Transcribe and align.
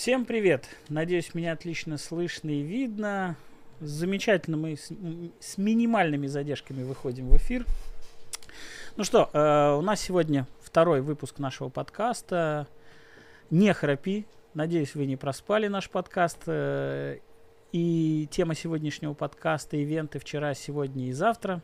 Всем 0.00 0.24
привет! 0.24 0.66
Надеюсь, 0.88 1.34
меня 1.34 1.52
отлично 1.52 1.98
слышно 1.98 2.48
и 2.48 2.62
видно. 2.62 3.36
Замечательно 3.80 4.56
мы 4.56 4.78
с, 4.78 4.90
с 5.40 5.58
минимальными 5.58 6.26
задержками 6.26 6.82
выходим 6.82 7.28
в 7.28 7.36
эфир. 7.36 7.66
Ну 8.96 9.04
что, 9.04 9.28
э, 9.34 9.76
у 9.78 9.82
нас 9.82 10.00
сегодня 10.00 10.46
второй 10.62 11.02
выпуск 11.02 11.38
нашего 11.38 11.68
подкаста. 11.68 12.66
Не 13.50 13.74
храпи. 13.74 14.24
Надеюсь, 14.54 14.94
вы 14.94 15.04
не 15.04 15.16
проспали 15.16 15.66
наш 15.66 15.90
подкаст. 15.90 16.44
Э, 16.46 17.18
и 17.72 18.26
тема 18.30 18.54
сегодняшнего 18.54 19.12
подкаста– 19.12 19.76
ивенты 19.82 20.18
вчера, 20.18 20.54
сегодня 20.54 21.08
и 21.08 21.12
завтра. 21.12 21.60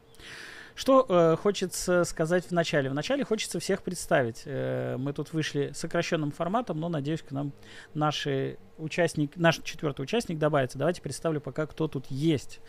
Что 0.77 1.07
э, 1.09 1.37
хочется 1.41 2.05
сказать 2.05 2.45
в 2.45 2.51
начале? 2.53 2.91
В 2.91 2.95
начале 2.95 3.25
хочется 3.25 3.59
всех 3.59 3.83
представить. 3.83 4.43
Э, 4.45 4.97
мы 4.99 5.15
тут 5.15 5.33
вышли 5.33 5.73
сокращенным 5.75 6.31
форматом, 6.31 6.79
но 6.79 6.91
надеюсь, 6.91 7.23
к 7.23 7.31
нам 7.31 7.53
наши 7.95 8.59
участник, 8.77 9.37
наш 9.37 9.59
четвертый 9.63 10.03
участник 10.03 10.39
добавится. 10.39 10.77
Давайте 10.77 11.01
представлю 11.01 11.41
пока, 11.41 11.67
кто 11.67 11.89
тут 11.89 12.07
есть. 12.09 12.61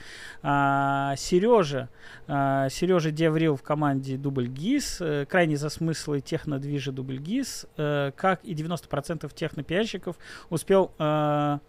А, 0.42 1.16
Сережа. 1.18 1.90
А, 2.28 2.70
Сережа 2.70 3.12
Деврил 3.12 3.58
в 3.58 3.62
команде 3.62 4.16
Дубль 4.16 4.48
ГИС. 4.48 5.02
Э, 5.02 5.26
крайне 5.26 5.58
за 5.58 5.68
смыслы 5.68 6.22
технодвижа 6.22 6.94
Дубль 6.94 7.18
ГИС. 7.18 7.66
Э, 7.76 8.12
как 8.16 8.44
и 8.46 8.54
90% 8.54 9.30
технопиарщиков 9.34 10.16
успел... 10.50 10.94
Э, 10.98 11.60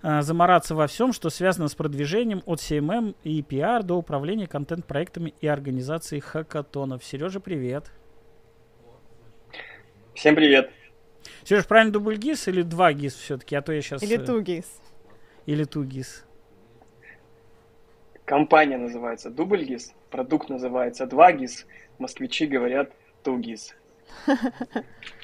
Э, 0.00 0.22
замораться 0.22 0.74
во 0.74 0.86
всем, 0.86 1.12
что 1.12 1.28
связано 1.28 1.68
с 1.68 1.74
продвижением 1.74 2.42
от 2.46 2.60
CMM 2.60 3.16
и 3.24 3.40
PR 3.42 3.82
до 3.82 3.94
управления 3.94 4.46
контент-проектами 4.46 5.34
и 5.40 5.46
организации 5.46 6.20
хакатонов. 6.20 7.04
Сережа, 7.04 7.40
привет. 7.40 7.90
Всем 10.14 10.36
привет. 10.36 10.70
Сереж, 11.42 11.66
правильно 11.66 11.92
дубль 11.92 12.16
ГИС 12.16 12.48
или 12.48 12.62
два 12.62 12.92
ГИС 12.92 13.14
все-таки? 13.14 13.56
А 13.56 13.62
то 13.62 13.72
я 13.72 13.82
сейчас... 13.82 14.02
Или 14.02 14.20
э, 14.20 14.24
ту 14.24 14.40
ГИС. 14.40 14.80
Или 15.46 15.64
ту 15.64 15.82
ГИС. 15.82 16.24
Компания 18.24 18.78
называется 18.78 19.30
дубль 19.30 19.64
ГИС, 19.64 19.94
продукт 20.10 20.48
называется 20.48 21.06
два 21.06 21.32
ГИС, 21.32 21.66
москвичи 21.98 22.46
говорят 22.46 22.92
ту 23.24 23.38
ГИС. 23.38 23.74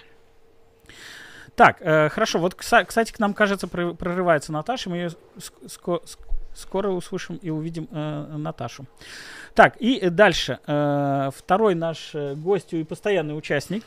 Так, 1.56 1.76
э, 1.80 2.08
хорошо. 2.08 2.38
Вот, 2.38 2.54
кстати, 2.54 3.12
к 3.12 3.18
нам, 3.18 3.34
кажется, 3.34 3.68
прорывается 3.68 4.52
Наташа. 4.52 4.90
Мы 4.90 4.96
ее 4.96 5.10
ск- 5.38 6.02
скоро 6.54 6.90
услышим 6.90 7.36
и 7.36 7.50
увидим 7.50 7.88
э, 7.90 8.36
Наташу. 8.36 8.86
Так, 9.54 9.76
и 9.76 10.08
дальше. 10.10 10.58
Э, 10.66 11.30
второй 11.34 11.74
наш 11.74 12.14
э, 12.14 12.34
гость 12.34 12.72
и 12.72 12.82
постоянный 12.84 13.36
участник 13.36 13.84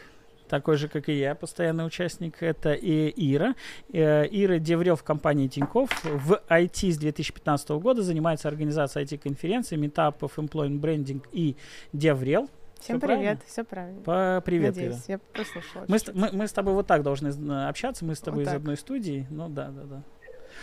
такой 0.48 0.78
же, 0.78 0.88
как 0.88 1.10
и 1.10 1.20
я, 1.20 1.36
постоянный 1.36 1.86
участник, 1.86 2.42
это 2.42 2.74
и 2.74 3.12
Ира. 3.16 3.54
Э, 3.92 4.26
Ира 4.32 4.60
DevRel 4.60 4.96
в 4.96 5.04
компании 5.04 5.48
Тиньков. 5.48 5.90
В 6.04 6.42
IT 6.50 6.92
с 6.92 6.98
2015 6.98 7.70
года 7.72 8.02
занимается 8.02 8.48
организацией 8.48 9.06
IT-конференций, 9.06 9.78
meetup 9.78 10.19
ов, 10.19 10.40
employment 10.40 10.80
branding 10.80 11.22
и 11.32 11.58
DevRel. 11.94 12.50
Всем 12.80 13.00
все 13.00 13.08
привет, 13.08 13.20
правильно? 13.20 13.42
все 13.48 13.64
правильно. 13.64 14.02
По 14.02 14.42
привет, 14.46 14.76
Надеюсь, 14.76 15.04
я 15.08 15.18
прослушала. 15.18 15.86
Мы, 15.88 15.98
мы, 16.14 16.30
мы 16.32 16.48
с 16.48 16.52
тобой 16.52 16.74
вот 16.74 16.88
так 16.88 17.04
должны 17.04 17.30
общаться, 17.68 18.06
мы 18.06 18.16
с 18.16 18.20
тобой 18.20 18.44
вот 18.44 18.52
из 18.52 18.56
одной 18.56 18.78
студии. 18.78 19.28
Ну 19.30 19.50
да, 19.50 19.68
да, 19.70 19.84
да. 19.84 20.04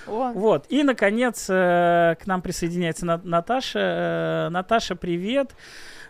О. 0.07 0.33
Вот. 0.33 0.67
И, 0.69 0.83
наконец, 0.83 1.47
э, 1.48 2.17
к 2.20 2.27
нам 2.27 2.42
присоединяется 2.42 3.07
Наташа. 3.07 3.79
Э, 3.79 4.48
Наташа, 4.51 4.97
привет. 4.97 5.55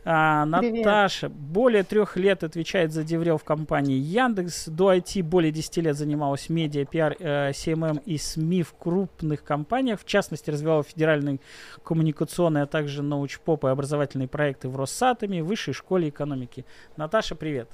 А, 0.07 0.45
Наташа 0.45 1.31
более 1.31 1.83
трех 1.83 2.17
лет 2.17 2.45
отвечает 2.45 2.93
за 2.93 3.05
Деврел 3.05 3.39
в 3.39 3.45
компании 3.45 3.97
Яндекс. 3.97 4.69
До 4.69 4.93
IT 4.93 5.23
более 5.23 5.51
10 5.51 5.79
лет 5.79 5.97
занималась 5.97 6.51
медиа, 6.51 6.85
пиар, 6.85 7.17
э, 7.19 7.51
CMM 7.53 8.03
и 8.05 8.19
СМИ 8.19 8.63
в 8.63 8.75
крупных 8.75 9.43
компаниях. 9.43 10.01
В 10.01 10.05
частности, 10.05 10.51
развивала 10.51 10.83
федеральные 10.83 11.41
коммуникационные, 11.83 12.64
а 12.64 12.67
также 12.67 13.03
научпоп 13.03 13.64
и 13.64 13.69
образовательные 13.69 14.29
проекты 14.29 14.69
в 14.69 14.77
Россатоме, 14.77 15.43
Высшей 15.43 15.73
школе 15.73 16.11
экономики. 16.11 16.67
Наташа, 16.97 17.35
привет. 17.35 17.70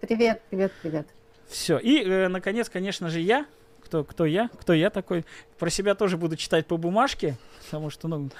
Привет, 0.00 0.42
привет, 0.50 0.72
привет. 0.82 1.06
Все. 1.46 1.78
И, 1.78 2.02
э, 2.02 2.26
наконец, 2.26 2.68
конечно 2.68 3.08
же, 3.08 3.20
я, 3.20 3.46
кто, 3.84 4.04
кто 4.04 4.24
я, 4.24 4.48
кто 4.48 4.72
я 4.72 4.90
такой. 4.90 5.24
Про 5.58 5.70
себя 5.70 5.94
тоже 5.94 6.16
буду 6.16 6.36
читать 6.36 6.66
по 6.66 6.76
бумажке, 6.76 7.36
потому 7.64 7.90
что, 7.90 8.08
ну, 8.08 8.30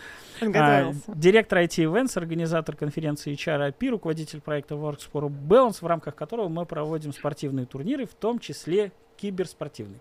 а, 0.41 0.93
директор 1.09 1.59
IT 1.59 1.84
Events, 1.84 2.16
организатор 2.16 2.77
конференции 2.77 3.34
HRIP, 3.34 3.91
руководитель 3.91 4.41
проекта 4.41 4.75
Works 4.75 5.09
for 5.12 5.28
Balance, 5.28 5.78
в 5.81 5.87
рамках 5.87 6.15
которого 6.15 6.49
мы 6.49 6.66
проводим 6.66 7.12
спортивные 7.12 7.66
турниры, 7.66 8.06
в 8.06 8.15
том 8.15 8.38
числе 8.38 8.93
киберспортивный. 9.16 10.00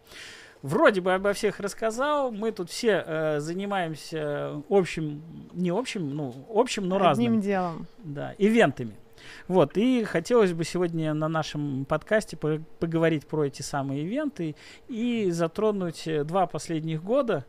Вроде 0.63 1.01
бы 1.01 1.13
обо 1.13 1.33
всех 1.33 1.59
рассказал. 1.59 2.31
Мы 2.31 2.53
тут 2.53 2.69
все 2.69 3.03
э, 3.05 3.39
занимаемся 3.41 4.63
общим, 4.69 5.21
не 5.51 5.71
общим, 5.71 6.15
ну, 6.15 6.33
общим, 6.49 6.87
но 6.87 6.95
Одним 6.95 7.07
разным. 7.07 7.27
Одним 7.27 7.41
делом. 7.41 7.87
Да, 7.97 8.33
ивентами. 8.37 8.95
Вот, 9.47 9.78
и 9.78 10.03
хотелось 10.03 10.53
бы 10.53 10.63
сегодня 10.63 11.13
на 11.13 11.28
нашем 11.28 11.85
подкасте 11.85 12.38
поговорить 12.38 13.28
про 13.28 13.45
эти 13.45 13.61
самые 13.61 14.03
ивенты 14.03 14.56
и 14.88 15.31
затронуть 15.31 16.07
э, 16.07 16.23
два 16.23 16.47
последних 16.47 17.03
года, 17.03 17.45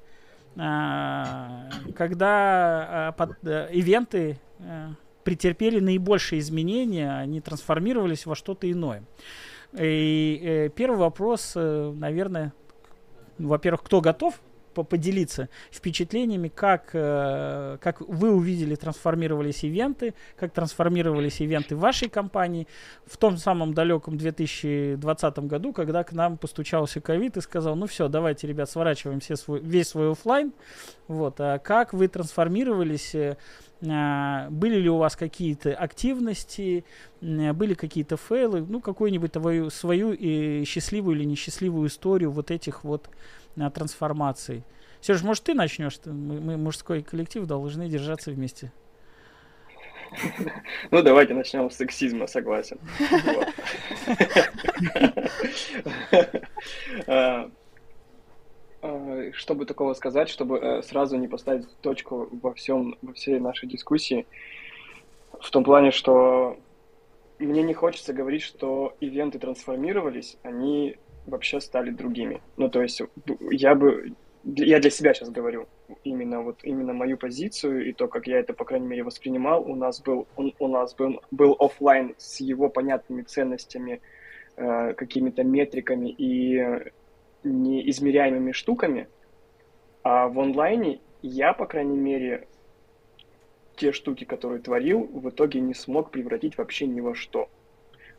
а, 0.56 1.68
когда 1.96 3.08
а, 3.08 3.12
под, 3.12 3.36
э, 3.44 3.68
ивенты 3.72 4.38
э, 4.58 4.88
претерпели 5.24 5.80
наибольшие 5.80 6.40
изменения, 6.40 7.12
они 7.12 7.40
трансформировались 7.40 8.26
во 8.26 8.34
что-то 8.34 8.70
иное. 8.70 9.02
И 9.72 10.70
первый 10.76 10.98
вопрос, 10.98 11.54
наверное, 11.56 12.52
во-первых, 13.38 13.82
кто 13.82 14.00
готов 14.00 14.40
поделиться 14.82 15.48
впечатлениями, 15.70 16.48
как, 16.48 16.90
э, 16.92 17.78
как 17.80 18.00
вы 18.00 18.32
увидели, 18.32 18.74
трансформировались 18.74 19.64
ивенты, 19.64 20.14
как 20.36 20.52
трансформировались 20.52 21.40
ивенты 21.40 21.76
вашей 21.76 22.08
компании 22.08 22.66
в 23.06 23.16
том 23.16 23.36
самом 23.36 23.74
далеком 23.74 24.16
2020 24.16 25.38
году, 25.46 25.72
когда 25.72 26.02
к 26.04 26.12
нам 26.12 26.36
постучался 26.36 27.00
ковид 27.00 27.36
и 27.36 27.40
сказал, 27.40 27.76
ну 27.76 27.86
все, 27.86 28.08
давайте, 28.08 28.46
ребят, 28.46 28.70
сворачиваем 28.70 29.20
все 29.20 29.36
свой, 29.36 29.60
весь 29.60 29.88
свой 29.88 30.12
офлайн. 30.12 30.52
Вот, 31.06 31.40
а 31.40 31.58
как 31.58 31.92
вы 31.92 32.08
трансформировались, 32.08 33.14
э, 33.14 33.36
были 33.80 34.76
ли 34.76 34.88
у 34.88 34.96
вас 34.96 35.16
какие-то 35.16 35.74
активности, 35.74 36.84
были 37.20 37.74
какие-то 37.74 38.16
фейлы, 38.16 38.64
ну, 38.66 38.80
какую-нибудь 38.80 39.32
твою, 39.32 39.70
свою 39.70 40.12
и 40.12 40.64
счастливую 40.64 41.16
или 41.16 41.24
несчастливую 41.24 41.88
историю 41.88 42.30
вот 42.30 42.50
этих 42.50 42.84
вот 42.84 43.08
на 43.56 43.70
трансформации. 43.70 44.64
Сереж, 45.00 45.22
может, 45.22 45.44
ты 45.44 45.54
начнешь? 45.54 45.98
Мы, 46.04 46.40
мы 46.40 46.56
мужской 46.56 47.02
коллектив 47.02 47.46
должны 47.46 47.88
держаться 47.88 48.30
вместе. 48.30 48.72
Ну, 50.90 51.02
давайте 51.02 51.34
начнем 51.34 51.70
с 51.70 51.76
сексизма, 51.76 52.26
согласен. 52.26 52.78
А, 57.06 57.50
а, 58.82 59.30
чтобы 59.32 59.66
такого 59.66 59.94
сказать, 59.94 60.28
чтобы 60.28 60.58
э, 60.58 60.82
сразу 60.82 61.16
не 61.16 61.26
поставить 61.26 61.66
точку 61.80 62.28
во 62.42 62.54
всем, 62.54 62.96
во 63.02 63.12
всей 63.12 63.40
нашей 63.40 63.68
дискуссии, 63.68 64.26
в 65.40 65.50
том 65.50 65.64
плане, 65.64 65.90
что 65.90 66.58
мне 67.38 67.62
не 67.62 67.74
хочется 67.74 68.12
говорить, 68.12 68.42
что 68.42 68.94
ивенты 69.00 69.38
трансформировались, 69.38 70.36
они 70.42 70.96
вообще 71.26 71.60
стали 71.60 71.90
другими. 71.90 72.40
Ну, 72.56 72.68
то 72.68 72.82
есть 72.82 73.02
я 73.50 73.74
бы, 73.74 74.12
я 74.44 74.80
для 74.80 74.90
себя 74.90 75.14
сейчас 75.14 75.30
говорю, 75.30 75.66
именно 76.04 76.42
вот 76.42 76.60
именно 76.62 76.92
мою 76.92 77.16
позицию 77.16 77.88
и 77.88 77.92
то, 77.92 78.08
как 78.08 78.26
я 78.26 78.38
это, 78.38 78.52
по 78.52 78.64
крайней 78.64 78.86
мере, 78.86 79.02
воспринимал. 79.02 79.62
У 79.68 79.74
нас 79.74 80.00
был, 80.00 80.26
он, 80.36 80.54
у 80.58 80.68
нас 80.68 80.94
был, 80.94 81.20
был 81.30 81.56
офлайн 81.58 82.14
с 82.18 82.40
его 82.40 82.68
понятными 82.68 83.22
ценностями, 83.22 84.00
э, 84.56 84.94
какими-то 84.94 85.44
метриками 85.44 86.10
и 86.10 86.92
неизмеряемыми 87.44 88.52
штуками, 88.52 89.08
а 90.02 90.28
в 90.28 90.38
онлайне 90.38 91.00
я, 91.22 91.52
по 91.52 91.66
крайней 91.66 91.96
мере, 91.96 92.46
те 93.76 93.92
штуки, 93.92 94.24
которые 94.24 94.60
творил, 94.60 95.04
в 95.12 95.28
итоге 95.30 95.60
не 95.60 95.74
смог 95.74 96.10
превратить 96.10 96.56
вообще 96.58 96.86
ни 96.86 97.00
во 97.00 97.14
что. 97.14 97.48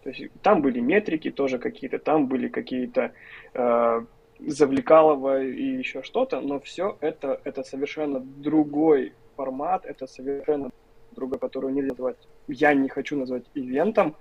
То 0.06 0.12
есть 0.12 0.32
там 0.44 0.62
были 0.62 0.80
метрики 0.82 1.32
тоже 1.32 1.58
какие-то, 1.58 1.98
там 1.98 2.28
были 2.28 2.48
какие-то 2.48 3.12
э, 3.56 4.06
завлекалово 4.40 5.42
и 5.42 5.78
еще 5.78 6.04
что-то, 6.04 6.42
но 6.42 6.60
все 6.60 6.96
это, 7.02 7.42
это 7.44 7.64
совершенно 7.64 8.20
другой 8.20 9.14
формат, 9.36 9.84
это 9.84 10.06
совершенно 10.06 10.70
другой, 11.16 11.40
который 11.40 11.74
нельзя 11.74 11.90
назвать, 11.90 12.18
я 12.48 12.76
не 12.76 12.88
хочу 12.88 13.18
назвать 13.18 13.46
ивентом, 13.56 14.16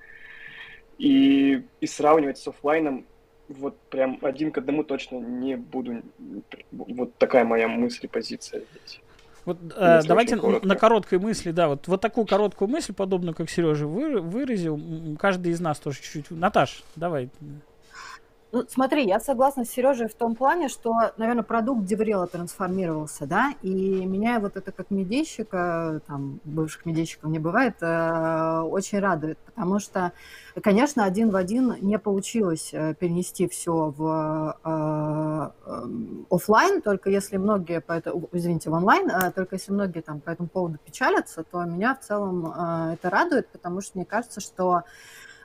и, 0.96 1.62
и 1.82 1.86
сравнивать 1.86 2.38
с 2.38 2.48
офлайном 2.48 3.04
вот 3.48 3.78
прям 3.90 4.18
один 4.22 4.52
к 4.52 4.56
одному 4.56 4.84
точно 4.84 5.18
не 5.18 5.54
буду. 5.56 6.00
Вот 6.72 7.14
такая 7.16 7.44
моя 7.44 7.68
мысль 7.68 8.06
и 8.06 8.08
позиция 8.08 8.62
здесь. 8.72 9.02
Вот 9.44 9.58
э, 9.76 10.02
давайте 10.06 10.36
на 10.36 10.74
короткой 10.74 11.18
мысли, 11.18 11.50
да, 11.50 11.68
вот, 11.68 11.86
вот 11.86 12.00
такую 12.00 12.26
короткую 12.26 12.68
мысль, 12.68 12.94
подобную, 12.94 13.34
как 13.34 13.50
Сережа 13.50 13.86
вы, 13.86 14.20
выразил, 14.20 14.80
каждый 15.18 15.52
из 15.52 15.60
нас 15.60 15.78
тоже 15.78 16.00
чуть-чуть. 16.00 16.30
Наташ, 16.30 16.82
давай. 16.96 17.30
Ну, 18.54 18.64
смотри, 18.68 19.04
я 19.04 19.18
согласна 19.18 19.64
с 19.64 19.70
Сережей 19.70 20.06
в 20.06 20.14
том 20.14 20.36
плане, 20.36 20.68
что, 20.68 20.94
наверное, 21.16 21.42
продукт 21.42 21.84
Деврела 21.86 22.28
трансформировался, 22.28 23.26
да, 23.26 23.52
и 23.62 24.06
меня 24.06 24.38
вот 24.38 24.56
это 24.56 24.70
как 24.70 24.92
медийщика, 24.92 26.00
там, 26.06 26.38
бывших 26.44 26.86
медийщиков 26.86 27.28
не 27.30 27.40
бывает, 27.40 27.74
э, 27.80 28.60
очень 28.60 29.00
радует, 29.00 29.38
потому 29.38 29.80
что, 29.80 30.12
конечно, 30.62 31.02
один 31.04 31.30
в 31.30 31.36
один 31.36 31.74
не 31.80 31.98
получилось 31.98 32.70
э, 32.72 32.94
перенести 32.94 33.48
все 33.48 33.92
в 33.96 34.56
э, 34.62 34.70
э, 34.70 35.86
офлайн, 36.30 36.80
только 36.80 37.10
если 37.10 37.38
многие, 37.38 37.80
по 37.80 37.94
этому, 37.94 38.28
извините, 38.30 38.70
в 38.70 38.74
онлайн, 38.74 39.10
э, 39.10 39.32
только 39.32 39.56
если 39.56 39.72
многие 39.72 40.00
там 40.00 40.20
по 40.20 40.30
этому 40.30 40.48
поводу 40.48 40.78
печалятся, 40.78 41.42
то 41.42 41.64
меня 41.64 41.96
в 41.96 42.06
целом 42.06 42.46
э, 42.46 42.92
это 42.92 43.10
радует, 43.10 43.48
потому 43.48 43.80
что 43.80 43.98
мне 43.98 44.04
кажется, 44.04 44.40
что 44.40 44.84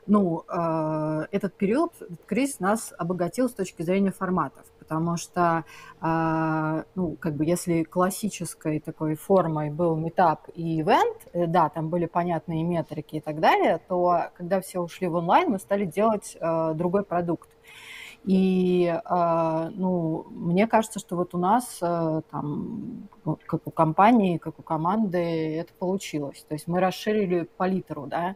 ну, 0.10 0.44
э, 0.50 1.26
этот 1.32 1.54
период, 1.56 1.94
этот 2.02 2.26
кризис 2.26 2.60
нас 2.60 2.94
обогатил 2.98 3.48
с 3.48 3.54
точки 3.54 3.84
зрения 3.84 4.12
форматов, 4.12 4.66
потому 4.80 5.18
что, 5.18 5.64
э, 6.02 6.84
ну, 6.96 7.16
как 7.20 7.36
бы, 7.36 7.46
если 7.46 7.84
классической 7.84 8.80
такой 8.80 9.16
формой 9.16 9.70
был 9.70 9.96
метап 9.96 10.48
и 10.56 10.82
ивент, 10.82 11.18
э, 11.34 11.46
да, 11.46 11.70
там 11.70 11.90
были 11.90 12.08
понятные 12.08 12.64
метрики 12.64 13.18
и 13.18 13.22
так 13.22 13.40
далее, 13.40 13.80
то 13.88 14.32
когда 14.36 14.60
все 14.62 14.80
ушли 14.80 15.08
в 15.08 15.16
онлайн, 15.16 15.52
мы 15.52 15.60
стали 15.60 15.86
делать 15.86 16.36
э, 16.40 16.74
другой 16.74 17.04
продукт. 17.04 17.50
И, 18.26 18.86
э, 18.88 19.70
ну, 19.76 20.26
мне 20.32 20.68
кажется, 20.68 21.00
что 21.00 21.16
вот 21.16 21.36
у 21.36 21.38
нас, 21.38 21.78
э, 21.82 22.22
там, 22.32 23.08
как 23.46 23.68
у 23.68 23.72
компании, 23.72 24.38
как 24.38 24.60
у 24.60 24.64
команды, 24.64 25.56
это 25.58 25.72
получилось. 25.74 26.44
То 26.48 26.56
есть 26.56 26.68
мы 26.68 26.80
расширили 26.80 27.48
палитру, 27.58 28.08
да, 28.08 28.36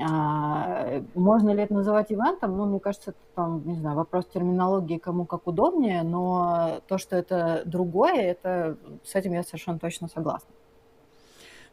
а, 0.00 1.02
можно 1.14 1.50
ли 1.50 1.62
это 1.62 1.74
называть 1.74 2.10
ивентом? 2.10 2.56
Ну, 2.56 2.66
мне 2.66 2.80
кажется, 2.80 3.10
это 3.10 3.18
там, 3.34 3.62
не 3.66 3.76
знаю, 3.76 3.96
вопрос 3.96 4.26
терминологии, 4.26 4.98
кому 4.98 5.24
как 5.26 5.46
удобнее, 5.46 6.02
но 6.02 6.80
то, 6.88 6.98
что 6.98 7.16
это 7.16 7.62
другое, 7.64 8.20
это 8.20 8.76
с 9.04 9.14
этим 9.14 9.32
я 9.32 9.42
совершенно 9.42 9.78
точно 9.78 10.08
согласна. 10.08 10.48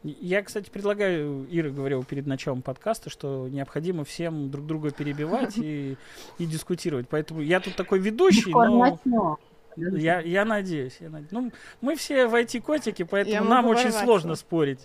Я, 0.04 0.44
кстати, 0.44 0.70
предлагаю, 0.70 1.48
Ира 1.50 1.70
говорила 1.70 2.04
перед 2.04 2.28
началом 2.28 2.62
подкаста, 2.62 3.10
что 3.10 3.48
необходимо 3.48 4.04
всем 4.04 4.52
друг 4.52 4.66
друга 4.68 4.92
перебивать 4.92 5.58
и, 5.58 5.98
и 6.38 6.46
дискутировать. 6.46 7.08
Поэтому 7.10 7.40
я 7.40 7.62
тут 7.62 7.76
такой 7.76 8.00
ведущий, 8.00 8.52
но... 8.52 9.40
Я, 9.76 10.20
я 10.20 10.46
надеюсь, 10.46 10.98
я 11.00 11.10
надеюсь. 11.10 11.32
Ну, 11.32 11.52
мы 11.82 11.96
все 11.96 12.28
в 12.28 12.36
IT-котики, 12.36 13.04
поэтому 13.10 13.50
нам 13.50 13.66
очень 13.66 13.92
сложно 13.92 14.36
спорить 14.36 14.82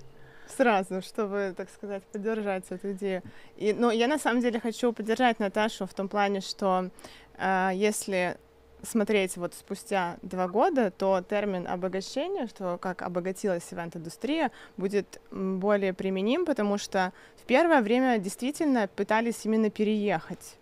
сразу, 0.51 1.03
чтобы, 1.03 1.55
так 1.57 1.71
сказать, 1.71 2.03
поддержать 2.05 2.65
эту 2.71 2.93
идею. 2.93 3.23
И, 3.57 3.73
ну, 3.73 3.91
я 3.91 4.09
на 4.09 4.19
самом 4.19 4.41
деле 4.41 4.61
хочу 4.61 4.93
поддержать 4.93 5.39
Наташу 5.39 5.87
в 5.87 5.95
том 5.95 6.09
плане, 6.09 6.41
что 6.41 6.91
э, 7.37 7.71
если 7.75 8.37
смотреть 8.83 9.37
вот 9.37 9.55
спустя 9.55 10.19
два 10.23 10.49
года, 10.49 10.91
то 10.91 11.23
термин 11.29 11.67
обогащение, 11.67 12.47
что 12.47 12.79
как 12.79 13.03
обогатилась 13.03 13.73
ивент-индустрия, 13.73 14.51
будет 14.77 15.21
более 15.31 15.93
применим, 15.93 16.47
потому 16.47 16.79
что 16.79 17.13
в 17.43 17.47
первое 17.47 17.81
время 17.81 18.19
действительно 18.19 18.89
пытались 18.89 19.45
именно 19.45 19.71
переехать. 19.71 20.57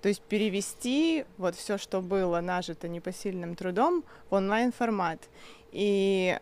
То 0.00 0.08
есть 0.08 0.20
перевести 0.22 1.24
вот 1.38 1.54
все, 1.54 1.78
что 1.78 2.02
было 2.02 2.40
нажито 2.40 2.88
непосильным 2.88 3.54
трудом, 3.54 4.04
в 4.28 4.34
онлайн-формат. 4.34 5.18
И 5.72 6.38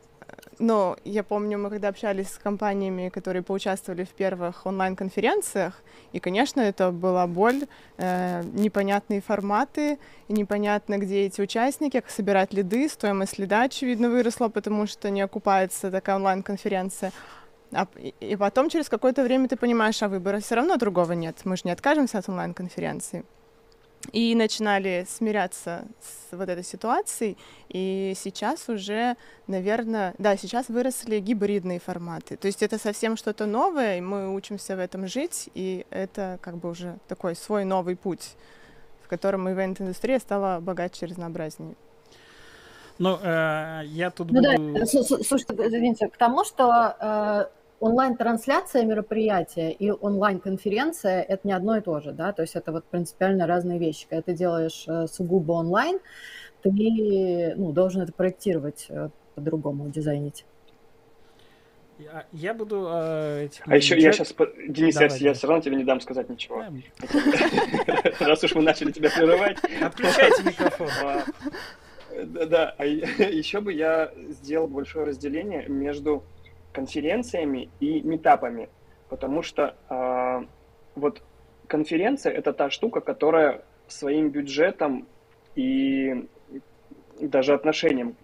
но 0.59 0.97
я 1.05 1.23
помню, 1.23 1.59
мы 1.59 1.71
когда 1.71 1.89
общались 1.89 2.29
с 2.29 2.39
компаниями, 2.39 3.09
которые 3.09 3.43
поучаствовали 3.43 4.05
в 4.05 4.11
первых 4.11 4.67
онлайн-конференциях, 4.67 5.83
и, 6.13 6.21
конечно, 6.21 6.61
это 6.61 6.91
была 6.91 7.27
боль, 7.27 7.67
э, 7.99 8.43
непонятные 8.53 9.21
форматы, 9.21 9.99
непонятно, 10.29 10.99
где 10.99 11.27
эти 11.27 11.41
участники, 11.41 12.01
как 12.01 12.11
собирать 12.11 12.53
лиды, 12.53 12.89
стоимость 12.89 13.39
лида, 13.39 13.63
очевидно, 13.63 14.09
выросла, 14.09 14.49
потому 14.49 14.87
что 14.87 15.11
не 15.11 15.23
окупается 15.23 15.91
такая 15.91 16.17
онлайн-конференция. 16.17 17.13
А, 17.73 17.87
и 18.21 18.37
потом 18.37 18.69
через 18.69 18.89
какое-то 18.89 19.25
время 19.25 19.49
ты 19.49 19.57
понимаешь, 19.57 20.03
а 20.03 20.09
выбора 20.09 20.41
все 20.41 20.55
равно 20.55 20.77
другого 20.77 21.13
нет, 21.13 21.41
мы 21.45 21.57
же 21.57 21.63
не 21.65 21.73
откажемся 21.73 22.19
от 22.19 22.29
онлайн-конференции 22.29 23.25
и 24.11 24.35
начинали 24.35 25.07
смиряться 25.09 25.85
с 26.01 26.37
вот 26.37 26.49
этой 26.49 26.65
ситуацией, 26.65 27.39
и 27.69 28.15
сейчас 28.17 28.69
уже, 28.69 29.17
наверное, 29.47 30.15
да, 30.19 30.37
сейчас 30.37 30.69
выросли 30.69 31.21
гибридные 31.21 31.79
форматы, 31.79 32.37
то 32.37 32.47
есть 32.47 32.63
это 32.63 32.79
совсем 32.79 33.17
что-то 33.17 33.47
новое, 33.47 33.99
и 33.99 34.01
мы 34.01 34.35
учимся 34.35 34.75
в 34.75 34.81
этом 34.81 35.07
жить, 35.07 35.49
и 35.55 35.87
это 35.91 36.39
как 36.43 36.57
бы 36.57 36.71
уже 36.71 36.99
такой 37.07 37.37
свой 37.37 37.65
новый 37.65 37.97
путь, 37.97 38.35
в 39.05 39.09
котором 39.09 39.49
ивент-индустрия 39.49 40.19
стала 40.19 40.59
богаче 40.61 41.07
и 41.07 41.09
разнообразнее. 41.09 41.77
Ну, 42.99 43.19
э, 43.23 43.83
я 43.87 44.11
тут 44.11 44.31
ну, 44.31 44.43
буду... 44.43 44.79
Да, 44.79 44.87
слушайте, 44.87 45.55
извините, 45.59 46.09
к 46.09 46.17
тому, 46.17 46.45
что 46.45 46.95
э, 47.01 47.47
онлайн-трансляция 47.83 48.85
мероприятия 48.85 49.73
и 49.73 49.91
онлайн-конференция– 49.91 51.23
это 51.29 51.47
не 51.47 51.53
одно 51.53 51.77
и 51.77 51.81
то 51.81 52.01
же, 52.01 52.13
да, 52.13 52.33
то 52.33 52.43
есть 52.43 52.55
это 52.55 52.71
вот 52.71 52.85
принципиально 52.85 53.47
разные 53.47 53.79
вещи. 53.79 54.07
Когда 54.09 54.23
ты 54.23 54.35
делаешь 54.35 54.85
э, 54.87 55.07
сугубо 55.09 55.53
онлайн, 55.53 55.99
ты 56.63 57.55
ну, 57.57 57.73
должен 57.73 58.03
это 58.03 58.13
проектировать 58.13 58.87
э, 58.89 59.09
по-другому, 59.35 59.89
дизайнить. 59.89 60.45
Я, 61.99 62.25
я 62.33 62.55
буду 62.55 62.87
э, 62.89 63.47
этим... 63.47 63.65
А 63.67 63.77
еще 63.77 63.99
я 63.99 64.13
сейчас, 64.13 64.33
Денис, 64.69 64.95
Давай, 64.95 65.19
я, 65.19 65.29
я 65.29 65.35
все 65.35 65.47
равно 65.49 65.63
тебе 65.63 65.77
не 65.77 65.85
дам 65.85 66.01
сказать 66.01 66.29
ничего. 66.29 66.65
Раз 68.21 68.45
уж 68.45 68.55
мы 68.55 68.63
начали 68.63 68.93
тебя 68.93 69.11
прерывать. 69.11 69.59
Отключайте 69.81 70.43
микрофон. 70.45 70.89
А, 71.03 71.25
да, 72.47 72.75
а 72.79 72.85
еще 72.87 73.61
бы 73.61 73.73
я 73.73 74.13
сделал 74.29 74.69
большое 74.69 75.07
разделение 75.07 75.67
между 75.69 76.23
конференциями 76.73 77.69
и 77.81 78.01
метапами, 78.03 78.69
потому 79.09 79.43
что 79.43 79.77
э, 79.89 80.47
вот 80.95 81.23
конференция 81.67 82.33
это 82.33 82.53
та 82.53 82.71
штука, 82.71 83.01
которая 83.01 83.63
своим 83.89 84.31
бюджетом 84.31 85.07
и 85.55 86.27
даже 87.21 87.55
отношением 87.55 88.17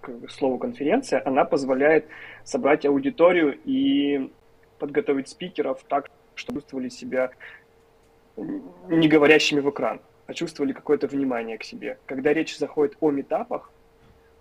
к 0.00 0.28
слову 0.28 0.58
конференция, 0.58 1.22
она 1.24 1.44
позволяет 1.44 2.06
собрать 2.44 2.84
аудиторию 2.84 3.58
и 3.64 4.30
подготовить 4.78 5.28
спикеров 5.28 5.82
так, 5.88 6.10
чтобы 6.34 6.60
чувствовали 6.60 6.88
себя 6.90 7.30
не 8.36 9.08
говорящими 9.08 9.60
в 9.60 9.70
экран, 9.70 10.00
а 10.26 10.34
чувствовали 10.34 10.72
какое-то 10.72 11.06
внимание 11.06 11.56
к 11.56 11.64
себе. 11.64 11.98
Когда 12.06 12.32
речь 12.32 12.58
заходит 12.58 12.96
о 13.00 13.10
метапах, 13.10 13.70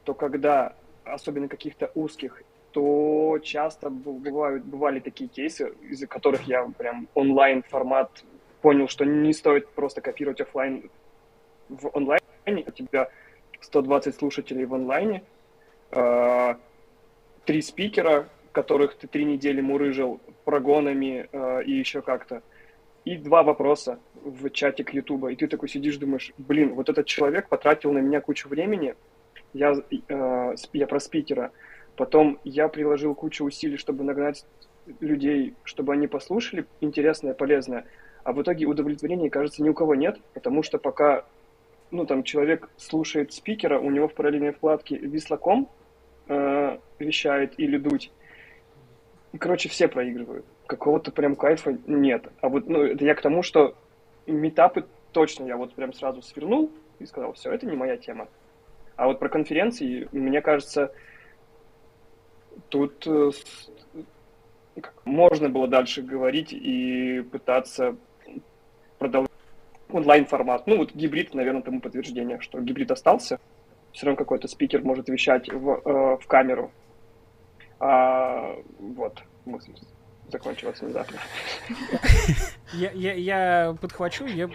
то 0.04 0.14
когда, 0.14 0.76
особенно 1.06 1.48
каких-то 1.48 1.92
узких 1.96 2.42
то 2.74 3.40
часто 3.44 3.90
бывают, 3.90 4.66
бывали 4.66 5.00
такие 5.00 5.30
кейсы, 5.30 5.74
из-за 5.90 6.08
которых 6.08 6.48
я 6.48 6.68
прям 6.78 7.08
онлайн 7.14 7.64
формат 7.64 8.24
понял, 8.62 8.88
что 8.88 9.06
не 9.06 9.32
стоит 9.32 9.70
просто 9.70 10.02
копировать 10.02 10.42
офлайн 10.42 10.90
в 11.70 11.90
онлайне. 11.94 12.24
У 12.46 12.72
тебя 12.72 13.10
120 13.62 14.16
слушателей 14.16 14.66
в 14.66 14.74
онлайне, 14.74 15.24
э, 15.92 16.56
три 17.46 17.62
спикера, 17.62 18.28
которых 18.52 18.96
ты 18.96 19.08
три 19.08 19.26
недели 19.26 19.62
мурыжил 19.62 20.20
прогонами 20.44 21.30
э, 21.32 21.64
и 21.66 21.72
еще 21.72 22.02
как-то, 22.02 22.42
и 23.06 23.18
два 23.18 23.44
вопроса 23.44 24.00
в 24.16 24.50
чате 24.50 24.84
к 24.84 24.94
Ютуба. 24.94 25.32
И 25.32 25.36
ты 25.36 25.48
такой 25.48 25.70
сидишь, 25.70 25.98
думаешь, 25.98 26.34
блин, 26.38 26.74
вот 26.74 26.90
этот 26.90 27.06
человек 27.06 27.50
потратил 27.50 27.92
на 27.94 28.00
меня 28.00 28.20
кучу 28.20 28.50
времени, 28.50 28.96
я, 29.54 29.74
э, 29.92 30.56
я 30.74 30.88
про 30.88 31.00
спикера, 31.00 31.52
Потом 31.96 32.40
я 32.44 32.68
приложил 32.68 33.14
кучу 33.16 33.46
усилий, 33.46 33.78
чтобы 33.78 34.04
нагнать 34.04 34.46
людей, 35.00 35.54
чтобы 35.64 35.94
они 35.94 36.08
послушали 36.08 36.66
интересное, 36.82 37.34
полезное. 37.34 37.86
А 38.24 38.34
в 38.34 38.42
итоге 38.42 38.66
удовлетворения, 38.66 39.30
кажется, 39.30 39.62
ни 39.64 39.70
у 39.70 39.74
кого 39.74 39.96
нет, 39.96 40.20
потому 40.34 40.64
что 40.64 40.78
пока 40.78 41.26
ну, 41.92 42.06
там, 42.06 42.24
человек 42.24 42.70
слушает 42.78 43.34
спикера, 43.34 43.80
у 43.80 43.92
него 43.92 44.08
в 44.08 44.14
параллельной 44.14 44.52
вкладке 44.52 44.98
вислоком 44.98 45.70
э, 46.28 46.78
вещает 47.00 47.54
или 47.58 47.78
дуть. 47.78 48.12
И, 49.32 49.38
короче, 49.38 49.70
все 49.70 49.88
проигрывают. 49.88 50.46
Какого-то 50.66 51.12
прям 51.12 51.36
кайфа 51.36 51.78
нет. 51.86 52.26
А 52.42 52.50
вот, 52.50 52.68
ну, 52.68 52.82
это 52.82 53.06
я 53.06 53.14
к 53.14 53.22
тому, 53.22 53.44
что 53.44 53.76
метапы 54.26 54.86
точно 55.12 55.46
я 55.46 55.56
вот 55.56 55.74
прям 55.76 55.94
сразу 55.94 56.22
свернул 56.22 56.72
и 57.00 57.06
сказал, 57.06 57.34
все, 57.34 57.52
это 57.52 57.66
не 57.68 57.76
моя 57.76 57.98
тема. 57.98 58.28
А 58.96 59.08
вот 59.08 59.20
про 59.20 59.30
конференции, 59.30 60.08
мне 60.12 60.42
кажется, 60.42 60.94
тут 62.70 63.06
э, 63.08 63.32
можно 65.06 65.50
было 65.50 65.68
дальше 65.68 66.02
говорить 66.02 66.54
и 66.54 67.22
пытаться 67.32 67.96
продолжать 69.00 69.32
онлайн-формат. 69.92 70.68
Ну, 70.68 70.78
вот 70.78 70.94
гибрид, 70.94 71.34
наверное, 71.34 71.62
тому 71.62 71.80
подтверждение, 71.80 72.40
что 72.40 72.60
гибрид 72.60 72.92
остался. 72.92 73.40
Все 73.92 74.08
равно 74.08 74.18
какой-то 74.18 74.48
спикер 74.48 74.84
может 74.84 75.08
вещать 75.10 75.50
в, 75.52 75.82
э, 75.86 76.18
в 76.18 76.26
камеру. 76.28 76.72
А, 77.80 78.56
вот, 78.80 79.22
мысль 79.46 79.74
закончилась 80.32 80.82
внезапно. 80.82 81.20
Я, 82.74 82.90
я, 82.92 83.14
я 83.14 83.78
подхвачу, 83.80 84.26
я 84.26 84.50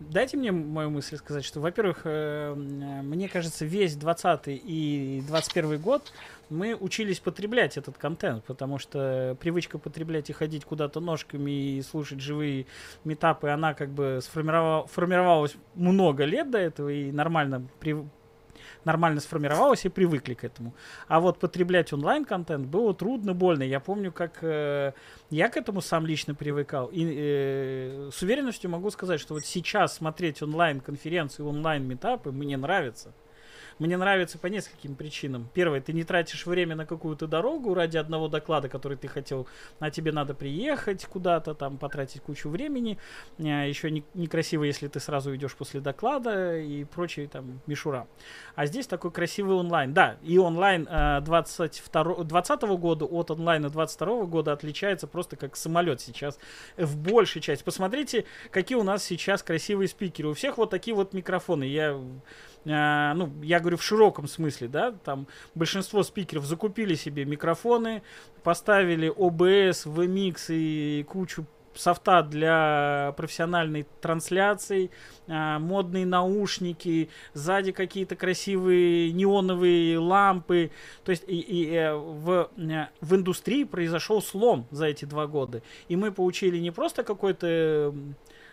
дайте 0.00 0.36
мне 0.36 0.52
мою 0.52 0.90
мысль 0.90 1.16
сказать, 1.16 1.44
что, 1.44 1.60
во-первых, 1.60 2.02
э, 2.04 2.54
мне 2.54 3.28
кажется, 3.28 3.64
весь 3.64 3.96
20 3.96 4.42
и 4.46 5.22
21 5.26 5.80
год 5.80 6.12
мы 6.50 6.74
учились 6.74 7.20
потреблять 7.20 7.76
этот 7.76 7.98
контент, 7.98 8.44
потому 8.44 8.78
что 8.78 9.36
привычка 9.40 9.78
потреблять 9.78 10.30
и 10.30 10.32
ходить 10.32 10.64
куда-то 10.64 11.00
ножками 11.00 11.50
и 11.76 11.82
слушать 11.82 12.20
живые 12.20 12.66
метапы, 13.04 13.48
она 13.48 13.74
как 13.74 13.90
бы 13.90 14.20
сформировала, 14.22 14.86
формировалась 14.86 15.54
много 15.74 16.24
лет 16.24 16.50
до 16.50 16.58
этого 16.58 16.88
и 16.88 17.12
нормально 17.12 17.68
при, 17.80 17.96
нормально 18.84 19.20
сформировалась 19.20 19.84
и 19.84 19.88
привыкли 19.88 20.34
к 20.34 20.44
этому. 20.44 20.74
А 21.08 21.20
вот 21.20 21.38
потреблять 21.38 21.92
онлайн-контент 21.92 22.66
было 22.66 22.94
трудно, 22.94 23.34
больно. 23.34 23.62
Я 23.62 23.80
помню, 23.80 24.12
как 24.12 24.38
э, 24.42 24.92
я 25.30 25.48
к 25.48 25.56
этому 25.56 25.80
сам 25.80 26.06
лично 26.06 26.34
привыкал. 26.34 26.88
И 26.92 27.04
э, 27.04 28.10
с 28.12 28.22
уверенностью 28.22 28.70
могу 28.70 28.90
сказать, 28.90 29.20
что 29.20 29.34
вот 29.34 29.44
сейчас 29.44 29.94
смотреть 29.94 30.42
онлайн-конференции, 30.42 31.42
онлайн-метапы 31.42 32.30
мне 32.32 32.56
нравится. 32.56 33.14
Мне 33.78 33.96
нравится 33.96 34.38
по 34.38 34.46
нескольким 34.46 34.94
причинам. 34.94 35.48
Первое, 35.54 35.80
ты 35.80 35.92
не 35.92 36.04
тратишь 36.04 36.46
время 36.46 36.76
на 36.76 36.86
какую-то 36.86 37.26
дорогу 37.26 37.74
ради 37.74 37.96
одного 37.96 38.28
доклада, 38.28 38.68
который 38.68 38.96
ты 38.96 39.08
хотел, 39.08 39.46
а 39.80 39.90
тебе 39.90 40.12
надо 40.12 40.34
приехать 40.34 41.04
куда-то, 41.06 41.54
там, 41.54 41.78
потратить 41.78 42.22
кучу 42.22 42.48
времени. 42.48 42.98
А, 43.38 43.64
еще 43.66 43.90
не, 43.90 44.04
некрасиво, 44.14 44.64
если 44.64 44.88
ты 44.88 45.00
сразу 45.00 45.34
идешь 45.34 45.54
после 45.54 45.80
доклада 45.80 46.58
и 46.58 46.84
прочие 46.84 47.28
там 47.28 47.60
мишура. 47.66 48.06
А 48.54 48.66
здесь 48.66 48.86
такой 48.86 49.10
красивый 49.10 49.56
онлайн. 49.56 49.92
Да, 49.92 50.16
и 50.22 50.38
онлайн 50.38 50.88
22, 51.24 52.24
20 52.24 52.62
года 52.62 53.04
от 53.04 53.30
онлайна 53.30 53.70
22 53.70 54.24
года 54.26 54.52
отличается 54.52 55.06
просто 55.06 55.36
как 55.36 55.56
самолет 55.56 56.00
сейчас 56.00 56.38
в 56.76 56.96
большей 56.96 57.42
части. 57.42 57.64
Посмотрите, 57.64 58.24
какие 58.50 58.76
у 58.76 58.82
нас 58.82 59.04
сейчас 59.04 59.42
красивые 59.42 59.88
спикеры. 59.88 60.28
У 60.28 60.34
всех 60.34 60.58
вот 60.58 60.70
такие 60.70 60.94
вот 60.94 61.12
микрофоны. 61.12 61.64
Я 61.64 62.00
э, 62.64 63.12
ну, 63.14 63.32
я 63.42 63.60
говорю 63.60 63.76
в 63.76 63.82
широком 63.82 64.26
смысле, 64.26 64.68
да, 64.68 64.92
там 64.92 65.26
большинство 65.54 66.02
спикеров 66.02 66.44
закупили 66.44 66.94
себе 66.94 67.24
микрофоны, 67.24 68.02
поставили 68.42 69.10
OBS, 69.10 69.86
VMix 69.86 70.46
и 70.48 71.04
кучу 71.08 71.46
софта 71.78 72.22
для 72.22 73.14
профессиональной 73.16 73.86
трансляции, 74.00 74.90
э, 75.26 75.58
модные 75.58 76.06
наушники, 76.06 77.10
сзади 77.32 77.72
какие-то 77.72 78.16
красивые 78.16 79.12
неоновые 79.12 79.98
лампы. 79.98 80.70
То 81.04 81.10
есть 81.10 81.24
и, 81.26 81.40
и, 81.40 81.74
э, 81.74 81.94
в, 81.94 82.50
э, 82.56 82.86
в 83.00 83.14
индустрии 83.14 83.64
произошел 83.64 84.22
слом 84.22 84.66
за 84.70 84.86
эти 84.86 85.04
два 85.04 85.26
года. 85.26 85.62
И 85.88 85.96
мы 85.96 86.12
получили 86.12 86.58
не 86.58 86.70
просто 86.70 87.02
какой-то 87.02 87.94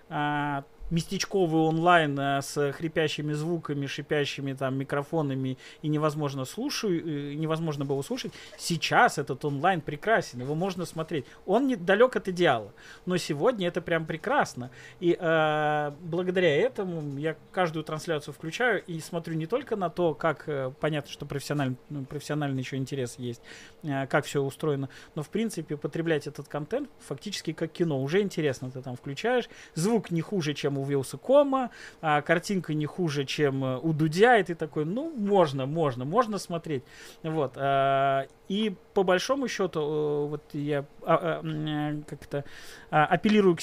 э, 0.10 0.62
местечковый 0.92 1.62
онлайн 1.62 2.20
э, 2.20 2.42
с 2.42 2.72
хрипящими 2.74 3.34
звуками, 3.34 3.88
шипящими 3.88 4.54
там 4.54 4.78
микрофонами 4.78 5.58
и 5.82 5.88
невозможно 5.88 6.46
слушаю, 6.46 7.00
э, 7.00 7.34
невозможно 7.34 7.86
было 7.86 8.02
слушать. 8.02 8.34
Сейчас 8.58 9.18
этот 9.18 9.44
онлайн 9.44 9.82
прекрасен, 9.82 10.42
его 10.42 10.54
можно 10.54 10.86
смотреть. 10.86 11.26
Он 11.46 11.66
не 11.66 11.76
далек 11.76 12.16
от 12.16 12.28
идеала, 12.28 12.74
но 13.06 13.18
сегодня 13.18 13.68
это 13.68 13.82
прям 13.82 14.06
прекрасно. 14.06 14.70
И 15.00 15.18
э, 15.20 15.92
благодаря 16.02 16.56
этому 16.56 17.18
я 17.18 17.36
каждую 17.52 17.84
трансляцию 17.84 18.34
включаю 18.34 18.84
и 18.84 19.00
смотрю 19.00 19.36
не 19.36 19.48
только 19.48 19.76
на 19.76 19.90
то, 19.90 20.14
как 20.14 20.44
э, 20.48 20.72
понятно, 20.80 21.12
что 21.12 21.26
профессиональный, 21.26 21.78
ну, 21.90 22.04
профессиональный 22.04 22.62
еще 22.62 22.76
интерес 22.76 23.16
есть, 23.18 23.42
как 23.82 24.26
все 24.26 24.42
устроено, 24.42 24.90
но 25.16 25.24
в 25.24 25.30
принципе 25.30 25.78
потреблять 25.78 26.28
этот 26.28 26.48
контент 26.48 26.90
фактически 27.00 27.54
как 27.54 27.72
кино. 27.72 28.02
Уже 28.02 28.22
интересно, 28.22 28.70
ты 28.70 28.82
там 28.82 28.96
включаешь, 28.96 29.50
звук 29.74 30.12
не 30.12 30.22
хуже, 30.22 30.54
чем 30.54 30.78
у 30.78 30.81
Вилсакома, 30.84 31.72
а 32.02 32.22
картинка 32.22 32.74
не 32.74 32.86
хуже, 32.86 33.26
чем 33.26 33.64
э, 33.64 33.80
у 33.82 33.94
Дудя, 33.94 34.38
и 34.38 34.44
ты 34.44 34.56
такой, 34.56 34.86
ну, 34.86 35.12
можно, 35.16 35.66
можно, 35.66 36.06
можно 36.06 36.38
смотреть. 36.38 36.84
Вот. 37.24 37.54
А, 37.56 38.28
и 38.48 38.76
по 38.94 39.04
большому 39.04 39.48
счету, 39.48 39.80
э, 39.80 40.28
вот 40.30 40.44
я 40.54 40.86
а, 41.04 41.42
а, 41.42 41.42
э, 41.44 42.02
как-то 42.08 42.44
апеллирую 42.90 43.56
к, 43.56 43.60
к 43.60 43.62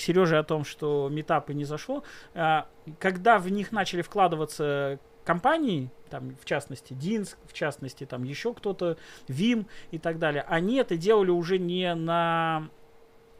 Сереже 0.00 0.38
о 0.38 0.42
том, 0.42 0.64
что 0.64 1.08
метапы 1.10 1.54
не 1.54 1.64
зашло. 1.64 2.02
Когда 2.98 3.38
в 3.38 3.50
них 3.50 3.72
начали 3.72 4.02
вкладываться 4.02 4.98
компании, 5.24 5.90
там, 6.10 6.36
в 6.40 6.44
частности, 6.44 6.92
Динск, 6.92 7.38
в 7.46 7.52
частности, 7.52 8.04
там 8.04 8.24
еще 8.24 8.52
кто-то, 8.52 8.96
Вим 9.28 9.66
и 9.90 9.98
так 9.98 10.18
далее, 10.18 10.44
они 10.48 10.76
это 10.76 10.96
делали 10.96 11.30
уже 11.30 11.58
не 11.58 11.94
на 11.94 12.68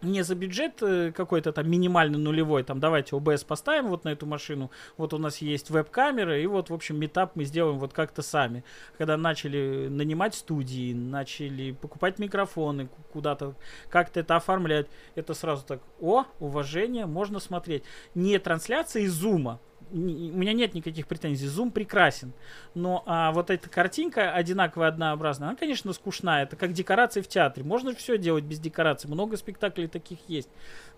не 0.02 0.22
за 0.22 0.34
бюджет 0.34 0.82
э, 0.82 1.12
какой-то 1.12 1.52
там 1.52 1.70
минимально 1.70 2.18
нулевой, 2.18 2.62
там 2.62 2.80
давайте 2.80 3.16
OBS 3.16 3.46
поставим 3.46 3.88
вот 3.88 4.04
на 4.04 4.10
эту 4.10 4.26
машину, 4.26 4.70
вот 4.96 5.14
у 5.14 5.18
нас 5.18 5.38
есть 5.38 5.70
веб-камера, 5.70 6.38
и 6.38 6.46
вот, 6.46 6.70
в 6.70 6.74
общем, 6.74 6.98
метап 6.98 7.36
мы 7.36 7.44
сделаем 7.44 7.78
вот 7.78 7.92
как-то 7.92 8.22
сами. 8.22 8.64
Когда 8.98 9.16
начали 9.16 9.88
нанимать 9.88 10.34
студии, 10.34 10.92
начали 10.92 11.72
покупать 11.72 12.18
микрофоны 12.18 12.88
куда-то, 13.12 13.54
как-то 13.88 14.20
это 14.20 14.36
оформлять, 14.36 14.86
это 15.14 15.34
сразу 15.34 15.64
так, 15.66 15.80
о, 16.00 16.24
уважение, 16.38 17.06
можно 17.06 17.40
смотреть. 17.40 17.84
Не 18.14 18.38
трансляция 18.38 19.02
из 19.02 19.12
зума, 19.12 19.60
у 19.92 19.96
меня 19.96 20.52
нет 20.52 20.74
никаких 20.74 21.06
претензий. 21.06 21.46
Zoom 21.46 21.70
прекрасен. 21.70 22.32
Но 22.74 23.02
а, 23.06 23.32
вот 23.32 23.50
эта 23.50 23.68
картинка 23.68 24.32
одинаковая, 24.32 24.88
однообразная, 24.88 25.48
она, 25.48 25.56
конечно, 25.56 25.92
скучная. 25.92 26.44
Это 26.44 26.56
как 26.56 26.72
декорации 26.72 27.20
в 27.20 27.28
театре. 27.28 27.64
Можно 27.64 27.94
все 27.94 28.18
делать 28.18 28.44
без 28.44 28.58
декораций. 28.58 29.10
Много 29.10 29.36
спектаклей 29.36 29.88
таких 29.88 30.18
есть. 30.28 30.48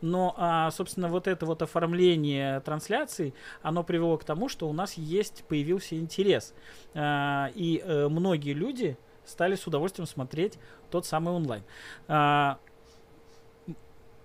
Но, 0.01 0.35
а, 0.37 0.71
собственно, 0.71 1.09
вот 1.09 1.27
это 1.27 1.47
вот 1.47 1.63
оформление 1.63 2.61
трансляции, 2.61 3.35
оно 3.63 3.83
привело 3.83 4.19
к 4.19 4.25
тому, 4.25 4.49
что 4.49 4.69
у 4.69 4.73
нас 4.73 4.95
есть, 4.95 5.45
появился 5.49 5.99
интерес. 5.99 6.55
А, 6.95 7.51
и 7.55 7.83
а, 7.85 8.09
многие 8.09 8.53
люди 8.53 8.97
стали 9.25 9.55
с 9.55 9.67
удовольствием 9.67 10.07
смотреть 10.07 10.59
тот 10.91 11.07
самый 11.07 11.33
онлайн. 11.33 11.63
А, 12.09 12.59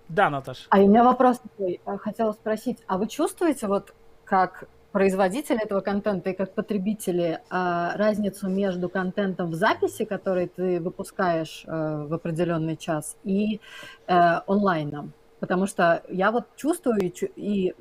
да, 0.08 0.30
Наташа. 0.30 0.66
А 0.70 0.78
у 0.78 0.88
меня 0.88 1.04
вопрос 1.04 1.38
такой. 1.38 1.80
Хотела 1.98 2.32
спросить, 2.32 2.78
а 2.86 2.96
вы 2.96 3.08
чувствуете 3.08 3.66
вот 3.66 3.92
как 4.28 4.68
производители 4.92 5.62
этого 5.62 5.80
контента 5.80 6.30
и 6.30 6.34
как 6.34 6.54
потребители 6.54 7.40
а, 7.50 7.96
разницу 7.96 8.48
между 8.48 8.88
контентом 8.88 9.50
в 9.50 9.54
записи, 9.54 10.04
который 10.04 10.48
ты 10.48 10.80
выпускаешь 10.80 11.64
э, 11.66 12.06
в 12.08 12.14
определенный 12.14 12.76
час, 12.76 13.16
и 13.24 13.60
э, 14.06 14.40
онлайном. 14.46 15.12
Потому 15.40 15.66
что 15.66 16.02
я 16.08 16.30
вот 16.30 16.44
чувствую 16.56 16.98
и, 17.00 17.12
и 17.36 17.74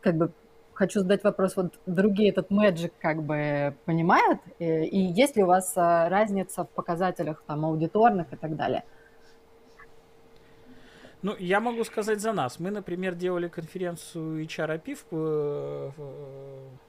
как 0.00 0.16
бы 0.16 0.32
хочу 0.74 1.00
задать 1.00 1.24
вопрос, 1.24 1.56
вот 1.56 1.74
другие 1.86 2.30
этот 2.30 2.50
мэджик 2.50 2.92
как 3.00 3.22
бы 3.22 3.74
понимают, 3.84 4.40
и, 4.58 4.64
э, 4.64 4.84
и 4.84 4.98
есть 4.98 5.36
ли 5.36 5.42
у 5.42 5.46
вас 5.46 5.72
разница 5.76 6.64
в 6.64 6.68
показателях 6.70 7.42
там 7.46 7.64
аудиторных 7.64 8.32
и 8.32 8.36
так 8.36 8.56
далее? 8.56 8.82
Ну, 11.22 11.34
я 11.38 11.60
могу 11.60 11.84
сказать 11.84 12.20
за 12.20 12.32
нас. 12.32 12.60
Мы, 12.60 12.70
например, 12.70 13.14
делали 13.14 13.48
конференцию 13.48 14.44
HRAP 14.44 14.98
в 15.10 15.92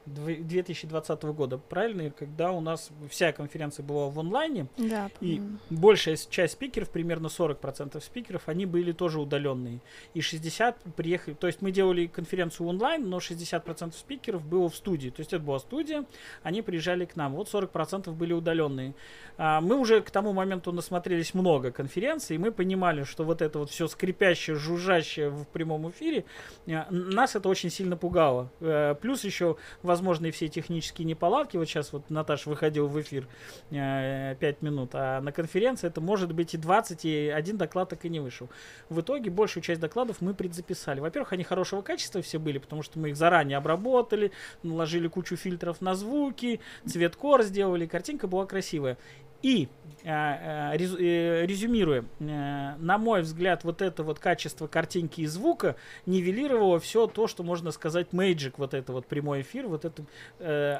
2020 0.10 1.24
года, 1.24 1.58
правильно, 1.58 2.10
когда 2.12 2.51
у 2.51 2.62
нас 2.62 2.89
вся 3.10 3.32
конференция 3.32 3.84
была 3.84 4.10
в 4.10 4.20
онлайне, 4.20 4.68
да, 4.78 5.10
и 5.22 5.42
большая 5.70 6.18
часть 6.30 6.54
спикеров, 6.54 6.89
примерно 6.89 7.28
40% 7.28 8.01
спикеров, 8.01 8.44
они 8.48 8.66
были 8.66 8.92
тоже 8.92 9.20
удаленные. 9.20 9.80
И 10.13 10.22
60 10.22 10.96
приехали, 10.96 11.36
то 11.36 11.48
есть 11.48 11.62
мы 11.62 11.72
делали 11.72 12.08
конференцию 12.08 12.68
онлайн, 12.68 13.10
но 13.10 13.18
60% 13.18 13.94
спикеров 13.94 14.46
было 14.46 14.70
в 14.70 14.75
студии. 14.75 15.10
То 15.10 15.22
есть 15.22 15.34
это 15.34 15.44
была 15.44 15.60
студия, 15.60 16.06
они 16.44 16.62
приезжали 16.62 17.06
к 17.06 17.16
нам. 17.16 17.34
Вот 17.34 17.48
40% 17.54 18.12
были 18.12 18.34
удаленные. 18.34 18.94
А, 19.38 19.62
мы 19.62 19.78
уже 19.78 20.01
к 20.01 20.12
тому 20.12 20.34
моменту 20.34 20.72
насмотрелись 20.72 21.34
много 21.34 21.72
конференций, 21.72 22.36
и 22.36 22.39
мы 22.39 22.51
понимали, 22.51 23.04
что 23.04 23.24
вот 23.24 23.42
это 23.42 23.60
вот 23.60 23.70
все 23.70 23.88
скрипящее, 23.88 24.56
жужжащее 24.56 25.30
в 25.30 25.46
прямом 25.46 25.89
эфире, 25.89 26.25
а, 26.68 26.88
нас 26.89 27.36
это 27.36 27.48
очень 27.50 27.70
сильно 27.70 27.96
пугало. 27.96 28.51
А, 28.60 28.96
плюс 28.96 29.24
еще, 29.24 29.58
возможно, 29.82 29.99
и 30.27 30.32
все 30.32 30.48
технические 30.48 31.06
неполадки. 31.06 31.58
Вот 31.58 31.65
сейчас 31.65 31.94
вот 31.94 32.10
Наташа 32.10 32.50
выходил 32.50 32.88
в 32.88 33.00
эфир 33.01 33.27
5 33.70 34.62
минут, 34.62 34.91
а 34.94 35.22
на 35.22 35.32
конференции 35.32 35.88
это 35.88 36.01
может 36.01 36.34
быть 36.34 36.53
и 36.53 36.58
20, 36.58 37.06
и 37.06 37.27
один 37.29 37.58
доклад 37.58 37.89
так 37.89 38.06
и 38.06 38.10
не 38.10 38.20
вышел. 38.20 38.50
В 38.89 39.01
итоге 39.01 39.29
большую 39.29 39.63
часть 39.63 39.82
докладов 39.82 40.22
мы 40.22 40.34
предзаписали. 40.34 41.00
Во-первых, 41.00 41.34
они 41.34 41.44
хорошего 41.44 41.82
качества 41.82 42.22
все 42.22 42.39
были, 42.39 42.58
потому 42.58 42.84
что 42.84 43.00
мы 43.00 43.10
их 43.10 43.18
заранее 43.18 43.58
обработали, 43.58 44.32
наложили 44.63 45.08
кучу 45.08 45.36
фильтров 45.36 45.82
на 45.82 45.96
звуки, 45.96 46.60
цвет 46.86 47.15
кор 47.15 47.44
сделали, 47.44 47.86
картинка 47.86 48.27
была 48.27 48.46
красивая. 48.46 48.98
И 49.41 49.69
Э, 50.03 50.75
э, 50.77 51.46
резюмируя, 51.46 52.05
э, 52.19 52.75
на 52.77 52.98
мой 52.98 53.22
взгляд, 53.22 53.65
вот 53.65 53.81
это 53.81 54.03
вот 54.03 54.17
качество 54.19 54.67
картинки 54.67 55.22
и 55.22 55.25
звука 55.25 55.75
нивелировало 56.05 56.79
все 56.79 57.08
то, 57.08 57.27
что 57.27 57.43
можно 57.43 57.72
сказать 57.72 58.08
Magic, 58.12 58.53
вот 58.58 58.74
это 58.74 58.93
вот 58.93 59.08
прямой 59.08 59.41
эфир, 59.41 59.67
вот 59.67 59.86
это, 59.86 60.05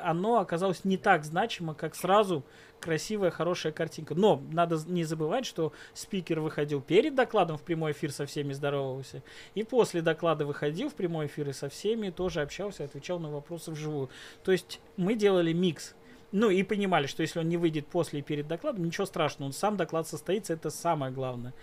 оно 0.03 0.39
оказалось 0.39 0.85
не 0.85 0.97
так 0.97 1.25
значимо, 1.25 1.73
как 1.73 1.95
сразу 1.95 2.45
красивая, 2.79 3.29
хорошая 3.29 3.73
картинка. 3.73 4.15
Но 4.15 4.41
надо 4.51 4.79
не 4.87 5.03
забывать, 5.03 5.45
что 5.45 5.73
спикер 5.93 6.39
выходил 6.39 6.81
перед 6.81 7.15
докладом 7.15 7.57
в 7.57 7.63
прямой 7.63 7.91
эфир 7.91 8.11
со 8.11 8.25
всеми 8.25 8.53
здоровался, 8.53 9.21
и 9.53 9.63
после 9.63 10.01
доклада 10.01 10.45
выходил 10.45 10.89
в 10.89 10.93
прямой 10.93 11.25
эфир 11.25 11.49
и 11.49 11.53
со 11.53 11.67
всеми 11.67 12.09
тоже 12.09 12.41
общался, 12.41 12.85
отвечал 12.85 13.19
на 13.19 13.29
вопросы 13.29 13.71
вживую. 13.71 14.09
То 14.43 14.51
есть 14.51 14.79
мы 14.95 15.15
делали 15.15 15.51
микс 15.51 15.95
ну 16.31 16.50
и 16.50 16.63
понимали, 16.63 17.07
что 17.07 17.21
если 17.21 17.39
он 17.39 17.50
не 17.50 17.57
выйдет 17.57 17.88
после 17.88 18.19
и 18.19 18.24
перед 18.24 18.48
докладом, 18.48 18.86
ничего 18.86 19.05
страшного, 19.05 19.48
он 19.48 19.53
сам 19.53 19.77
доклад 19.77 20.07
состоится, 20.07 20.53
это 20.53 20.69
самое 20.69 21.12
главное. 21.12 21.53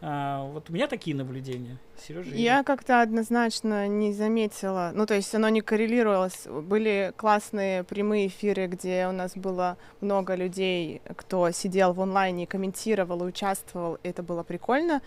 А, 0.00 0.44
вот 0.52 0.70
у 0.70 0.72
меня 0.72 0.86
такие 0.86 1.16
наблюдения. 1.16 1.76
Сережа? 1.96 2.30
Я 2.34 2.62
как-то 2.62 3.02
однозначно 3.02 3.88
не 3.88 4.12
заметила, 4.12 4.92
ну 4.94 5.06
то 5.06 5.14
есть 5.14 5.34
оно 5.34 5.48
не 5.48 5.60
коррелировалось. 5.60 6.46
Были 6.46 7.12
классные 7.16 7.82
прямые 7.82 8.28
эфиры, 8.28 8.68
где 8.68 9.08
у 9.08 9.12
нас 9.12 9.32
было 9.34 9.76
много 10.00 10.36
людей, 10.36 11.02
кто 11.16 11.50
сидел 11.50 11.92
в 11.92 12.00
онлайне, 12.00 12.46
комментировал 12.46 13.24
и 13.24 13.28
участвовал, 13.28 13.98
это 14.02 14.22
было 14.22 14.42
прикольно. 14.44 15.02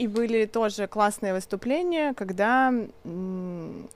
И 0.00 0.08
были 0.08 0.46
тоже 0.46 0.86
классные 0.86 1.34
выступления, 1.34 2.14
когда 2.14 2.72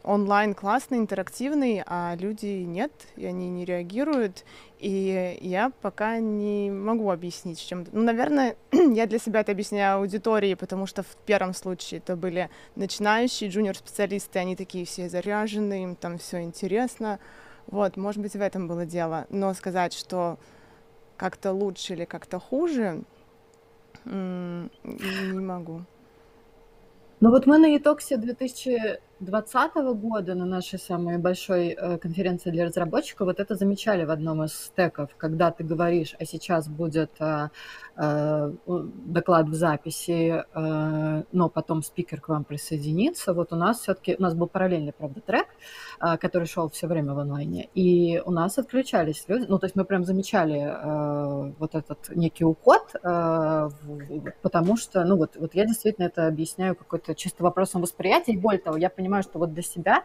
онлайн 0.02 0.54
классный, 0.54 0.98
интерактивный, 0.98 1.82
а 1.86 2.14
люди 2.20 2.62
нет, 2.66 2.92
и 3.16 3.24
они 3.24 3.48
не 3.48 3.64
реагируют. 3.64 4.44
И 4.78 5.38
я 5.40 5.72
пока 5.80 6.18
не 6.18 6.70
могу 6.70 7.10
объяснить, 7.10 7.58
чем... 7.58 7.86
Ну, 7.90 8.02
наверное, 8.02 8.54
я 8.72 9.06
для 9.06 9.18
себя 9.18 9.40
это 9.40 9.52
объясняю 9.52 9.96
аудитории, 9.96 10.52
потому 10.52 10.86
что 10.86 11.02
в 11.02 11.16
первом 11.24 11.54
случае 11.54 12.00
это 12.00 12.16
были 12.16 12.50
начинающие 12.76 13.48
джуниор-специалисты, 13.48 14.38
они 14.38 14.56
такие 14.56 14.84
все 14.84 15.08
заряженные, 15.08 15.84
им 15.84 15.96
там 15.96 16.18
все 16.18 16.42
интересно. 16.42 17.18
Вот, 17.66 17.96
может 17.96 18.20
быть, 18.20 18.34
в 18.34 18.42
этом 18.42 18.68
было 18.68 18.84
дело. 18.84 19.24
Но 19.30 19.54
сказать, 19.54 19.94
что 19.94 20.38
как-то 21.16 21.52
лучше 21.52 21.94
или 21.94 22.04
как-то 22.04 22.38
хуже, 22.38 23.04
не 24.04 25.40
могу. 25.40 25.82
Ну 27.24 27.30
вот 27.30 27.46
мы 27.46 27.56
на 27.56 27.74
итоге 27.74 28.18
2000 28.18 29.00
2020 29.24 30.00
года 30.00 30.34
на 30.34 30.44
нашей 30.44 30.78
самой 30.78 31.18
большой 31.18 31.68
э, 31.68 31.98
конференции 31.98 32.50
для 32.50 32.66
разработчиков 32.66 33.26
вот 33.26 33.40
это 33.40 33.54
замечали 33.54 34.04
в 34.04 34.10
одном 34.10 34.44
из 34.44 34.52
стеков, 34.52 35.10
когда 35.16 35.50
ты 35.50 35.64
говоришь, 35.64 36.14
а 36.20 36.24
сейчас 36.24 36.68
будет 36.68 37.10
э, 37.20 37.48
э, 37.96 38.52
доклад 38.66 39.48
в 39.48 39.54
записи, 39.54 40.44
но 40.54 41.48
потом 41.48 41.82
спикер 41.82 42.20
к 42.20 42.28
вам 42.28 42.44
присоединится. 42.44 43.32
Вот 43.34 43.52
у 43.52 43.56
нас 43.56 43.80
все-таки, 43.80 44.16
у 44.18 44.22
нас 44.22 44.34
был 44.34 44.46
параллельный, 44.46 44.92
правда, 44.92 45.20
трек, 45.20 45.46
который 46.20 46.46
шел 46.46 46.68
все 46.68 46.86
время 46.86 47.14
в 47.14 47.18
онлайне, 47.18 47.68
и 47.74 48.20
у 48.24 48.30
нас 48.30 48.58
отключались 48.58 49.24
люди, 49.28 49.46
ну 49.48 49.58
то 49.58 49.66
есть 49.66 49.76
мы 49.76 49.84
прям 49.84 50.04
замечали 50.04 51.54
вот 51.58 51.74
этот 51.74 52.10
некий 52.14 52.44
уход, 52.44 52.92
потому 54.42 54.76
что, 54.76 55.04
ну 55.04 55.16
вот, 55.16 55.36
вот 55.36 55.54
я 55.54 55.64
действительно 55.66 56.06
это 56.06 56.26
объясняю 56.26 56.74
какой-то 56.74 57.14
чисто 57.14 57.42
вопросом 57.42 57.82
восприятия, 57.82 58.32
и 58.32 58.36
более 58.36 58.60
того, 58.60 58.76
я 58.76 58.90
понимаю, 58.90 59.13
понимаю, 59.14 59.22
что 59.22 59.38
вот 59.38 59.52
для 59.52 59.62
себя, 59.62 60.02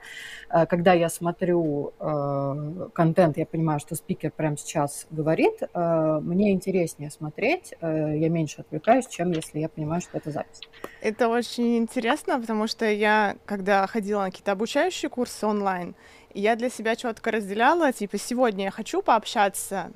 э, 0.50 0.66
когда 0.66 0.94
я 0.94 1.10
смотрю 1.10 1.94
э, 2.00 2.90
контент, 2.94 3.38
я 3.38 3.46
понимаю, 3.46 3.80
что 3.80 3.96
спикер 3.96 4.32
прямо 4.32 4.58
сейчас 4.58 5.08
говорит, 5.10 5.62
э, 5.62 6.20
мне 6.22 6.52
интереснее 6.52 7.10
смотреть, 7.12 7.74
я 7.82 8.30
меньше 8.30 8.62
отвлекаюсь, 8.62 9.08
чем 9.08 9.32
если 9.32 9.60
я 9.60 9.70
понимаю, 9.70 10.02
что 10.02 10.18
это 10.18 10.32
запись. 10.32 10.62
Это 11.02 11.28
очень 11.28 11.78
интересно, 11.78 12.40
потому 12.40 12.68
что 12.68 12.86
я, 12.86 13.36
когда 13.46 13.88
ходила 13.88 14.22
на 14.22 14.26
какие-то 14.26 14.52
обучающие 14.52 15.10
курсы 15.10 15.46
онлайн, 15.46 15.96
я 16.34 16.56
для 16.56 16.70
себя 16.70 16.96
четко 16.96 17.32
разделяла, 17.32 17.92
типа, 17.92 18.18
сегодня 18.18 18.66
я 18.66 18.72
хочу 18.72 19.02
пообщаться 19.02 19.92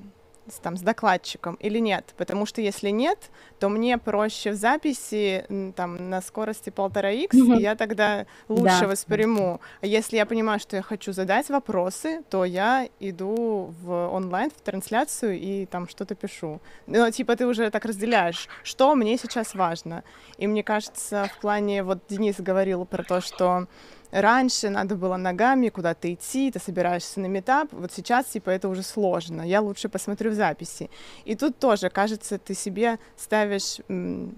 с, 0.48 0.56
там, 0.56 0.78
с 0.78 0.82
докладчиком 0.82 1.56
или 1.56 1.80
нет, 1.80 2.14
потому 2.18 2.46
что 2.46 2.62
если 2.62 2.90
нет, 2.90 3.32
то 3.60 3.70
мне 3.70 3.98
проще 3.98 4.52
в 4.52 4.56
записи 4.56 5.46
там 5.76 6.10
на 6.10 6.22
скорости 6.22 6.70
полтора 6.70 7.10
х, 7.10 7.38
и 7.38 7.62
я 7.62 7.76
тогда 7.76 8.26
лучше 8.48 8.82
да. 8.82 8.88
восприму. 8.88 9.62
А 9.82 9.86
если 9.86 10.18
я 10.18 10.26
понимаю, 10.26 10.60
что 10.60 10.76
я 10.76 10.82
хочу 10.82 11.14
задать 11.14 11.50
вопросы, 11.50 12.24
то 12.30 12.46
я 12.46 12.88
иду 13.00 13.74
в 13.82 14.10
онлайн, 14.14 14.52
в 14.52 14.62
трансляцию 14.62 15.40
и 15.40 15.66
там 15.66 15.88
что-то 15.88 16.16
пишу. 16.16 16.60
Ну, 16.88 17.10
типа 17.12 17.36
ты 17.36 17.48
уже 17.48 17.70
так 17.70 17.86
разделяешь, 17.86 18.48
что 18.64 18.96
мне 18.96 19.18
сейчас 19.18 19.56
важно. 19.56 20.04
И 20.38 20.48
мне 20.48 20.64
кажется, 20.64 21.30
в 21.36 21.42
плане, 21.42 21.84
вот 21.84 22.00
Денис 22.10 22.36
говорил 22.40 22.86
про 22.86 23.04
то, 23.04 23.22
что 23.22 23.68
Раньше 24.14 24.70
надо 24.70 24.96
было 24.96 25.18
ногами 25.18 25.70
куда-то 25.70 26.14
идти, 26.14 26.52
ты 26.52 26.60
собираешься 26.60 27.20
на 27.20 27.26
метап, 27.26 27.70
вот 27.72 27.92
сейчас, 27.92 28.28
типа, 28.28 28.52
это 28.52 28.70
уже 28.70 28.84
сложно, 28.84 29.42
я 29.42 29.60
лучше 29.60 29.90
посмотрю 29.90 30.30
в 30.30 30.36
записи. 30.36 30.92
И 31.26 31.36
тут 31.36 31.58
тоже, 31.58 31.90
кажется, 31.90 32.38
ты 32.38 32.54
себе 32.54 33.00
ставишь, 33.18 33.80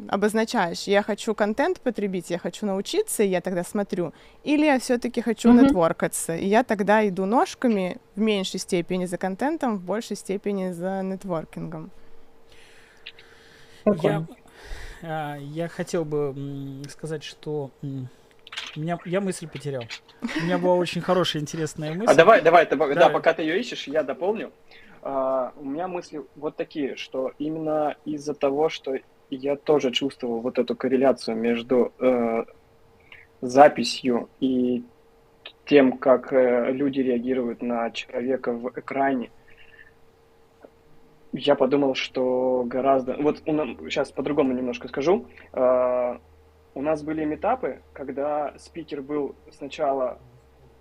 обозначаешь, 0.07 0.83
я 0.83 1.03
хочу 1.03 1.35
контент 1.35 1.81
потребить, 1.81 2.29
я 2.29 2.39
хочу 2.39 2.65
научиться, 2.65 3.23
и 3.23 3.27
я 3.27 3.41
тогда 3.41 3.65
смотрю, 3.65 4.13
или 4.45 4.65
я 4.65 4.79
все-таки 4.79 5.19
хочу 5.19 5.49
mm-hmm. 5.49 5.63
нетворкаться, 5.65 6.37
и 6.37 6.47
я 6.47 6.63
тогда 6.63 7.05
иду 7.05 7.25
ножками 7.25 7.97
в 8.15 8.21
меньшей 8.21 8.61
степени 8.61 9.05
за 9.05 9.17
контентом, 9.17 9.77
в 9.77 9.81
большей 9.81 10.15
степени 10.15 10.71
за 10.71 11.01
нетворкингом. 11.03 11.91
Я, 14.01 14.25
а, 15.03 15.35
я 15.35 15.67
хотел 15.67 16.05
бы 16.05 16.33
сказать, 16.89 17.25
что 17.25 17.71
меня, 18.75 18.97
я 19.05 19.21
мысль 19.21 19.47
потерял. 19.47 19.83
У 20.21 20.43
меня 20.43 20.57
была 20.57 20.75
очень 20.75 21.01
хорошая, 21.01 21.41
интересная 21.41 21.93
мысль. 21.93 22.11
А 22.11 22.15
давай, 22.15 22.41
давай, 22.41 22.65
да, 22.67 22.75
да 22.75 23.09
пока 23.09 23.33
ты 23.33 23.43
ее 23.43 23.59
ищешь, 23.59 23.87
я 23.87 24.03
дополню. 24.03 24.51
Uh, 25.01 25.51
у 25.57 25.65
меня 25.65 25.87
мысли 25.87 26.23
вот 26.35 26.55
такие, 26.55 26.95
что 26.95 27.31
именно 27.37 27.95
из-за 28.05 28.33
того, 28.33 28.69
что 28.69 28.95
я 29.29 29.55
тоже 29.55 29.91
чувствовал 29.91 30.39
вот 30.39 30.57
эту 30.57 30.75
корреляцию 30.75 31.37
между 31.37 31.93
uh, 31.99 32.47
записью 33.41 34.29
и 34.39 34.83
тем, 35.65 35.99
как 35.99 36.33
uh, 36.33 36.71
люди 36.71 37.01
реагируют 37.01 37.61
на 37.61 37.91
человека 37.91 38.51
в 38.51 38.67
экране, 38.79 39.29
я 41.33 41.53
подумал, 41.53 41.93
что 41.93 42.63
гораздо... 42.65 43.15
Вот 43.19 43.39
сейчас 43.45 44.11
по-другому 44.11 44.53
немножко 44.53 44.87
скажу. 44.87 45.27
У 46.75 46.81
нас 46.81 47.03
были 47.03 47.23
метапы, 47.23 47.81
когда 47.93 48.53
спикер 48.57 49.01
был 49.01 49.33
сначала 49.49 50.19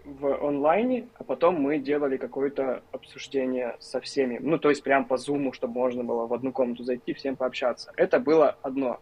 в 0.05 0.45
онлайне, 0.45 1.09
а 1.15 1.23
потом 1.23 1.55
мы 1.55 1.79
делали 1.79 2.17
какое-то 2.17 2.83
обсуждение 2.91 3.77
со 3.79 4.01
всеми. 4.01 4.39
Ну, 4.41 4.59
то 4.59 4.71
есть 4.71 4.83
прям 4.83 5.05
по 5.05 5.17
зуму, 5.17 5.53
чтобы 5.53 5.75
можно 5.75 6.03
было 6.03 6.27
в 6.27 6.35
одну 6.35 6.51
комнату 6.51 6.83
зайти, 6.83 7.15
всем 7.15 7.37
пообщаться. 7.37 7.93
Это 7.97 8.19
было 8.19 8.59
одно. 8.61 9.01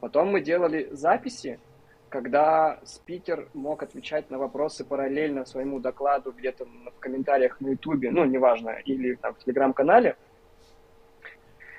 Потом 0.00 0.32
мы 0.32 0.40
делали 0.40 0.88
записи, 0.90 1.60
когда 2.08 2.80
спикер 2.84 3.48
мог 3.54 3.84
отвечать 3.84 4.28
на 4.28 4.38
вопросы 4.38 4.84
параллельно 4.84 5.46
своему 5.46 5.78
докладу 5.78 6.32
где-то 6.32 6.64
в 6.64 6.98
комментариях 6.98 7.60
на 7.60 7.68
Ютубе, 7.68 8.10
ну, 8.10 8.24
неважно, 8.24 8.70
или 8.84 9.14
там, 9.14 9.34
в 9.34 9.38
Телеграм-канале. 9.38 10.16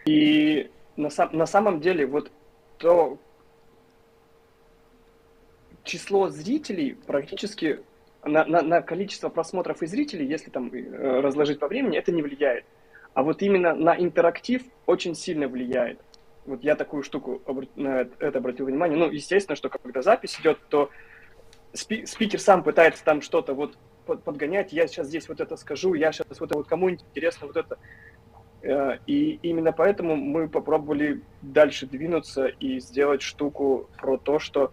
И 0.05 0.71
на, 0.95 1.09
сам, 1.09 1.29
на 1.33 1.45
самом 1.45 1.81
деле 1.81 2.05
вот 2.05 2.31
то, 2.77 3.17
число 5.85 6.29
зрителей 6.29 6.97
практически 7.07 7.79
на, 8.23 8.43
на, 8.45 8.61
на 8.61 8.81
количество 8.81 9.29
просмотров 9.29 9.81
и 9.81 9.85
зрителей, 9.85 10.25
если 10.25 10.49
там 10.49 10.69
э, 10.73 11.19
разложить 11.21 11.59
по 11.59 11.67
времени, 11.67 11.97
это 11.97 12.11
не 12.11 12.21
влияет. 12.21 12.65
А 13.13 13.23
вот 13.23 13.41
именно 13.41 13.73
на 13.73 13.95
интерактив 13.95 14.63
очень 14.85 15.15
сильно 15.15 15.47
влияет. 15.47 15.99
Вот 16.45 16.63
я 16.63 16.75
такую 16.75 17.03
штуку 17.03 17.41
на 17.75 18.07
это 18.19 18.37
обратил 18.39 18.65
внимание. 18.65 18.97
Ну, 18.97 19.09
естественно, 19.09 19.55
что 19.55 19.69
когда 19.69 20.01
запись 20.01 20.37
идет, 20.39 20.59
то 20.69 20.89
спи 21.73 22.05
спикер 22.05 22.39
сам 22.39 22.63
пытается 22.63 23.03
там 23.03 23.21
что-то 23.21 23.53
вот 23.53 23.77
подгонять. 24.05 24.73
Я 24.73 24.87
сейчас 24.87 25.07
здесь 25.07 25.29
вот 25.29 25.39
это 25.39 25.55
скажу, 25.55 25.93
я 25.93 26.11
сейчас 26.11 26.39
вот, 26.39 26.53
вот 26.53 26.67
кому-нибудь 26.67 27.05
интересно 27.09 27.47
вот 27.47 27.57
это. 27.57 27.77
Э, 28.61 28.97
и 29.07 29.39
именно 29.43 29.71
поэтому 29.71 30.15
мы 30.15 30.47
попробовали 30.47 31.21
дальше 31.41 31.87
двинуться 31.87 32.47
и 32.47 32.79
сделать 32.79 33.21
штуку 33.21 33.89
про 33.97 34.17
то, 34.17 34.39
что 34.39 34.71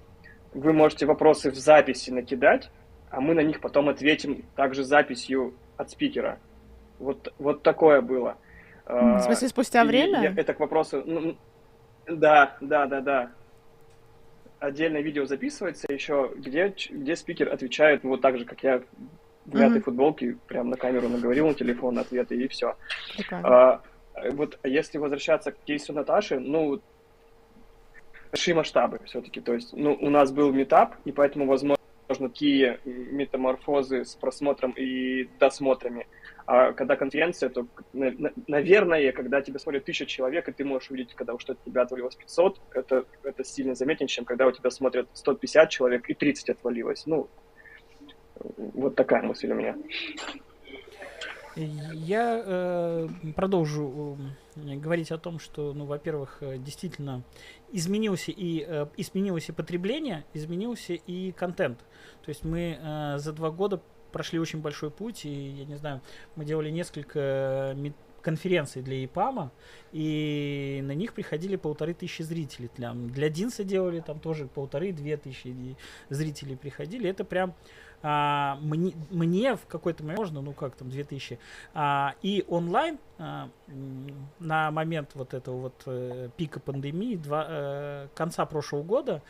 вы 0.55 0.73
можете 0.73 1.07
вопросы 1.07 1.51
в 1.51 1.55
записи 1.55 2.11
накидать, 2.11 2.71
а 3.11 3.21
мы 3.21 3.35
на 3.35 3.41
них 3.41 3.61
потом 3.61 3.89
ответим 3.89 4.45
также 4.57 4.85
записью 4.85 5.55
от 5.77 5.91
спикера. 5.91 6.39
Вот, 6.99 7.33
вот 7.39 7.63
такое 7.63 8.01
было. 8.01 8.37
В 8.87 9.21
смысле, 9.21 9.49
спустя 9.49 9.83
И 9.83 9.87
время? 9.87 10.35
Это 10.37 10.55
к 10.55 10.61
вопросу... 10.61 11.03
Ну, 11.05 11.37
да, 12.07 12.57
да, 12.61 12.87
да, 12.87 13.01
да. 13.01 13.31
Отдельное 14.59 15.03
видео 15.03 15.25
записывается 15.25 15.93
еще, 15.93 16.31
где, 16.37 16.75
где 16.91 17.17
спикер 17.17 17.53
отвечает, 17.53 18.05
ну, 18.05 18.11
вот 18.11 18.21
так 18.21 18.39
же, 18.39 18.45
как 18.45 18.63
я 18.63 18.83
в 19.45 19.55
мятой 19.55 19.79
mm-hmm. 19.79 19.83
футболке, 19.83 20.37
прям 20.47 20.71
на 20.71 20.77
камеру 20.77 21.09
наговорил 21.09 21.49
на 21.49 21.55
телефон 21.55 21.99
ответы, 21.99 22.37
и 22.37 22.47
все. 22.49 22.77
А, 23.31 23.81
вот 24.33 24.59
если 24.63 24.99
возвращаться 24.99 25.53
к 25.53 25.59
кейсу 25.65 25.93
Наташи, 25.93 26.39
ну, 26.39 26.81
большие 28.33 28.55
масштабы 28.55 28.99
все-таки. 29.05 29.41
То 29.41 29.55
есть, 29.55 29.73
ну, 29.75 29.97
у 30.01 30.11
нас 30.11 30.33
был 30.33 30.53
метап, 30.53 30.97
и 31.05 31.13
поэтому, 31.13 31.47
возможно, 31.47 31.77
такие 32.09 32.81
метаморфозы 32.85 34.05
с 34.05 34.15
просмотром 34.15 34.73
и 34.73 35.29
досмотрами. 35.39 36.07
А 36.47 36.73
когда 36.73 36.97
конференция, 36.97 37.51
то, 37.51 37.67
наверное, 37.93 39.13
когда 39.13 39.41
тебя 39.41 39.59
смотрят 39.59 39.85
тысяча 39.85 40.07
человек, 40.07 40.49
и 40.49 40.53
ты 40.53 40.65
можешь 40.65 40.91
увидеть, 40.91 41.15
когда 41.15 41.39
что 41.39 41.53
от 41.53 41.63
тебя 41.65 41.83
отвалилось 41.83 42.17
500, 42.17 42.61
это, 42.73 43.05
это 43.23 43.45
сильно 43.45 43.75
заметнее, 43.75 44.09
чем 44.09 44.25
когда 44.25 44.47
у 44.47 44.53
тебя 44.53 44.71
смотрят 44.71 45.09
150 45.13 45.71
человек 45.71 46.11
и 46.11 46.15
30 46.15 46.51
отвалилось. 46.51 47.07
Ну, 47.07 47.29
вот 48.57 48.95
такая 48.97 49.23
мысль 49.23 49.51
у 49.53 49.55
меня. 49.55 49.77
Я 51.57 52.43
э, 52.45 53.09
продолжу 53.37 54.19
э, 54.57 54.77
говорить 54.77 55.11
о 55.13 55.19
том, 55.19 55.39
что, 55.39 55.73
ну, 55.75 55.85
во-первых, 55.85 56.39
э, 56.41 56.59
действительно 56.59 57.23
изменился 57.73 58.31
и 58.31 58.65
э, 58.67 58.87
изменилось 58.97 59.49
и 59.49 59.53
потребление, 59.53 60.25
изменился 60.33 60.95
и 60.95 61.33
контент. 61.33 61.79
То 62.23 62.29
есть 62.29 62.45
мы 62.45 62.79
э, 62.81 63.19
за 63.19 63.33
два 63.33 63.51
года 63.51 63.83
прошли 64.13 64.39
очень 64.39 64.61
большой 64.61 64.91
путь, 64.91 65.25
и 65.25 65.31
я 65.31 65.65
не 65.65 65.77
знаю, 65.77 66.01
мы 66.37 66.45
делали 66.45 66.71
несколько 66.71 67.77
конференций 68.23 68.83
для 68.83 69.05
ИПАМа, 69.05 69.51
и 69.91 70.81
на 70.85 70.93
них 70.93 71.13
приходили 71.13 71.57
полторы 71.57 71.93
тысячи 71.93 72.23
зрителей. 72.23 72.71
Для, 72.77 72.93
для 72.93 73.29
Динса 73.29 73.65
делали 73.65 74.01
там 74.01 74.21
тоже 74.21 74.47
полторы-две 74.47 75.17
тысячи 75.17 75.77
зрителей 76.09 76.57
приходили. 76.57 77.11
Это 77.11 77.25
прям 77.25 77.55
а, 78.03 78.59
мне, 78.61 78.95
мне 79.11 79.57
в 79.57 79.67
какой-то 79.67 80.03
момент 80.03 80.19
можно, 80.19 80.43
ну 80.43 80.53
как 80.53 80.75
там, 80.75 80.91
2000, 80.91 81.39
а, 81.75 82.15
и 82.23 82.45
онлайн 82.49 82.99
а, 83.19 83.49
на 84.39 84.71
момент 84.71 85.11
вот 85.15 85.35
этого 85.35 85.57
вот 85.57 85.83
э, 85.87 86.29
пика 86.37 86.61
пандемии, 86.61 87.17
два, 87.17 87.47
э, 87.49 88.09
конца 88.15 88.45
прошлого 88.45 88.83
года, 88.83 89.23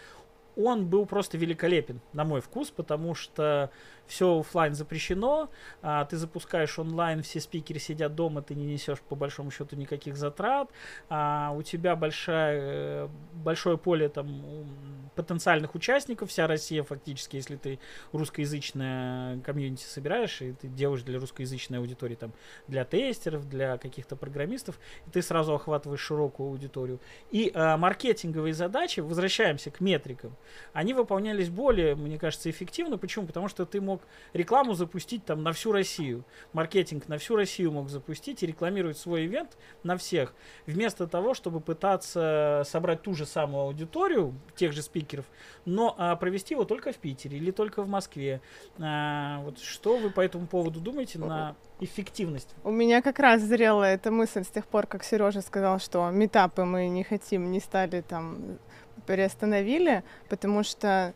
он 0.57 0.87
был 0.87 1.07
просто 1.07 1.39
великолепен, 1.39 2.01
на 2.13 2.25
мой 2.25 2.41
вкус, 2.41 2.71
потому 2.71 3.15
что 3.15 3.71
все 4.13 4.41
офлайн 4.41 4.75
запрещено, 4.75 5.49
а, 5.81 6.05
ты 6.05 6.19
запускаешь 6.19 6.79
онлайн, 6.79 7.23
все 7.23 7.41
спикеры 7.41 7.81
сидят 7.81 8.15
дома, 8.15 8.43
ты 8.43 8.55
не 8.55 8.67
несешь 8.67 9.01
по 9.01 9.17
большому 9.17 9.51
счету 9.51 9.75
никаких 9.75 10.17
затрат, 10.17 10.69
а, 11.09 11.53
у 11.57 11.63
тебя 11.63 11.97
большая, 11.97 12.61
э, 12.61 13.09
большое 13.33 13.79
поле 13.79 14.11
там 14.11 14.67
потенциальных 15.15 15.75
участников, 15.75 16.29
вся 16.29 16.47
Россия 16.47 16.83
фактически, 16.83 17.37
если 17.37 17.57
ты 17.57 17.79
русскоязычное 18.13 19.41
комьюнити 19.41 19.85
собираешь, 19.85 20.43
и 20.43 20.53
ты 20.53 20.69
делаешь 20.69 21.03
для 21.03 21.19
русскоязычной 21.19 21.79
аудитории, 21.79 22.15
там, 22.15 22.33
для 22.69 22.85
тестеров, 22.85 23.49
для 23.49 23.79
каких-то 23.79 24.15
программистов, 24.15 24.79
и 25.07 25.11
ты 25.11 25.23
сразу 25.23 25.55
охватываешь 25.55 26.01
широкую 26.01 26.51
аудиторию. 26.51 27.01
И 27.31 27.51
а, 27.55 27.79
маркетинговые 27.79 28.53
задачи, 28.53 29.01
возвращаемся 29.01 29.71
к 29.71 29.81
метрикам, 29.81 30.37
они 30.75 30.93
выполнялись 30.93 31.49
более, 31.49 31.95
мне 31.95 32.19
кажется, 32.19 32.51
эффективно. 32.51 32.99
Почему? 32.99 33.27
Потому 33.27 33.49
что 33.49 33.65
ты 33.65 33.81
мог 33.81 34.02
рекламу 34.33 34.75
запустить 34.75 35.25
там 35.25 35.43
на 35.43 35.53
всю 35.53 35.73
Россию, 35.73 36.25
маркетинг 36.53 37.09
на 37.09 37.19
всю 37.19 37.37
Россию 37.37 37.73
мог 37.73 37.89
запустить 37.89 38.43
и 38.43 38.47
рекламировать 38.47 38.99
свой 38.99 39.27
ивент 39.27 39.57
на 39.83 39.97
всех, 39.97 40.35
вместо 40.67 41.07
того, 41.07 41.35
чтобы 41.35 41.61
пытаться 41.61 42.63
собрать 42.67 43.03
ту 43.03 43.15
же 43.15 43.27
самую 43.27 43.65
аудиторию, 43.65 44.35
тех 44.57 44.73
же 44.73 44.83
спикеров, 44.83 45.25
но 45.65 45.95
а, 45.99 46.17
провести 46.17 46.55
его 46.55 46.65
только 46.65 46.93
в 46.93 46.97
Питере 46.97 47.39
или 47.39 47.51
только 47.51 47.83
в 47.83 47.89
Москве. 47.89 48.41
А, 48.79 49.41
вот 49.41 49.59
что 49.59 49.97
вы 49.97 50.11
по 50.11 50.21
этому 50.21 50.47
поводу 50.47 50.81
думаете 50.81 51.19
на 51.19 51.57
эффективность? 51.81 52.55
У 52.65 52.71
меня 52.71 53.03
как 53.03 53.19
раз 53.19 53.43
зрела 53.43 53.85
эта 53.85 54.11
мысль 54.11 54.45
с 54.45 54.49
тех 54.49 54.67
пор, 54.67 54.87
как 54.87 55.05
Сережа 55.05 55.41
сказал, 55.41 55.79
что 55.79 56.11
метапы 56.11 56.65
мы 56.65 56.89
не 56.89 57.05
хотим, 57.05 57.51
не 57.51 57.61
стали 57.61 58.01
там 58.01 58.59
приостановили, 59.07 60.05
потому 60.29 60.63
что 60.63 61.15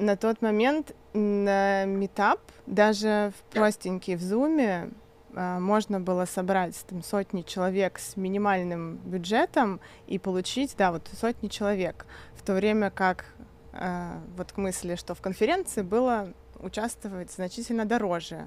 на 0.00 0.16
тот 0.16 0.42
момент 0.42 0.94
на 1.12 1.84
метап, 1.84 2.40
даже 2.66 3.32
в 3.36 3.52
простенький 3.52 4.16
в 4.16 4.22
зуме, 4.22 4.90
а, 5.34 5.60
можно 5.60 6.00
было 6.00 6.24
собрать 6.24 6.76
там, 6.88 7.02
сотни 7.02 7.42
человек 7.42 7.98
с 7.98 8.16
минимальным 8.16 8.96
бюджетом 8.96 9.80
и 10.06 10.18
получить, 10.18 10.74
да, 10.76 10.90
вот 10.90 11.08
сотни 11.12 11.48
человек, 11.48 12.06
в 12.34 12.42
то 12.42 12.54
время 12.54 12.90
как 12.90 13.26
э, 13.72 14.18
вот 14.36 14.52
к 14.52 14.56
мысли, 14.56 14.96
что 14.96 15.14
в 15.14 15.20
конференции 15.20 15.82
было 15.82 16.32
участвовать 16.58 17.30
значительно 17.30 17.84
дороже, 17.84 18.46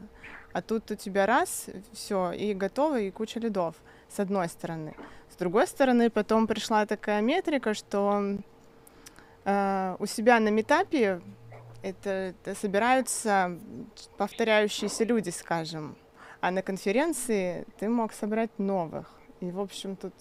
а 0.51 0.61
тут 0.61 0.91
у 0.91 0.95
тебя 0.95 1.25
раз, 1.25 1.67
все, 1.93 2.31
и 2.31 2.53
готово, 2.53 2.99
и 2.99 3.11
куча 3.11 3.39
лидов, 3.39 3.75
с 4.09 4.19
одной 4.19 4.49
стороны. 4.49 4.95
С 5.31 5.35
другой 5.35 5.67
стороны, 5.67 6.09
потом 6.09 6.47
пришла 6.47 6.85
такая 6.85 7.21
метрика, 7.21 7.73
что 7.73 8.37
э, 9.45 9.95
у 9.99 10.05
себя 10.05 10.39
на 10.39 10.49
метапе 10.49 11.21
это, 11.83 12.09
это 12.09 12.55
собираются 12.55 13.59
повторяющиеся 14.17 15.03
люди, 15.03 15.29
скажем, 15.29 15.95
а 16.41 16.49
на 16.49 16.61
конференции 16.61 17.65
ты 17.77 17.89
мог 17.89 18.13
собрать 18.13 18.57
новых. 18.57 19.13
И, 19.41 19.51
в 19.51 19.59
общем, 19.59 19.95
тут 19.95 20.13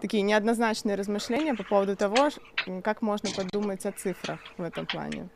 такие 0.00 0.22
неоднозначные 0.22 0.94
размышления 0.94 1.54
по 1.54 1.64
поводу 1.64 1.96
того, 1.96 2.28
как 2.82 3.02
можно 3.02 3.30
подумать 3.30 3.86
о 3.86 3.92
цифрах 3.92 4.40
в 4.58 4.62
этом 4.62 4.86
плане. 4.86 5.28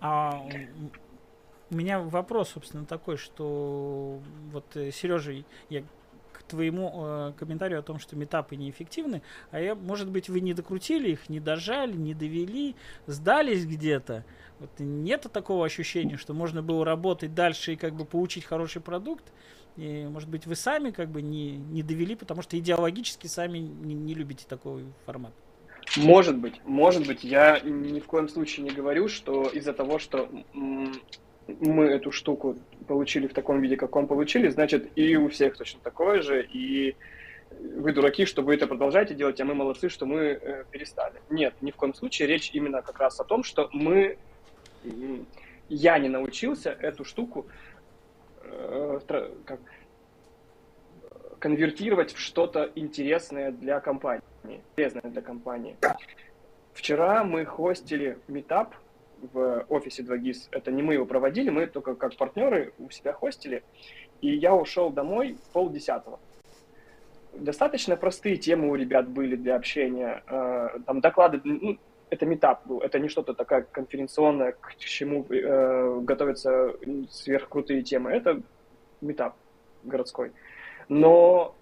А 0.00 0.44
у 1.70 1.74
меня 1.74 2.00
вопрос, 2.00 2.50
собственно, 2.50 2.84
такой, 2.84 3.16
что 3.16 4.18
вот 4.50 4.76
э, 4.76 4.90
Сережа, 4.90 5.32
я 5.68 5.84
твоему 6.48 6.92
э, 6.94 7.32
комментарию 7.38 7.80
о 7.80 7.82
том, 7.82 7.98
что 7.98 8.16
метапы 8.16 8.56
неэффективны, 8.56 9.22
а 9.50 9.60
я, 9.60 9.74
может 9.74 10.10
быть, 10.10 10.28
вы 10.28 10.40
не 10.40 10.54
докрутили 10.54 11.10
их, 11.10 11.28
не 11.28 11.40
дожали, 11.40 11.92
не 11.92 12.14
довели, 12.14 12.74
сдались 13.06 13.66
где-то. 13.66 14.24
Вот 14.58 14.70
нет 14.78 15.26
такого 15.32 15.66
ощущения, 15.66 16.16
что 16.16 16.34
можно 16.34 16.62
было 16.62 16.84
работать 16.84 17.34
дальше 17.34 17.72
и 17.72 17.76
как 17.76 17.94
бы 17.94 18.04
получить 18.04 18.44
хороший 18.44 18.80
продукт. 18.80 19.32
И, 19.76 20.06
может 20.06 20.28
быть, 20.28 20.46
вы 20.46 20.54
сами 20.54 20.90
как 20.90 21.08
бы 21.08 21.22
не, 21.22 21.56
не 21.56 21.82
довели, 21.82 22.14
потому 22.14 22.42
что 22.42 22.58
идеологически 22.58 23.26
сами 23.26 23.58
не, 23.58 23.94
не 23.94 24.14
любите 24.14 24.44
такой 24.46 24.84
формат. 25.06 25.32
Может 25.96 26.38
быть, 26.38 26.60
может 26.64 27.06
быть. 27.06 27.24
Я 27.24 27.60
ни 27.60 28.00
в 28.00 28.06
коем 28.06 28.28
случае 28.28 28.64
не 28.64 28.70
говорю, 28.70 29.08
что 29.08 29.48
из-за 29.48 29.72
того, 29.72 29.98
что 29.98 30.28
мы 31.46 31.84
эту 31.86 32.12
штуку 32.12 32.56
получили 32.86 33.26
в 33.26 33.34
таком 33.34 33.60
виде, 33.60 33.76
каком 33.76 34.06
получили, 34.06 34.48
значит, 34.48 34.90
и 34.96 35.16
у 35.16 35.28
всех 35.28 35.56
точно 35.56 35.80
такое 35.82 36.22
же, 36.22 36.42
и 36.42 36.96
вы 37.60 37.92
дураки, 37.92 38.24
что 38.26 38.42
вы 38.42 38.54
это 38.54 38.66
продолжаете 38.66 39.14
делать, 39.14 39.40
а 39.40 39.44
мы 39.44 39.54
молодцы, 39.54 39.88
что 39.88 40.06
мы 40.06 40.20
э, 40.20 40.64
перестали. 40.70 41.20
Нет, 41.30 41.54
ни 41.60 41.70
в 41.70 41.76
коем 41.76 41.94
случае. 41.94 42.28
Речь 42.28 42.50
именно 42.52 42.82
как 42.82 42.98
раз 42.98 43.20
о 43.20 43.24
том, 43.24 43.44
что 43.44 43.68
мы... 43.72 44.18
Я 45.68 45.98
не 45.98 46.08
научился 46.08 46.70
эту 46.70 47.04
штуку 47.04 47.46
э, 48.42 49.00
как, 49.44 49.60
конвертировать 51.38 52.12
в 52.12 52.18
что-то 52.18 52.70
интересное 52.74 53.52
для 53.52 53.80
компании, 53.80 54.22
полезное 54.74 55.02
для 55.02 55.22
компании. 55.22 55.76
Вчера 56.72 57.24
мы 57.24 57.44
хостили 57.44 58.18
метап 58.28 58.74
в 59.32 59.66
офисе 59.68 60.02
2GIS. 60.02 60.48
Это 60.50 60.70
не 60.70 60.82
мы 60.82 60.94
его 60.94 61.06
проводили, 61.06 61.50
мы 61.50 61.66
только 61.66 61.94
как 61.94 62.16
партнеры 62.16 62.72
у 62.78 62.90
себя 62.90 63.12
хостили. 63.12 63.62
И 64.20 64.34
я 64.34 64.54
ушел 64.54 64.90
домой 64.90 65.36
полдесятого. 65.52 66.18
Достаточно 67.32 67.96
простые 67.96 68.36
темы 68.36 68.68
у 68.68 68.74
ребят 68.74 69.08
были 69.08 69.36
для 69.36 69.56
общения. 69.56 70.22
Э, 70.28 70.80
там 70.86 71.00
доклады, 71.00 71.40
ну, 71.44 71.78
это 72.10 72.26
метап 72.26 72.66
был, 72.66 72.80
это 72.80 72.98
не 72.98 73.08
что-то 73.08 73.32
такое 73.32 73.62
конференционное, 73.62 74.52
к 74.52 74.76
чему 74.76 75.24
э, 75.30 76.00
готовятся 76.02 76.74
сверхкрутые 77.10 77.82
темы. 77.82 78.10
Это 78.10 78.42
метап 79.00 79.36
городской. 79.82 80.32
Но 80.88 81.54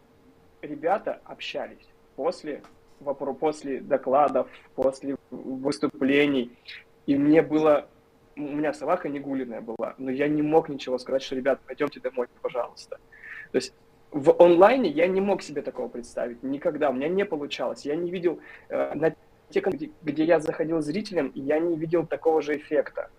ребята 0.63 1.21
общались 1.25 1.87
после 2.17 2.63
после 3.39 3.81
докладов, 3.81 4.49
после 4.75 5.17
выступлений. 5.31 6.57
И 7.11 7.17
мне 7.17 7.43
было... 7.43 7.89
У 8.37 8.41
меня 8.41 8.73
собака 8.73 9.09
не 9.09 9.19
гулиная 9.19 9.61
была, 9.61 9.95
но 9.99 10.13
я 10.13 10.29
не 10.29 10.43
мог 10.43 10.69
ничего 10.69 10.97
сказать, 10.97 11.23
что, 11.23 11.35
ребят, 11.35 11.59
пойдемте 11.67 11.99
домой, 11.99 12.29
пожалуйста. 12.41 12.99
То 13.51 13.57
есть 13.57 13.75
в 14.13 14.41
онлайне 14.41 14.89
я 14.89 15.09
не 15.09 15.21
мог 15.21 15.43
себе 15.43 15.63
такого 15.63 15.89
представить 15.89 16.45
никогда, 16.45 16.89
у 16.89 16.93
меня 16.93 17.09
не 17.09 17.25
получалось. 17.25 17.85
Я 17.85 17.97
не 17.97 18.13
видел 18.13 18.39
э, 18.69 18.95
на 18.95 19.13
те, 19.49 19.59
где, 19.59 19.91
где 20.03 20.23
я 20.23 20.39
заходил 20.39 20.81
зрителем, 20.83 21.33
я 21.35 21.59
не 21.59 21.77
видел 21.77 22.07
такого 22.07 22.43
же 22.43 22.57
эффекта. 22.57 23.11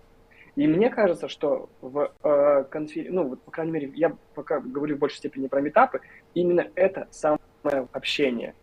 И 0.56 0.68
мне 0.68 0.90
кажется, 0.90 1.28
что 1.28 1.70
в 1.82 2.14
э, 2.24 2.64
конфер... 2.70 3.12
ну, 3.12 3.28
вот, 3.28 3.42
по 3.42 3.52
крайней 3.52 3.74
мере, 3.74 3.92
я 3.94 4.16
пока 4.36 4.62
говорю 4.62 4.96
в 4.96 5.00
большей 5.00 5.18
степени 5.18 5.48
про 5.48 5.60
метапы, 5.60 6.00
именно 6.34 6.66
это 6.76 7.10
самое 7.12 7.42
общение. 7.92 8.56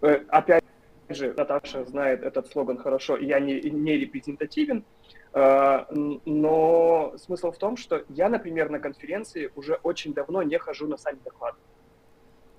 Э, 0.00 0.22
опять 0.28 0.64
же, 1.10 1.34
Наташа 1.36 1.84
знает 1.84 2.22
этот 2.22 2.48
слоган 2.48 2.78
хорошо, 2.78 3.16
я 3.16 3.40
не, 3.40 3.60
не 3.60 3.96
репрезентативен, 3.96 4.84
э, 5.32 5.84
но 6.24 7.14
смысл 7.16 7.50
в 7.50 7.58
том, 7.58 7.76
что 7.76 8.04
я, 8.08 8.28
например, 8.28 8.70
на 8.70 8.78
конференции 8.78 9.50
уже 9.56 9.74
очень 9.82 10.12
давно 10.12 10.42
не 10.42 10.58
хожу 10.58 10.86
на 10.86 10.96
сами 10.96 11.18
доклады. 11.24 11.58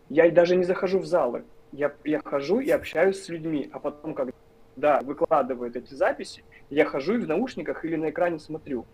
Я 0.09 0.29
даже 0.31 0.55
не 0.55 0.63
захожу 0.63 0.99
в 0.99 1.05
залы. 1.05 1.43
Я, 1.71 1.93
я 2.03 2.21
хожу 2.23 2.59
и 2.59 2.71
общаюсь 2.71 3.21
с 3.21 3.29
людьми, 3.29 3.69
а 3.71 3.79
потом, 3.79 4.15
когда 4.15 5.01
выкладывают 5.01 5.75
эти 5.75 5.93
записи, 5.93 6.43
я 6.69 6.85
хожу 6.85 7.15
и 7.15 7.17
в 7.19 7.27
наушниках 7.27 7.85
или 7.85 7.95
на 7.95 8.09
экране 8.09 8.39
смотрю. 8.39 8.85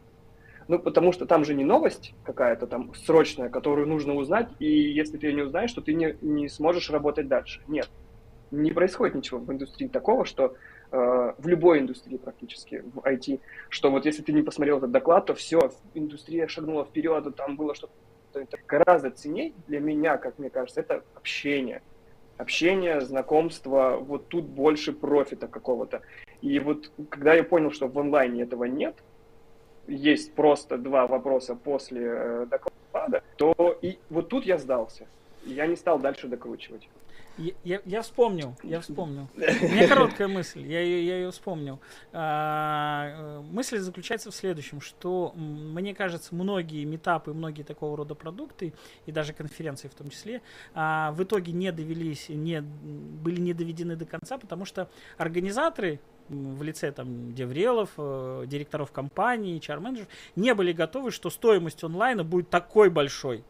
Ну, 0.68 0.80
потому 0.80 1.12
что 1.12 1.26
там 1.26 1.46
же 1.46 1.54
не 1.54 1.63
новость 1.63 2.13
какая-то 2.24 2.68
там 2.68 2.94
срочная, 2.96 3.50
которую 3.50 3.88
нужно 3.88 4.15
узнать, 4.15 4.50
и 4.60 4.65
если 4.65 5.18
ты 5.18 5.28
ее 5.28 5.34
не 5.34 5.41
узнаешь, 5.44 5.72
то 5.72 5.82
ты 5.82 5.94
не, 5.94 6.18
не 6.22 6.50
сможешь 6.50 6.89
работать 6.89 7.28
дальше. 7.28 7.62
Нет, 7.68 7.89
не 8.51 8.71
происходит 8.71 9.15
ничего 9.15 9.39
в 9.39 9.51
индустрии 9.51 9.88
такого, 9.88 10.25
что 10.25 10.55
э, 10.91 11.34
в 11.38 11.47
любой 11.47 11.79
индустрии 11.79 12.17
практически, 12.17 12.84
в 12.93 12.99
IT, 12.99 13.39
что 13.69 13.91
вот 13.91 14.05
если 14.05 14.21
ты 14.21 14.34
не 14.34 14.41
посмотрел 14.41 14.77
этот 14.77 14.91
доклад, 14.91 15.25
то 15.25 15.34
все, 15.34 15.71
индустрия 15.93 16.47
шагнула 16.47 16.86
вперед, 16.86 17.36
там 17.36 17.55
было 17.55 17.75
что-то 17.75 17.93
гораздо 18.67 19.12
ценнее 19.12 19.53
для 19.67 19.79
меня, 19.79 20.17
как 20.17 20.39
мне 20.39 20.49
кажется, 20.49 20.81
это 20.81 21.03
общение. 21.15 21.81
Общение, 22.38 22.99
знакомство, 22.99 23.97
вот 23.97 24.27
тут 24.27 24.45
больше 24.45 24.91
профита 24.91 25.47
какого-то. 25.47 26.01
И 26.41 26.60
вот 26.60 26.91
когда 27.10 27.34
я 27.34 27.43
понял, 27.43 27.71
что 27.71 27.88
в 27.88 27.97
онлайне 27.97 28.43
этого 28.43 28.65
нет, 28.65 28.95
есть 29.88 30.34
просто 30.34 30.77
два 30.77 31.08
вопроса 31.08 31.55
после 31.55 32.01
э, 32.05 32.47
доклада, 32.49 33.23
то 33.38 33.77
и 33.81 33.99
вот 34.10 34.29
тут 34.29 34.45
я 34.45 34.58
сдался. 34.58 35.08
Я 35.45 35.67
не 35.67 35.75
стал 35.75 35.99
дальше 35.99 36.27
докручивать. 36.27 36.89
Я, 37.38 37.82
я, 37.86 38.02
вспомнил, 38.02 38.56
я 38.63 38.80
вспомнил. 38.80 39.28
У 39.36 39.39
меня 39.39 39.88
короткая 39.89 40.28
мысль, 40.30 40.65
я, 40.65 40.80
ее, 40.80 41.06
я 41.06 41.17
ее 41.17 41.32
вспомнил. 41.32 41.82
А, 42.13 43.41
мысль 43.52 43.80
заключается 43.80 44.32
в 44.32 44.36
следующем, 44.36 44.80
что 44.80 45.34
мне 45.36 45.93
кажется, 45.93 46.34
многие 46.34 46.86
метапы, 46.86 47.34
многие 47.34 47.63
такого 47.63 47.98
рода 47.98 48.15
продукты, 48.15 48.74
и 49.06 49.12
даже 49.12 49.34
конференции 49.34 49.89
в 49.89 49.95
том 49.95 50.10
числе, 50.10 50.41
а, 50.74 51.12
в 51.12 51.24
итоге 51.24 51.52
не 51.52 51.71
довелись, 51.74 52.30
не, 52.30 52.62
были 52.62 53.41
не 53.41 53.54
доведены 53.54 53.98
до 53.98 54.06
конца, 54.06 54.38
потому 54.38 54.63
что 54.63 54.89
организаторы, 55.17 56.00
в 56.30 56.63
лице 56.63 56.91
там 56.91 57.34
Деврелов, 57.34 57.91
э, 57.98 58.45
директоров 58.48 58.91
компании, 58.91 59.60
HR-менеджеров, 59.60 60.08
не 60.36 60.54
были 60.54 60.71
готовы, 60.71 61.12
что 61.12 61.30
стоимость 61.30 61.84
онлайна 61.84 62.24
будет 62.24 62.50
такой 62.50 62.89
большой. 62.89 63.43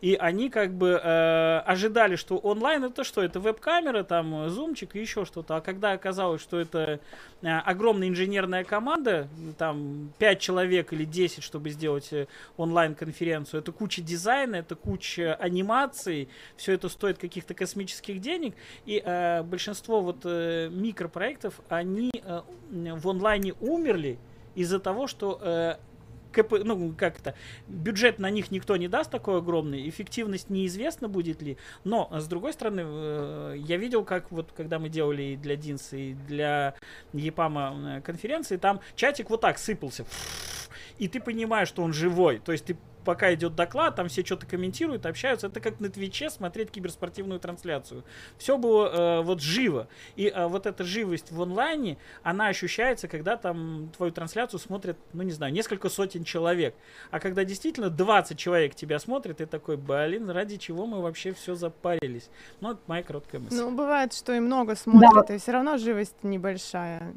И 0.00 0.14
они 0.14 0.48
как 0.48 0.72
бы 0.72 1.00
э, 1.02 1.58
ожидали, 1.66 2.14
что 2.14 2.38
онлайн 2.38 2.84
это 2.84 3.02
что? 3.02 3.22
Это 3.22 3.40
веб-камера, 3.40 4.04
там, 4.04 4.48
зумчик 4.48 4.94
и 4.94 5.00
еще 5.00 5.24
что-то. 5.24 5.56
А 5.56 5.60
когда 5.60 5.92
оказалось, 5.92 6.40
что 6.40 6.60
это 6.60 7.00
э, 7.42 7.48
огромная 7.48 8.08
инженерная 8.08 8.62
команда, 8.62 9.28
там 9.58 10.12
5 10.18 10.40
человек 10.40 10.92
или 10.92 11.04
10, 11.04 11.42
чтобы 11.42 11.70
сделать 11.70 12.12
э, 12.12 12.28
онлайн-конференцию, 12.56 13.60
это 13.60 13.72
куча 13.72 14.00
дизайна, 14.00 14.56
это 14.56 14.76
куча 14.76 15.34
анимаций, 15.34 16.28
все 16.56 16.74
это 16.74 16.88
стоит 16.88 17.18
каких-то 17.18 17.54
космических 17.54 18.20
денег. 18.20 18.54
И 18.86 19.02
э, 19.04 19.42
большинство 19.42 20.00
вот 20.00 20.18
э, 20.24 20.68
микропроектов, 20.70 21.60
они 21.68 22.12
э, 22.14 22.40
в 22.70 23.08
онлайне 23.08 23.54
умерли 23.60 24.18
из-за 24.54 24.78
того, 24.78 25.06
что 25.08 25.40
э, 25.42 25.76
КП, 26.32 26.54
ну, 26.64 26.94
как 26.96 27.18
это, 27.18 27.34
бюджет 27.66 28.18
на 28.18 28.30
них 28.30 28.50
никто 28.50 28.76
не 28.76 28.88
даст 28.88 29.10
такой 29.10 29.38
огромный, 29.38 29.88
эффективность 29.88 30.50
неизвестно 30.50 31.08
будет 31.08 31.42
ли, 31.42 31.56
но, 31.84 32.10
с 32.12 32.26
другой 32.26 32.52
стороны, 32.52 32.82
э, 32.84 33.54
я 33.58 33.76
видел, 33.76 34.04
как 34.04 34.30
вот, 34.30 34.52
когда 34.56 34.78
мы 34.78 34.88
делали 34.88 35.22
и 35.22 35.36
для 35.36 35.56
Динса, 35.56 35.96
и 35.96 36.14
для 36.14 36.74
Епама 37.12 37.98
э, 37.98 38.00
конференции, 38.02 38.56
там 38.56 38.80
чатик 38.94 39.30
вот 39.30 39.40
так 39.40 39.58
сыпался, 39.58 40.04
и 40.98 41.08
ты 41.08 41.20
понимаешь, 41.20 41.68
что 41.68 41.82
он 41.82 41.92
живой, 41.92 42.38
то 42.38 42.52
есть 42.52 42.66
ты 42.66 42.76
пока 43.08 43.32
идет 43.32 43.54
доклад, 43.54 43.96
там 43.96 44.08
все 44.08 44.22
что-то 44.22 44.44
комментируют, 44.44 45.06
общаются. 45.06 45.46
Это 45.46 45.60
как 45.60 45.80
на 45.80 45.88
Твиче 45.88 46.28
смотреть 46.28 46.70
киберспортивную 46.70 47.40
трансляцию. 47.40 48.04
Все 48.36 48.58
было 48.58 49.20
э, 49.20 49.22
вот 49.22 49.40
живо. 49.40 49.88
И 50.14 50.26
э, 50.26 50.46
вот 50.46 50.66
эта 50.66 50.84
живость 50.84 51.32
в 51.32 51.40
онлайне, 51.40 51.96
она 52.22 52.48
ощущается, 52.48 53.08
когда 53.08 53.38
там 53.38 53.90
твою 53.96 54.12
трансляцию 54.12 54.60
смотрят, 54.60 54.98
ну 55.14 55.22
не 55.22 55.30
знаю, 55.30 55.54
несколько 55.54 55.88
сотен 55.88 56.22
человек. 56.22 56.74
А 57.10 57.18
когда 57.18 57.44
действительно 57.44 57.88
20 57.88 58.38
человек 58.38 58.74
тебя 58.74 58.98
смотрят, 58.98 59.38
ты 59.38 59.46
такой, 59.46 59.78
блин, 59.78 60.28
ради 60.28 60.58
чего 60.58 60.84
мы 60.84 61.00
вообще 61.00 61.32
все 61.32 61.54
запарились. 61.54 62.28
Ну, 62.60 62.72
это 62.72 62.80
моя 62.88 63.02
короткая 63.02 63.40
мысль. 63.40 63.56
Ну, 63.56 63.70
бывает, 63.70 64.12
что 64.12 64.34
и 64.34 64.40
много 64.40 64.76
смотрят, 64.76 65.28
да. 65.28 65.34
и 65.34 65.38
все 65.38 65.52
равно 65.52 65.78
живость 65.78 66.16
небольшая. 66.22 67.14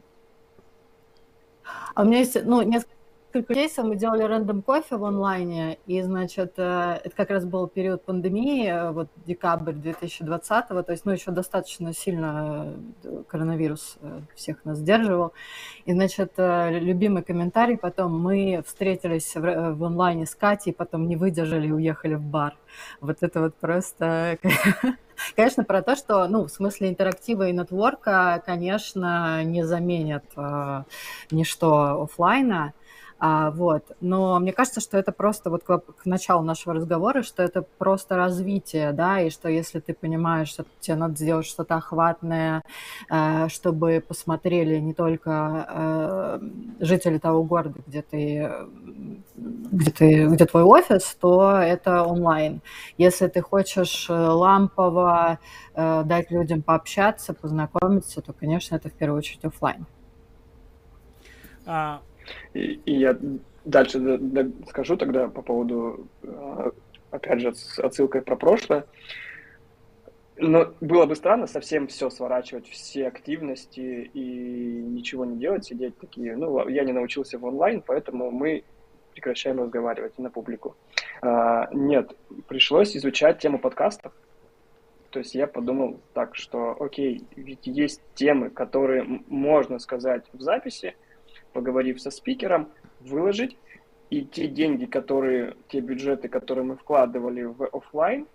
А 1.94 2.04
у 2.04 2.06
меня 2.06 2.20
есть, 2.20 2.42
ну, 2.46 2.62
несколько 2.62 3.01
несколько 3.34 3.54
кейсов 3.54 3.86
мы 3.86 3.96
делали 3.96 4.24
рандом 4.24 4.62
кофе 4.62 4.98
в 4.98 5.06
онлайне, 5.06 5.78
и, 5.88 6.02
значит, 6.02 6.54
э, 6.58 7.00
это 7.04 7.16
как 7.16 7.30
раз 7.30 7.46
был 7.46 7.68
период 7.68 8.04
пандемии, 8.04 8.68
э, 8.68 8.92
вот 8.92 9.08
декабрь 9.26 9.74
2020, 9.74 10.68
то 10.68 10.92
есть, 10.92 11.06
ну, 11.06 11.12
еще 11.12 11.32
достаточно 11.32 11.94
сильно 11.94 12.74
э, 13.04 13.24
коронавирус 13.28 13.98
всех 14.36 14.66
нас 14.66 14.80
сдерживал. 14.80 15.34
И, 15.86 15.94
значит, 15.94 16.34
любимый 16.38 17.24
комментарий 17.24 17.78
потом, 17.78 18.20
мы 18.20 18.64
встретились 18.66 19.36
в, 19.36 19.76
в 19.76 19.84
онлайне 19.84 20.26
с 20.26 20.36
Катей, 20.36 20.74
потом 20.74 21.08
не 21.08 21.16
выдержали 21.16 21.68
и 21.68 21.72
уехали 21.72 22.16
в 22.16 22.22
бар. 22.22 22.58
Вот 23.00 23.18
это 23.22 23.42
вот 23.42 23.56
просто... 23.56 24.38
Конечно, 25.36 25.64
про 25.64 25.82
то, 25.82 25.96
что, 25.96 26.28
ну, 26.28 26.46
в 26.46 26.50
смысле 26.50 26.90
интерактива 26.90 27.48
и 27.48 27.54
нетворка, 27.54 28.42
конечно, 28.46 29.44
не 29.44 29.64
заменят 29.64 30.26
э, 30.36 30.84
ничто 31.30 32.02
офлайна, 32.04 32.74
а, 33.24 33.52
вот. 33.52 33.84
Но 34.02 34.40
мне 34.40 34.52
кажется, 34.52 34.82
что 34.82 34.98
это 34.98 35.12
просто 35.12 35.52
вот 35.52 35.64
к, 35.64 35.78
к 35.78 36.06
началу 36.06 36.42
нашего 36.42 36.74
разговора, 36.74 37.22
что 37.22 37.44
это 37.44 37.62
просто 37.62 38.16
развитие, 38.16 38.94
да, 38.94 39.22
и 39.22 39.30
что 39.30 39.48
если 39.48 39.80
ты 39.80 39.94
понимаешь, 39.94 40.48
что 40.48 40.66
тебе 40.80 40.96
надо 40.96 41.16
сделать 41.18 41.46
что-то 41.46 41.76
охватное, 41.76 42.64
э, 43.12 43.48
чтобы 43.50 44.04
посмотрели 44.08 44.80
не 44.80 44.96
только 44.96 45.68
э, 45.70 46.40
жители 46.80 47.20
того 47.20 47.44
города, 47.44 47.80
где 47.86 48.02
ты, 48.02 48.52
где 49.36 49.92
ты, 49.92 50.26
где 50.26 50.46
твой 50.48 50.64
офис, 50.64 51.16
то 51.22 51.52
это 51.52 52.02
онлайн. 52.02 52.62
Если 52.98 53.28
ты 53.28 53.42
хочешь 53.42 54.10
э, 54.10 54.14
лампово 54.14 55.38
дать 55.76 56.32
людям 56.32 56.64
пообщаться, 56.64 57.34
познакомиться, 57.34 58.22
то, 58.22 58.34
конечно, 58.34 58.76
это 58.76 58.90
в 58.90 58.94
первую 58.94 59.20
очередь 59.20 59.46
офлайн. 59.46 59.86
А, 61.66 62.02
и, 62.54 62.80
и 62.86 62.96
я 62.96 63.18
дальше 63.66 64.00
д- 64.00 64.18
д- 64.18 64.52
скажу 64.68 64.98
тогда 64.98 65.28
по 65.28 65.42
поводу, 65.42 66.08
а, 66.24 66.72
опять 67.12 67.42
же, 67.42 67.54
с 67.54 67.80
отсылкой 67.80 68.22
про 68.22 68.36
прошлое. 68.36 68.86
Но 70.38 70.74
было 70.82 71.06
бы 71.06 71.16
странно 71.16 71.46
совсем 71.46 71.88
все 71.88 72.10
сворачивать, 72.10 72.68
все 72.68 73.08
активности 73.08 74.10
и 74.14 74.82
ничего 74.82 75.24
не 75.24 75.38
делать, 75.38 75.66
сидеть 75.66 75.98
такие, 76.00 76.36
ну, 76.36 76.68
я 76.68 76.84
не 76.84 76.94
научился 76.94 77.38
в 77.38 77.46
онлайн, 77.46 77.84
поэтому 77.86 78.32
мы 78.32 78.64
прекращаем 79.14 79.60
разговаривать 79.60 80.18
на 80.18 80.30
публику. 80.30 80.76
А, 81.22 81.70
нет, 81.72 82.16
пришлось 82.48 82.96
изучать 82.98 83.40
тему 83.40 83.60
подкастов. 83.60 84.14
То 85.12 85.20
есть 85.20 85.36
я 85.36 85.46
подумал 85.46 86.00
так, 86.14 86.36
что, 86.36 86.76
окей, 86.80 87.26
ведь 87.36 87.68
есть 87.68 88.02
темы, 88.16 88.50
которые 88.50 89.04
можно 89.28 89.78
сказать 89.78 90.24
в 90.32 90.42
записи, 90.42 90.96
поговорив 91.54 92.02
со 92.02 92.12
спикером, 92.12 92.70
выложить, 93.00 93.58
и 94.10 94.26
те 94.26 94.48
деньги, 94.48 94.86
которые, 94.86 95.56
те 95.70 95.80
бюджеты, 95.80 96.28
которые 96.28 96.66
мы 96.66 96.76
вкладывали 96.76 97.44
в 97.44 97.66
офлайн, 97.66 98.28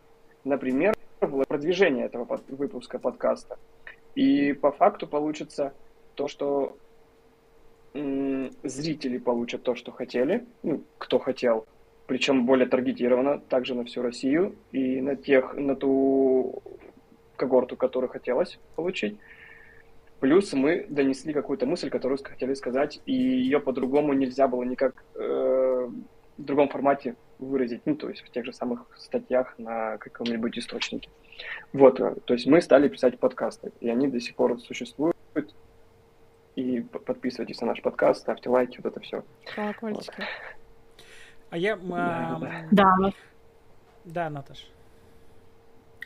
например, 0.45 0.95
в 1.21 1.45
продвижение 1.45 2.07
этого 2.07 2.25
под, 2.25 2.49
выпуска 2.49 2.99
подкаста. 2.99 3.59
И 4.15 4.55
по 4.55 4.73
факту 4.73 5.07
получится 5.07 5.75
то, 6.15 6.29
что 6.29 6.77
м- 7.95 8.51
зрители 8.63 9.19
получат 9.19 9.63
то, 9.63 9.75
что 9.75 9.93
хотели, 9.93 10.47
ну, 10.63 10.83
кто 10.99 11.19
хотел, 11.19 11.67
причем 12.07 12.47
более 12.47 12.67
таргетированно, 12.67 13.41
также 13.41 13.75
на 13.75 13.85
всю 13.85 14.01
Россию 14.01 14.55
и 14.73 15.01
на 15.01 15.17
тех, 15.17 15.55
на 15.55 15.77
ту 15.77 16.63
когорту, 17.37 17.77
которую 17.77 18.11
хотелось 18.11 18.59
получить. 18.77 19.19
Плюс 20.21 20.53
мы 20.55 20.87
донесли 20.89 21.33
какую-то 21.33 21.67
мысль, 21.67 21.91
которую 21.91 22.19
хотели 22.23 22.55
сказать, 22.55 23.01
и 23.05 23.13
ее 23.13 23.61
по-другому 23.61 24.15
нельзя 24.15 24.49
было 24.49 24.63
никак 24.63 25.05
э, 25.15 25.89
в 26.39 26.43
другом 26.43 26.69
формате 26.69 27.17
выразить, 27.39 27.83
ну, 27.85 27.97
то 27.97 28.09
есть 28.09 28.23
в 28.23 28.31
тех 28.31 28.45
же 28.45 28.53
самых 28.53 28.87
статьях 28.97 29.59
на 29.59 29.99
каком-нибудь 29.99 30.59
источнике. 30.59 31.11
Вот, 31.73 32.01
э, 32.01 32.15
то 32.25 32.33
есть 32.33 32.47
мы 32.47 32.63
стали 32.63 32.89
писать 32.89 33.19
подкасты, 33.19 33.73
и 33.81 33.91
они 33.91 34.09
до 34.09 34.21
сих 34.21 34.35
пор 34.35 34.59
существуют. 34.61 35.17
И 36.55 36.81
подписывайтесь 36.81 37.61
на 37.61 37.67
наш 37.67 37.83
подкаст, 37.83 38.23
ставьте 38.23 38.49
лайки, 38.49 38.81
вот 38.83 38.91
это 38.91 39.01
все. 39.01 39.23
Колокольчики. 39.55 40.15
Вот. 40.17 40.27
А 41.51 41.59
я... 41.59 41.79
А, 41.93 42.67
да. 42.71 42.95
Да, 44.07 44.31
Наташа. 44.31 44.65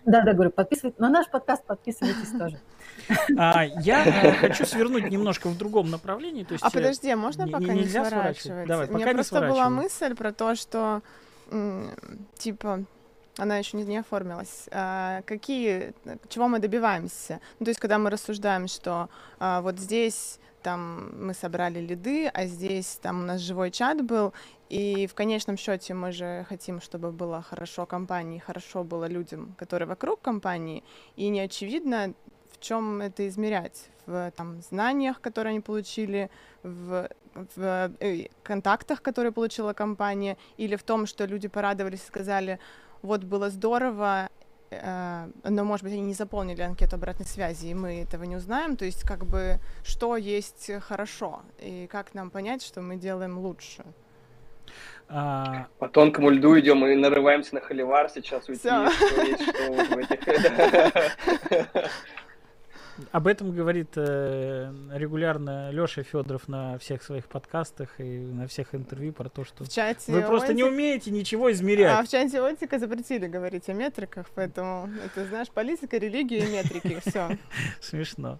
Да, 0.04 0.22
да, 0.22 0.32
говорю, 0.32 0.50
подписывайтесь. 0.50 0.98
На 0.98 1.08
наш 1.08 1.28
подкаст 1.28 1.64
подписывайтесь 1.64 2.30
тоже. 2.38 2.58
А, 3.36 3.64
я 3.64 4.04
э, 4.04 4.32
хочу 4.40 4.64
свернуть 4.64 5.10
немножко 5.10 5.48
в 5.48 5.58
другом 5.58 5.90
направлении. 5.90 6.44
То 6.44 6.54
есть, 6.54 6.64
А 6.64 6.68
э, 6.68 6.70
подожди, 6.70 7.10
а 7.10 7.16
можно 7.16 7.46
пока 7.46 7.72
не- 7.72 7.86
сворачивать? 7.86 8.66
Давай, 8.66 8.86
У 8.86 8.90
меня 8.90 9.00
пока 9.00 9.10
не 9.10 9.14
просто 9.14 9.40
была 9.40 9.68
мысль 9.68 10.14
про 10.14 10.32
то, 10.32 10.54
что 10.54 11.02
типа 12.36 12.84
она 13.36 13.56
еще 13.56 13.76
не, 13.76 13.84
не 13.84 13.98
оформилась. 13.98 14.68
А, 14.70 15.22
какие, 15.22 15.94
чего 16.28 16.48
мы 16.48 16.58
добиваемся? 16.58 17.40
Ну, 17.58 17.64
то 17.64 17.70
есть, 17.70 17.80
когда 17.80 17.98
мы 17.98 18.10
рассуждаем, 18.10 18.68
что 18.68 19.08
а, 19.38 19.62
вот 19.62 19.78
здесь 19.78 20.38
там 20.62 21.10
мы 21.26 21.32
собрали 21.32 21.80
лиды, 21.80 22.28
а 22.28 22.44
здесь 22.46 22.98
там 23.00 23.22
у 23.22 23.24
нас 23.24 23.40
живой 23.40 23.70
чат 23.70 24.02
был, 24.04 24.34
и 24.70 25.08
в 25.08 25.14
конечном 25.14 25.56
счете 25.56 25.94
мы 25.94 26.12
же 26.12 26.46
хотим, 26.48 26.80
чтобы 26.80 27.10
было 27.10 27.42
хорошо 27.42 27.86
компании, 27.86 28.38
хорошо 28.38 28.84
было 28.84 29.08
людям, 29.08 29.56
которые 29.58 29.88
вокруг 29.88 30.20
компании, 30.20 30.84
и 31.16 31.28
не 31.28 31.40
очевидно, 31.40 32.14
в 32.52 32.60
чем 32.60 33.00
это 33.00 33.26
измерять, 33.26 33.88
в 34.06 34.30
там 34.36 34.62
знаниях, 34.62 35.20
которые 35.20 35.50
они 35.50 35.60
получили, 35.60 36.30
в, 36.62 37.08
в 37.34 37.92
э, 37.98 38.28
контактах, 38.44 39.02
которые 39.02 39.32
получила 39.32 39.72
компания, 39.72 40.36
или 40.56 40.76
в 40.76 40.84
том, 40.84 41.06
что 41.06 41.24
люди 41.24 41.48
порадовались 41.48 42.04
и 42.04 42.06
сказали, 42.06 42.60
вот 43.02 43.24
было 43.24 43.50
здорово, 43.50 44.28
э, 44.70 45.30
но, 45.42 45.64
может 45.64 45.82
быть, 45.82 45.94
они 45.94 46.02
не 46.02 46.14
заполнили 46.14 46.62
анкету 46.62 46.94
обратной 46.94 47.26
связи, 47.26 47.66
и 47.66 47.74
мы 47.74 48.02
этого 48.02 48.22
не 48.22 48.36
узнаем. 48.36 48.76
То 48.76 48.84
есть, 48.84 49.02
как 49.02 49.26
бы, 49.26 49.58
что 49.82 50.16
есть 50.16 50.70
хорошо, 50.80 51.42
и 51.58 51.88
как 51.90 52.14
нам 52.14 52.30
понять, 52.30 52.62
что 52.62 52.82
мы 52.82 52.96
делаем 52.96 53.36
лучше. 53.38 53.84
А, 55.08 55.66
По 55.78 55.88
тонкому 55.88 56.30
льду 56.30 56.58
идем 56.58 56.86
и 56.86 56.94
нарываемся 56.94 57.54
на 57.54 57.60
холивар 57.60 58.08
сейчас 58.08 58.48
уйти, 58.48 58.68
Всё. 58.68 58.90
что 58.90 59.22
есть, 59.22 59.42
что 59.42 59.72
вот 59.72 59.88
в 59.88 59.98
этих... 59.98 60.20
об 63.12 63.26
этом 63.26 63.52
говорит 63.54 63.90
э, 63.96 64.72
регулярно 64.92 65.70
Леша 65.70 66.02
Федоров 66.02 66.48
на 66.48 66.78
всех 66.78 67.02
своих 67.02 67.26
подкастах 67.26 67.98
и 68.00 68.02
на 68.20 68.46
всех 68.46 68.74
интервью 68.74 69.12
про 69.12 69.28
то, 69.28 69.44
что 69.44 69.64
В 69.64 69.68
чате 69.68 70.12
вы 70.12 70.22
просто 70.22 70.52
не 70.54 70.62
Отик- 70.62 70.68
умеете 70.72 71.10
ничего 71.10 71.46
А 71.46 71.52
измерять. 71.52 72.06
в 72.06 72.10
чате 72.10 72.40
Отика 72.40 72.78
запретили 72.78 73.26
говорить 73.26 73.68
о 73.68 73.72
метриках, 73.72 74.26
поэтому 74.34 74.88
это, 75.04 75.26
знаешь, 75.26 75.48
политика, 75.50 75.96
религия 75.98 76.38
и 76.38 76.50
метрики, 76.52 76.98
все. 77.06 77.36
Смешно. 77.80 78.38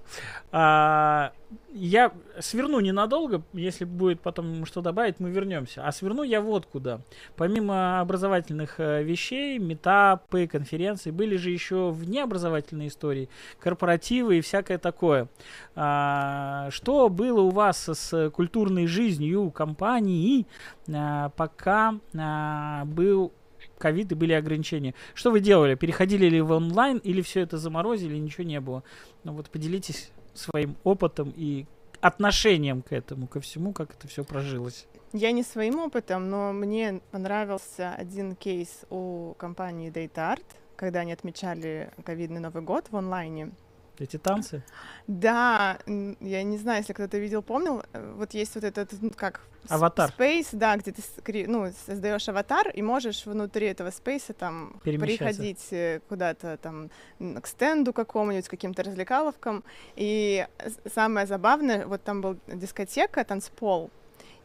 А, 0.52 1.32
я 1.72 2.12
сверну 2.38 2.80
ненадолго, 2.80 3.42
если 3.52 3.84
будет 3.84 4.20
потом 4.20 4.64
что 4.66 4.80
добавить, 4.80 5.20
мы 5.20 5.30
вернемся. 5.30 5.86
А 5.86 5.92
сверну 5.92 6.22
я 6.22 6.40
вот 6.40 6.66
куда. 6.66 7.00
Помимо 7.36 8.00
образовательных 8.00 8.74
э, 8.78 9.02
вещей, 9.02 9.58
метапы, 9.58 10.46
конференции, 10.46 11.10
были 11.10 11.36
же 11.36 11.50
еще 11.50 11.90
внеобразовательные 11.90 12.88
истории, 12.88 13.28
корпоративы 13.58 14.38
и 14.38 14.40
всякое 14.50 14.78
такое. 14.78 15.28
А, 15.76 16.68
что 16.70 17.08
было 17.08 17.40
у 17.40 17.50
вас 17.50 17.88
с 17.88 18.30
культурной 18.30 18.86
жизнью 18.86 19.50
компании, 19.52 20.46
а, 20.92 21.28
пока 21.30 21.94
а, 22.18 22.84
был 22.84 23.32
ковид 23.78 24.10
и 24.10 24.14
были 24.16 24.32
ограничения. 24.32 24.94
Что 25.14 25.30
вы 25.30 25.40
делали? 25.40 25.76
Переходили 25.76 26.26
ли 26.26 26.40
в 26.40 26.50
онлайн 26.50 26.98
или 26.98 27.22
все 27.22 27.40
это 27.40 27.58
заморозили, 27.58 28.16
ничего 28.16 28.44
не 28.44 28.60
было? 28.60 28.82
Ну 29.22 29.34
вот 29.34 29.50
поделитесь 29.50 30.10
своим 30.34 30.76
опытом 30.82 31.32
и 31.36 31.66
отношением 32.00 32.82
к 32.82 32.92
этому, 32.92 33.28
ко 33.28 33.40
всему, 33.40 33.72
как 33.72 33.94
это 33.94 34.08
все 34.08 34.24
прожилось. 34.24 34.86
Я 35.12 35.32
не 35.32 35.42
своим 35.42 35.78
опытом, 35.78 36.28
но 36.28 36.52
мне 36.52 37.00
понравился 37.10 37.94
один 37.94 38.34
кейс 38.34 38.84
у 38.90 39.34
компании 39.38 39.92
DataArt, 39.92 40.44
когда 40.76 41.00
они 41.00 41.12
отмечали 41.12 41.90
ковидный 42.04 42.40
Новый 42.40 42.62
год 42.62 42.86
в 42.90 42.96
онлайне. 42.96 43.52
Эти 43.98 44.16
танцы? 44.16 44.62
Да, 45.06 45.78
я 45.86 46.42
не 46.42 46.58
знаю, 46.58 46.78
если 46.78 46.92
кто-то 46.92 47.18
видел, 47.18 47.42
помнил, 47.42 47.82
э, 47.92 48.14
вот 48.16 48.32
есть 48.34 48.54
вот 48.54 48.64
этот, 48.64 48.92
ну, 49.00 49.10
как... 49.14 49.42
Аватар. 49.68 50.14
Space, 50.16 50.48
да, 50.52 50.76
где 50.76 50.92
ты 50.92 51.02
ну, 51.46 51.70
создаешь 51.86 52.28
аватар 52.28 52.70
и 52.70 52.80
можешь 52.80 53.26
внутри 53.26 53.66
этого 53.66 53.90
спейса 53.90 54.32
там 54.32 54.80
приходить 54.82 55.66
э, 55.70 56.00
куда-то 56.08 56.56
там 56.56 56.90
к 57.18 57.46
стенду 57.46 57.92
какому-нибудь, 57.92 58.48
к 58.48 58.50
каким-то 58.50 58.82
развлекаловкам. 58.82 59.62
И 59.96 60.46
самое 60.94 61.26
забавное, 61.26 61.86
вот 61.86 62.02
там 62.02 62.22
был 62.22 62.38
дискотека, 62.46 63.22
танцпол, 63.24 63.90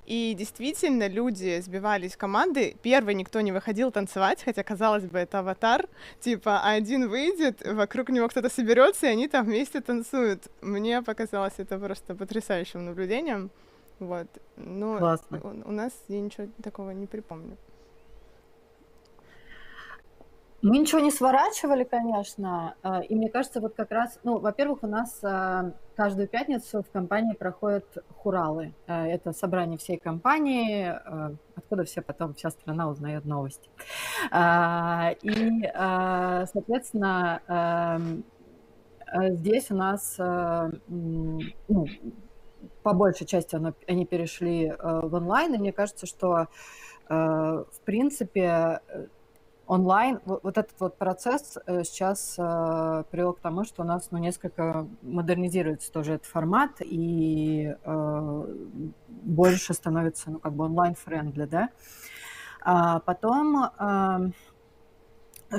и 0.06 0.36
действительно 0.38 1.08
люди 1.08 1.60
сбивались 1.62 2.14
в 2.14 2.18
команды. 2.18 2.76
Первый 2.82 3.16
никто 3.16 3.42
не 3.42 3.52
выходил 3.52 3.92
танцевать, 3.92 4.44
хотя, 4.44 4.64
казалось 4.64 5.06
бы, 5.06 5.20
это 5.20 5.40
аватар. 5.40 5.88
Типа, 6.20 6.62
один 6.62 7.10
выйдет, 7.10 7.66
вокруг 7.66 8.10
него 8.10 8.28
кто-то 8.28 8.50
соберется, 8.50 9.08
и 9.08 9.10
они 9.10 9.28
там 9.28 9.46
вместе 9.46 9.82
танцуют. 9.82 10.48
Мне 10.62 11.02
показалось 11.02 11.54
это 11.58 11.78
просто 11.80 12.16
потрясающим 12.16 12.86
наблюдением. 12.86 13.50
Вот. 14.00 14.28
Ну, 14.58 14.98
Классно. 14.98 15.40
у, 15.44 15.70
у 15.70 15.72
нас 15.72 15.92
я 16.08 16.20
ничего 16.20 16.48
такого 16.62 16.92
не 16.92 17.08
припомню. 17.08 17.58
Мы 20.66 20.80
ничего 20.80 21.00
не 21.00 21.12
сворачивали, 21.12 21.84
конечно, 21.84 22.74
э, 22.82 23.04
и 23.04 23.16
мне 23.16 23.30
кажется, 23.30 23.62
вот 23.62 23.76
как 23.76 23.92
раз, 23.92 24.20
ну, 24.24 24.40
во-первых, 24.40 24.80
у 24.82 24.88
нас 24.88 25.20
э, 25.22 25.74
каждую 25.96 26.28
пятницу 26.28 26.82
в 26.82 26.90
компании 26.90 27.36
проходят 27.36 27.86
хуралы. 28.18 28.74
Э, 28.88 29.06
Это 29.06 29.32
собрание 29.32 29.78
всей 29.78 30.00
компании, 30.00 30.92
откуда 31.56 31.84
все 31.84 32.02
потом, 32.02 32.34
вся 32.34 32.50
страна 32.50 32.90
узнает 32.90 33.26
новости. 33.26 33.70
И, 35.22 35.72
соответственно, 36.52 37.42
здесь 39.14 39.70
у 39.70 39.76
нас, 39.76 40.16
ну, 40.18 41.86
по 42.82 42.94
большей 42.94 43.28
части 43.28 43.56
они 43.88 44.06
перешли 44.08 44.74
в 44.80 45.14
онлайн, 45.14 45.54
и 45.54 45.58
мне 45.60 45.72
кажется, 45.72 46.08
что, 46.08 46.48
в 47.08 47.80
принципе, 47.86 48.82
онлайн, 49.68 50.20
вот, 50.26 50.58
этот 50.58 50.80
вот 50.80 50.98
процесс 50.98 51.58
э, 51.66 51.84
сейчас 51.84 52.36
э, 52.38 53.04
привел 53.12 53.34
к 53.34 53.40
тому, 53.40 53.64
что 53.64 53.84
у 53.84 53.86
нас 53.86 54.10
ну, 54.12 54.18
несколько 54.18 54.88
модернизируется 55.02 55.92
тоже 55.92 56.14
этот 56.14 56.28
формат, 56.28 56.82
и 56.82 57.76
э, 57.84 58.56
больше 59.08 59.74
становится 59.74 60.32
ну, 60.32 60.40
как 60.40 60.54
бы 60.54 60.66
онлайн-френдли, 60.66 61.46
да. 61.46 61.70
А 62.62 63.00
потом, 63.00 63.66
э, 63.80 64.32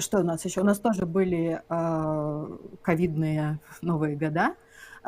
что 0.01 0.19
у 0.19 0.23
нас 0.23 0.45
еще? 0.45 0.61
У 0.61 0.65
нас 0.65 0.79
тоже 0.79 1.07
были 1.07 1.63
э, 1.69 2.59
ковидные 2.83 3.59
Новые 3.83 4.17
года. 4.17 4.55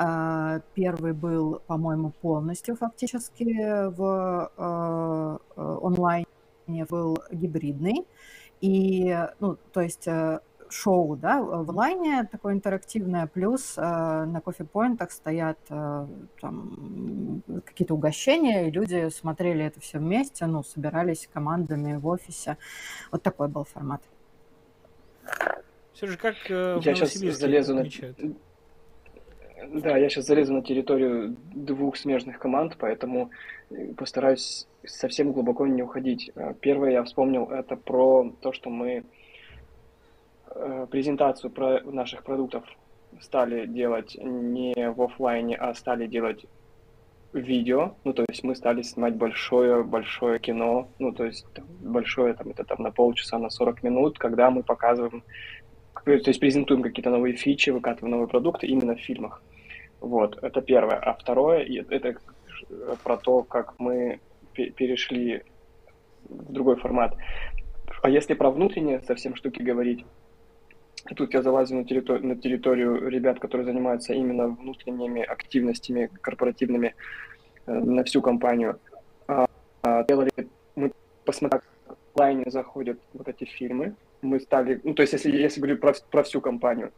А, 0.00 0.60
Первый 0.74 1.12
был, 1.12 1.60
по-моему, 1.66 2.12
полностью 2.20 2.76
фактически 2.76 3.88
в 3.88 4.48
э, 4.56 5.38
э, 5.56 5.78
онлайне, 5.82 6.26
был 6.88 7.18
гибридный. 7.32 8.06
И, 8.60 9.16
ну, 9.40 9.56
то 9.72 9.80
есть 9.80 10.06
э, 10.06 10.40
шоу, 10.70 11.16
да, 11.16 11.40
в 11.42 11.70
онлайне 11.70 12.24
такое 12.30 12.54
интерактивное, 12.54 13.26
плюс 13.26 13.74
э, 13.76 13.80
на 13.82 14.40
кофе-поинтах 14.40 15.10
стоят 15.10 15.58
э, 15.70 16.06
там 16.40 17.42
какие-то 17.64 17.94
угощения, 17.94 18.68
и 18.68 18.70
люди 18.70 19.08
смотрели 19.10 19.64
это 19.64 19.80
все 19.80 19.98
вместе, 19.98 20.46
ну, 20.46 20.62
собирались 20.62 21.28
командами 21.32 21.96
в 21.96 22.06
офисе. 22.06 22.56
Вот 23.10 23.22
такой 23.22 23.48
был 23.48 23.64
формат. 23.64 24.02
Все 25.92 26.06
же 26.06 26.16
как 26.16 26.36
э, 26.48 26.78
в 26.78 26.82
Я 26.84 26.94
сейчас 26.94 27.14
залезу 27.14 27.74
на... 27.74 27.80
отмечают? 27.80 28.18
Да, 29.66 29.96
я 29.96 30.08
сейчас 30.08 30.26
залезу 30.26 30.54
на 30.54 30.62
территорию 30.62 31.36
двух 31.54 31.96
смежных 31.96 32.38
команд, 32.38 32.76
поэтому 32.78 33.30
э, 33.70 33.92
постараюсь 33.94 34.66
совсем 34.84 35.32
глубоко 35.32 35.66
не 35.66 35.82
уходить. 35.82 36.30
Э, 36.36 36.54
Первое 36.60 36.92
я 36.92 37.02
вспомнил, 37.02 37.44
это 37.44 37.76
про 37.76 38.30
то, 38.40 38.52
что 38.52 38.70
мы 38.70 39.04
э, 40.54 40.86
презентацию 40.90 41.50
про 41.50 41.80
наших 41.82 42.22
продуктов 42.22 42.64
стали 43.20 43.66
делать 43.66 44.16
не 44.20 44.74
в 44.90 45.02
оффлайне, 45.02 45.56
а 45.56 45.74
стали 45.74 46.06
делать 46.06 46.44
видео. 47.32 47.94
Ну, 48.04 48.12
то 48.12 48.24
есть 48.28 48.44
мы 48.44 48.54
стали 48.54 48.82
снимать 48.82 49.16
большое-большое 49.16 50.38
кино, 50.38 50.88
ну, 50.98 51.12
то 51.12 51.24
есть 51.24 51.46
большое, 51.80 52.34
там, 52.34 52.50
это 52.50 52.64
там 52.64 52.82
на 52.82 52.90
полчаса, 52.90 53.38
на 53.38 53.50
40 53.50 53.82
минут, 53.82 54.18
когда 54.18 54.50
мы 54.50 54.62
показываем, 54.62 55.24
то 56.16 56.30
есть 56.30 56.40
презентуем 56.40 56.82
какие-то 56.82 57.10
новые 57.10 57.36
фичи, 57.36 57.70
выкатываем 57.70 58.12
новые 58.12 58.28
продукты 58.28 58.66
именно 58.66 58.94
в 58.94 59.00
фильмах. 59.00 59.42
Вот, 60.00 60.38
это 60.42 60.62
первое. 60.62 60.96
А 60.96 61.12
второе, 61.12 61.66
это 61.90 62.16
про 63.02 63.16
то, 63.16 63.42
как 63.42 63.74
мы 63.78 64.20
пе- 64.54 64.70
перешли 64.70 65.42
в 66.28 66.52
другой 66.52 66.76
формат. 66.76 67.16
А 68.02 68.10
если 68.10 68.34
про 68.34 68.50
внутренние 68.50 69.00
совсем 69.00 69.34
штуки 69.34 69.60
говорить, 69.62 70.04
тут 71.16 71.34
я 71.34 71.42
залазю 71.42 71.76
на 71.76 71.84
территорию, 71.84 72.26
на 72.26 72.36
территорию 72.36 73.08
ребят, 73.08 73.38
которые 73.40 73.64
занимаются 73.64 74.12
именно 74.12 74.48
внутренними 74.48 75.22
активностями 75.22 76.10
корпоративными 76.20 76.94
э, 77.66 77.72
на 77.72 78.04
всю 78.04 78.22
компанию. 78.22 78.78
А, 79.26 79.46
а, 79.82 80.04
делали, 80.04 80.30
мы 80.76 80.92
посмотрели, 81.24 81.62
в 81.86 82.20
онлайне 82.20 82.50
заходят 82.50 82.98
вот 83.14 83.28
эти 83.28 83.44
фильмы, 83.44 83.94
мы 84.22 84.40
стали, 84.40 84.80
ну, 84.84 84.94
то 84.94 85.02
есть, 85.02 85.12
если, 85.12 85.30
если 85.30 85.60
говорить 85.60 85.80
про, 85.80 85.94
про 86.10 86.22
всю 86.22 86.40
компанию, 86.40 86.92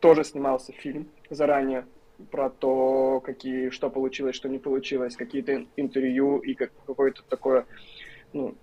тоже 0.00 0.24
снимался 0.24 0.72
фильм 0.72 1.08
заранее 1.30 1.86
про 2.30 2.50
то, 2.50 3.20
какие, 3.24 3.70
что 3.70 3.90
получилось, 3.90 4.34
что 4.34 4.48
не 4.48 4.58
получилось, 4.58 5.16
какие-то 5.16 5.66
интервью 5.76 6.38
и 6.38 6.54
как, 6.54 6.70
какое-то 6.86 7.22
такое, 7.28 7.66
ну, 8.32 8.54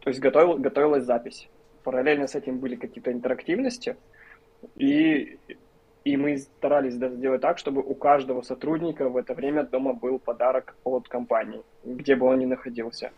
то 0.00 0.08
есть 0.08 0.20
готовил, 0.20 0.58
готовилась 0.58 1.04
запись. 1.04 1.48
Параллельно 1.84 2.26
с 2.26 2.34
этим 2.34 2.58
были 2.58 2.76
какие-то 2.76 3.12
интерактивности, 3.12 3.96
и, 4.76 5.38
и 6.04 6.16
мы 6.16 6.38
старались 6.38 6.94
сделать 6.94 7.40
так, 7.40 7.58
чтобы 7.58 7.82
у 7.82 7.94
каждого 7.94 8.42
сотрудника 8.42 9.08
в 9.08 9.16
это 9.16 9.34
время 9.34 9.64
дома 9.64 9.92
был 9.92 10.18
подарок 10.18 10.76
от 10.84 11.08
компании, 11.08 11.62
где 11.84 12.16
бы 12.16 12.26
он 12.26 12.38
ни 12.38 12.46
находился. 12.46 13.12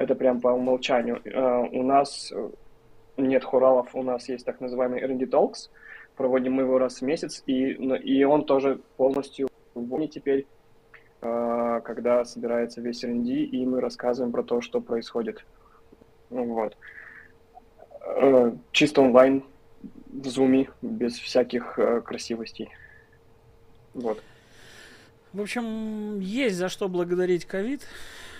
Это 0.00 0.14
прям 0.14 0.40
по 0.40 0.48
умолчанию. 0.48 1.20
Uh, 1.24 1.68
у 1.72 1.82
нас 1.82 2.32
нет 3.18 3.44
хоралов, 3.44 3.94
у 3.94 4.02
нас 4.02 4.30
есть 4.30 4.46
так 4.46 4.58
называемый 4.58 5.02
R&D 5.02 5.26
Talks, 5.26 5.68
проводим 6.16 6.54
мы 6.54 6.62
его 6.62 6.78
раз 6.78 7.00
в 7.00 7.02
месяц, 7.02 7.42
и, 7.44 7.72
и 7.72 8.24
он 8.24 8.46
тоже 8.46 8.80
полностью 8.96 9.48
в 9.74 10.06
теперь, 10.06 10.46
uh, 11.20 11.82
когда 11.82 12.24
собирается 12.24 12.80
весь 12.80 13.04
R&D, 13.04 13.30
и 13.30 13.66
мы 13.66 13.82
рассказываем 13.82 14.32
про 14.32 14.42
то, 14.42 14.62
что 14.62 14.80
происходит. 14.80 15.44
Вот. 16.30 16.78
Uh, 18.00 18.56
чисто 18.72 19.02
онлайн 19.02 19.44
в 20.06 20.26
зуме, 20.28 20.70
без 20.80 21.18
всяких 21.18 21.78
э, 21.78 22.00
красивостей. 22.00 22.70
Вот. 23.92 24.22
В 25.34 25.42
общем, 25.42 26.20
есть 26.20 26.56
за 26.56 26.70
что 26.70 26.88
благодарить 26.88 27.44
ковид. 27.44 27.82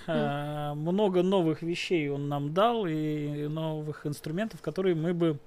Mm. 0.06 0.74
много 0.74 1.22
новых 1.22 1.62
вещей 1.62 2.08
он 2.08 2.28
нам 2.28 2.52
дал 2.52 2.86
и 2.86 3.46
новых 3.48 4.06
инструментов, 4.06 4.60
которые 4.60 4.94
мы 4.94 5.14
бы, 5.14 5.38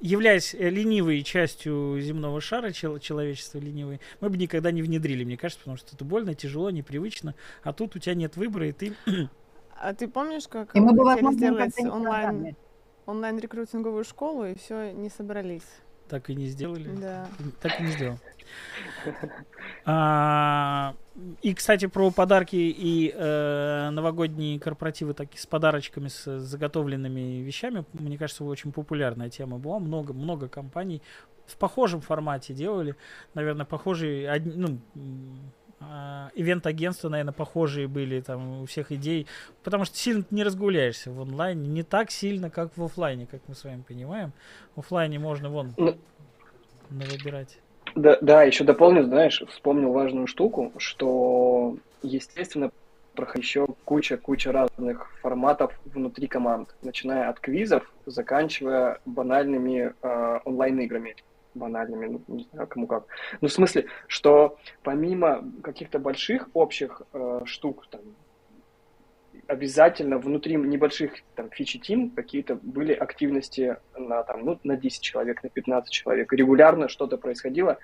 являясь 0.00 0.54
ленивой 0.54 1.22
частью 1.22 2.00
земного 2.00 2.40
шара, 2.40 2.72
чел- 2.72 2.98
человечества 2.98 3.58
ленивой, 3.58 4.00
мы 4.20 4.30
бы 4.30 4.36
никогда 4.36 4.70
не 4.70 4.82
внедрили, 4.82 5.24
мне 5.24 5.36
кажется, 5.36 5.60
потому 5.60 5.76
что 5.76 5.94
это 5.94 6.04
больно, 6.04 6.34
тяжело, 6.34 6.70
непривычно. 6.70 7.34
А 7.62 7.72
тут 7.72 7.96
у 7.96 7.98
тебя 7.98 8.14
нет 8.14 8.36
выбора, 8.36 8.68
и 8.68 8.72
ты... 8.72 8.92
А 9.82 9.94
ты 9.94 10.08
помнишь, 10.08 10.46
как 10.46 10.76
и 10.76 10.80
мы 10.80 10.92
бы, 10.92 11.04
хотели 11.04 11.32
сделать 11.32 11.78
онлайн, 11.78 12.54
онлайн-рекрутинговую 13.06 14.04
школу, 14.04 14.44
и 14.44 14.54
все, 14.54 14.92
не 14.92 15.08
собрались? 15.08 15.66
Так 16.08 16.28
и 16.28 16.34
не 16.34 16.46
сделали? 16.46 16.90
Да. 17.00 17.28
Так 17.62 17.80
и 17.80 17.84
не 17.84 17.92
сделал. 17.92 18.18
А, 19.84 20.94
и, 21.42 21.54
кстати, 21.54 21.86
про 21.86 22.10
подарки 22.10 22.56
и 22.56 23.12
э, 23.14 23.90
новогодние 23.90 24.58
корпоративы 24.58 25.14
так, 25.14 25.28
с 25.34 25.46
подарочками, 25.46 26.08
с 26.08 26.38
заготовленными 26.38 27.42
вещами, 27.42 27.84
мне 27.92 28.18
кажется, 28.18 28.44
очень 28.44 28.72
популярная 28.72 29.30
тема 29.30 29.58
была. 29.58 29.78
Много, 29.78 30.12
много 30.12 30.48
компаний 30.48 31.02
в 31.46 31.56
похожем 31.56 32.00
формате 32.00 32.54
делали. 32.54 32.96
Наверное, 33.34 33.66
похожие, 33.66 34.40
ну, 34.44 34.78
а, 35.80 36.30
ивент-агентства, 36.34 37.08
наверное, 37.08 37.32
похожие 37.32 37.88
были 37.88 38.20
там 38.20 38.62
у 38.62 38.66
всех 38.66 38.92
идей, 38.92 39.26
потому 39.62 39.86
что 39.86 39.96
сильно 39.96 40.24
не 40.30 40.44
разгуляешься 40.44 41.10
в 41.10 41.20
онлайне, 41.20 41.68
не 41.68 41.82
так 41.82 42.10
сильно, 42.10 42.50
как 42.50 42.76
в 42.76 42.84
офлайне, 42.84 43.26
как 43.26 43.40
мы 43.48 43.54
с 43.54 43.64
вами 43.64 43.82
понимаем. 43.82 44.32
В 44.76 44.80
офлайне 44.80 45.18
можно 45.18 45.48
вон 45.48 45.72
ну, 45.78 45.96
выбирать. 46.90 47.58
Да, 47.94 48.18
да, 48.20 48.42
еще 48.42 48.64
дополню, 48.64 49.04
знаешь, 49.04 49.42
вспомнил 49.48 49.92
важную 49.92 50.26
штуку, 50.26 50.72
что, 50.78 51.76
естественно, 52.02 52.70
еще 53.34 53.66
куча-куча 53.84 54.50
разных 54.50 55.10
форматов 55.20 55.78
внутри 55.84 56.26
команд, 56.26 56.74
начиная 56.82 57.28
от 57.28 57.38
квизов, 57.38 57.90
заканчивая 58.06 58.98
банальными 59.04 59.92
э, 60.02 60.38
онлайн-играми 60.44 61.16
банальными, 61.54 62.06
ну, 62.06 62.36
не 62.36 62.46
знаю, 62.52 62.68
кому 62.68 62.86
как. 62.86 63.04
Ну, 63.40 63.48
в 63.48 63.52
смысле, 63.52 63.86
что 64.06 64.56
помимо 64.82 65.44
каких-то 65.62 65.98
больших 65.98 66.48
общих 66.54 67.02
э, 67.12 67.40
штук, 67.44 67.88
там, 67.90 68.00
обязательно 69.50 70.18
внутри 70.18 70.54
небольших 70.54 71.12
там 71.34 71.50
фичи 71.50 71.80
тим 71.80 72.10
какие-то 72.10 72.54
были 72.54 72.92
активности 72.92 73.78
на 73.98 74.22
там 74.22 74.44
ну 74.44 74.60
на 74.62 74.76
10 74.76 75.02
человек 75.02 75.42
на 75.42 75.48
15 75.48 75.90
человек. 75.92 76.32
Регулярно 76.32 76.88
что-то 76.88 77.16
происходило. 77.16 77.78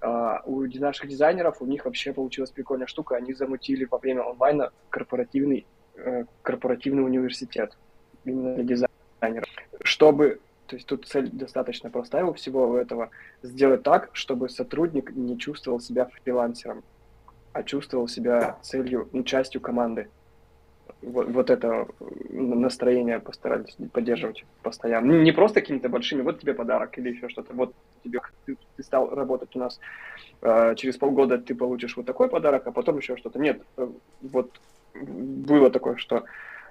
А, 0.00 0.42
у 0.44 0.62
наших 0.62 1.08
дизайнеров 1.08 1.60
у 1.60 1.66
них 1.66 1.86
вообще 1.86 2.12
получилась 2.12 2.52
прикольная 2.52 2.86
штука. 2.86 3.16
Они 3.16 3.34
замутили 3.34 3.84
во 3.90 3.98
время 3.98 4.22
онлайна 4.30 4.70
корпоративный 4.90 5.66
э, 5.96 6.24
корпоративный 6.42 7.04
университет 7.04 7.76
именно 8.24 8.54
для 8.54 8.62
дизайнеров. 8.62 9.48
Чтобы 9.82 10.40
то 10.68 10.76
есть 10.76 10.86
тут 10.86 11.08
цель 11.08 11.28
достаточно 11.30 11.90
простая 11.90 12.24
у 12.24 12.32
всего 12.32 12.78
этого 12.78 13.10
сделать 13.42 13.82
так 13.82 14.10
чтобы 14.12 14.48
сотрудник 14.48 15.10
не 15.10 15.36
чувствовал 15.36 15.80
себя 15.80 16.08
фрилансером 16.24 16.84
а 17.52 17.64
чувствовал 17.64 18.08
себя 18.08 18.58
целью 18.62 19.08
ну, 19.12 19.24
частью 19.24 19.60
команды 19.60 20.08
вот, 21.02 21.28
вот 21.28 21.50
это 21.50 21.86
настроение 22.30 23.18
постарались 23.18 23.76
поддерживать 23.92 24.44
постоянно. 24.62 25.22
Не 25.22 25.32
просто 25.32 25.60
какими-то 25.60 25.88
большими, 25.88 26.22
вот 26.22 26.40
тебе 26.40 26.54
подарок 26.54 26.96
или 26.98 27.10
еще 27.10 27.28
что-то, 27.28 27.52
вот 27.54 27.74
тебе 28.04 28.20
ты, 28.46 28.56
ты 28.76 28.82
стал 28.82 29.10
работать 29.14 29.54
у 29.56 29.58
нас, 29.58 29.80
э, 30.42 30.74
через 30.76 30.96
полгода 30.96 31.38
ты 31.38 31.54
получишь 31.54 31.96
вот 31.96 32.06
такой 32.06 32.28
подарок, 32.28 32.66
а 32.66 32.72
потом 32.72 32.98
еще 32.98 33.16
что-то. 33.16 33.38
Нет, 33.38 33.62
э, 33.76 33.88
вот 34.22 34.60
было 34.94 35.70
такое, 35.70 35.96
что 35.96 36.24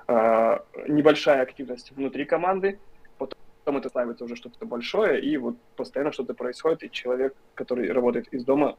э, 0.07 0.59
небольшая 0.87 1.41
активность 1.41 1.91
внутри 1.91 2.25
команды, 2.25 2.79
потом 3.17 3.77
это 3.77 3.89
ставится 3.89 4.25
уже 4.25 4.35
что-то 4.35 4.65
большое, 4.65 5.21
и 5.21 5.37
вот 5.37 5.57
постоянно 5.75 6.11
что-то 6.11 6.33
происходит, 6.33 6.83
и 6.83 6.91
человек, 6.91 7.35
который 7.53 7.91
работает 7.91 8.27
из 8.33 8.43
дома, 8.45 8.77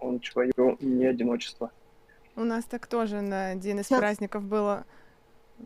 он 0.00 0.20
человек 0.20 0.54
не 0.80 1.06
одиночество. 1.06 1.70
У 2.36 2.44
нас 2.44 2.64
так 2.64 2.86
тоже 2.86 3.20
на 3.20 3.50
один 3.50 3.80
из 3.80 3.86
Сейчас. 3.86 3.98
праздников 3.98 4.42
было. 4.44 4.84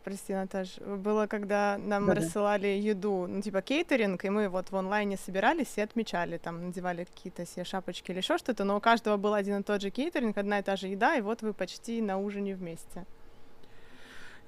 Прости, 0.04 0.34
Наташ, 0.34 0.76
было, 0.78 1.26
когда 1.26 1.78
нам 1.78 2.06
да, 2.06 2.14
рассылали 2.14 2.66
еду, 2.66 3.26
ну, 3.26 3.40
типа 3.40 3.62
кейтеринг, 3.62 4.22
и 4.22 4.28
мы 4.28 4.50
вот 4.50 4.70
в 4.70 4.76
онлайне 4.76 5.16
собирались 5.16 5.78
и 5.78 5.80
отмечали, 5.80 6.36
там, 6.36 6.66
надевали 6.66 7.04
какие-то 7.04 7.46
себе 7.46 7.64
шапочки 7.64 8.10
или 8.10 8.18
еще 8.18 8.36
что-то, 8.36 8.64
но 8.64 8.76
у 8.76 8.80
каждого 8.80 9.16
был 9.16 9.32
один 9.32 9.60
и 9.60 9.62
тот 9.62 9.80
же 9.80 9.90
кейтеринг, 9.90 10.36
одна 10.36 10.58
и 10.58 10.62
та 10.62 10.76
же 10.76 10.88
еда, 10.88 11.16
и 11.16 11.22
вот 11.22 11.40
вы 11.40 11.54
почти 11.54 12.02
на 12.02 12.18
ужине 12.18 12.54
вместе. 12.54 13.06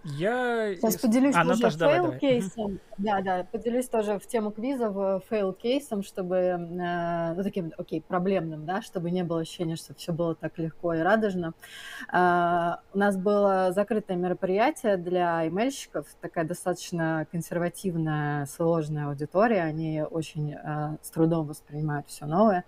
Я... 0.04 0.74
Сейчас 0.76 0.96
поделюсь 0.96 1.34
а, 1.36 1.44
тоже 1.44 1.68
fail-кейсом. 1.68 2.80
Да, 2.96 3.20
да, 3.20 3.46
поделюсь 3.50 3.88
тоже 3.88 4.18
в 4.18 4.26
тему 4.26 4.50
квиза 4.50 4.86
fail-кейсом, 5.28 6.02
чтобы, 6.02 6.36
э, 6.36 7.34
ну, 7.34 7.42
таким, 7.42 7.72
окей, 7.76 8.00
проблемным, 8.00 8.64
да, 8.64 8.80
чтобы 8.80 9.10
не 9.10 9.24
было 9.24 9.40
ощущения, 9.40 9.76
что 9.76 9.94
все 9.94 10.12
было 10.12 10.34
так 10.34 10.58
легко 10.58 10.94
и 10.94 11.00
радужно. 11.00 11.52
Э, 12.12 12.76
у 12.94 12.98
нас 12.98 13.16
было 13.16 13.72
закрытое 13.72 14.16
мероприятие 14.16 14.96
для 14.96 15.46
имейльщиков, 15.48 16.06
такая 16.20 16.44
достаточно 16.44 17.26
консервативная, 17.30 18.46
сложная 18.46 19.08
аудитория, 19.08 19.62
они 19.62 20.02
очень 20.02 20.54
э, 20.54 20.96
с 21.02 21.10
трудом 21.10 21.46
воспринимают 21.46 22.08
все 22.08 22.24
новое. 22.24 22.64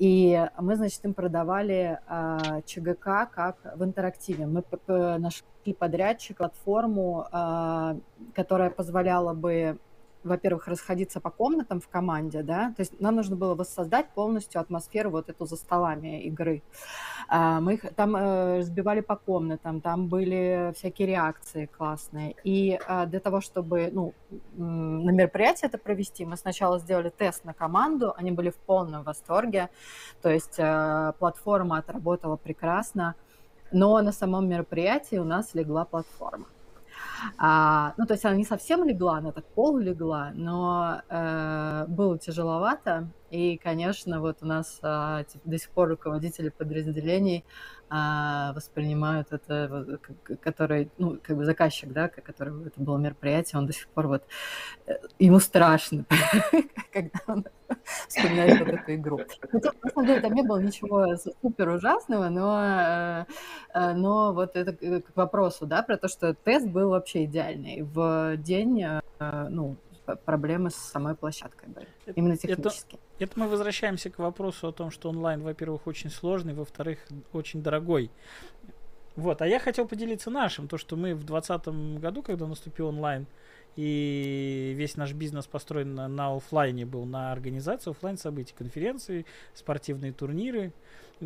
И 0.00 0.48
мы, 0.58 0.76
значит, 0.76 1.04
им 1.04 1.12
продавали 1.12 2.00
а, 2.08 2.62
ЧГК 2.64 3.26
как 3.26 3.56
в 3.76 3.84
интерактиве. 3.84 4.46
Мы 4.46 4.64
нашли 4.88 5.74
подрядчик, 5.78 6.38
платформу, 6.38 7.26
а, 7.30 7.98
которая 8.34 8.70
позволяла 8.70 9.34
бы 9.34 9.78
во-первых, 10.24 10.68
расходиться 10.68 11.20
по 11.20 11.30
комнатам 11.30 11.80
в 11.80 11.88
команде, 11.88 12.42
да, 12.42 12.72
то 12.76 12.80
есть 12.80 13.00
нам 13.00 13.16
нужно 13.16 13.36
было 13.36 13.54
воссоздать 13.54 14.10
полностью 14.10 14.60
атмосферу 14.60 15.10
вот 15.10 15.28
эту 15.28 15.46
за 15.46 15.56
столами 15.56 16.22
игры. 16.24 16.62
А, 17.28 17.60
мы 17.60 17.74
их 17.74 17.94
там 17.94 18.16
э, 18.16 18.58
разбивали 18.58 19.00
по 19.00 19.16
комнатам, 19.16 19.80
там 19.80 20.08
были 20.08 20.72
всякие 20.76 21.08
реакции 21.08 21.66
классные. 21.66 22.34
И 22.44 22.78
а, 22.86 23.06
для 23.06 23.20
того, 23.20 23.40
чтобы, 23.40 23.90
ну, 23.92 24.14
на 24.56 25.10
мероприятие 25.10 25.68
это 25.68 25.78
провести, 25.78 26.24
мы 26.24 26.36
сначала 26.36 26.78
сделали 26.78 27.10
тест 27.10 27.44
на 27.44 27.54
команду, 27.54 28.12
они 28.16 28.30
были 28.32 28.50
в 28.50 28.56
полном 28.56 29.02
восторге, 29.02 29.70
то 30.22 30.30
есть 30.30 30.58
э, 30.58 31.12
платформа 31.18 31.78
отработала 31.78 32.36
прекрасно, 32.36 33.14
но 33.72 34.00
на 34.02 34.12
самом 34.12 34.48
мероприятии 34.48 35.16
у 35.16 35.24
нас 35.24 35.54
легла 35.54 35.84
платформа. 35.84 36.46
А, 37.38 37.94
ну, 37.96 38.06
то 38.06 38.14
есть 38.14 38.24
она 38.24 38.36
не 38.36 38.44
совсем 38.44 38.84
легла, 38.84 39.18
она 39.18 39.32
так 39.32 39.44
пол 39.54 39.78
легла, 39.78 40.32
но 40.34 41.02
э, 41.08 41.84
было 41.88 42.18
тяжеловато. 42.18 43.10
И, 43.30 43.58
конечно, 43.58 44.20
вот 44.20 44.38
у 44.42 44.46
нас 44.46 44.80
э, 44.82 45.24
до 45.44 45.58
сих 45.58 45.70
пор 45.70 45.88
руководители 45.88 46.48
подразделений 46.48 47.44
а, 47.92 48.52
воспринимают 48.52 49.32
это, 49.32 49.98
который, 50.40 50.92
ну, 50.96 51.18
как 51.20 51.36
бы 51.36 51.44
заказчик, 51.44 51.92
да, 51.92 52.06
который 52.08 52.66
это 52.66 52.80
было 52.80 52.96
мероприятие, 52.98 53.58
он 53.58 53.66
до 53.66 53.72
сих 53.72 53.88
пор 53.88 54.06
вот, 54.06 54.22
э, 54.86 54.92
ему 55.18 55.40
страшно, 55.40 56.04
когда 56.92 57.18
он 57.26 57.44
вспоминает 58.08 58.60
вот 58.60 58.68
эту 58.68 58.94
игру. 58.94 59.20
Хотя, 59.50 59.72
на 59.82 59.90
самом 59.90 60.06
деле, 60.06 60.20
там 60.20 60.34
не 60.34 60.42
было 60.42 60.62
ничего 60.62 61.16
супер 61.16 61.68
ужасного, 61.70 62.28
но, 62.28 62.62
э, 62.62 63.24
э, 63.74 63.92
но 63.94 64.34
вот 64.34 64.54
это 64.54 64.72
к 64.72 65.16
вопросу, 65.16 65.66
да, 65.66 65.82
про 65.82 65.96
то, 65.96 66.06
что 66.06 66.32
тест 66.32 66.68
был 66.68 66.90
вообще 66.90 67.24
идеальный. 67.24 67.82
В 67.82 68.36
день, 68.36 68.86
ну, 69.18 69.76
проблемы 70.16 70.70
с 70.70 70.76
самой 70.76 71.14
площадкой 71.14 71.68
были, 71.68 71.86
именно 72.14 72.36
технически. 72.36 72.94
Это, 72.94 73.24
это 73.24 73.40
мы 73.40 73.48
возвращаемся 73.48 74.10
к 74.10 74.18
вопросу 74.18 74.68
о 74.68 74.72
том, 74.72 74.90
что 74.90 75.08
онлайн, 75.08 75.42
во-первых, 75.42 75.86
очень 75.86 76.10
сложный, 76.10 76.54
во-вторых, 76.54 76.98
очень 77.32 77.62
дорогой. 77.62 78.10
Вот, 79.16 79.42
а 79.42 79.46
я 79.46 79.58
хотел 79.58 79.86
поделиться 79.86 80.30
нашим, 80.30 80.68
то, 80.68 80.78
что 80.78 80.96
мы 80.96 81.14
в 81.14 81.24
2020 81.24 82.00
году, 82.00 82.22
когда 82.22 82.46
наступил 82.46 82.88
онлайн, 82.88 83.26
и 83.76 84.72
весь 84.76 84.96
наш 84.96 85.12
бизнес 85.12 85.46
построен 85.46 85.94
на, 85.94 86.08
на 86.08 86.34
офлайне 86.34 86.86
был, 86.86 87.04
на 87.04 87.32
организацию 87.32 87.92
офлайн 87.92 88.18
событий, 88.18 88.54
конференции, 88.56 89.26
спортивные 89.54 90.12
турниры. 90.12 90.72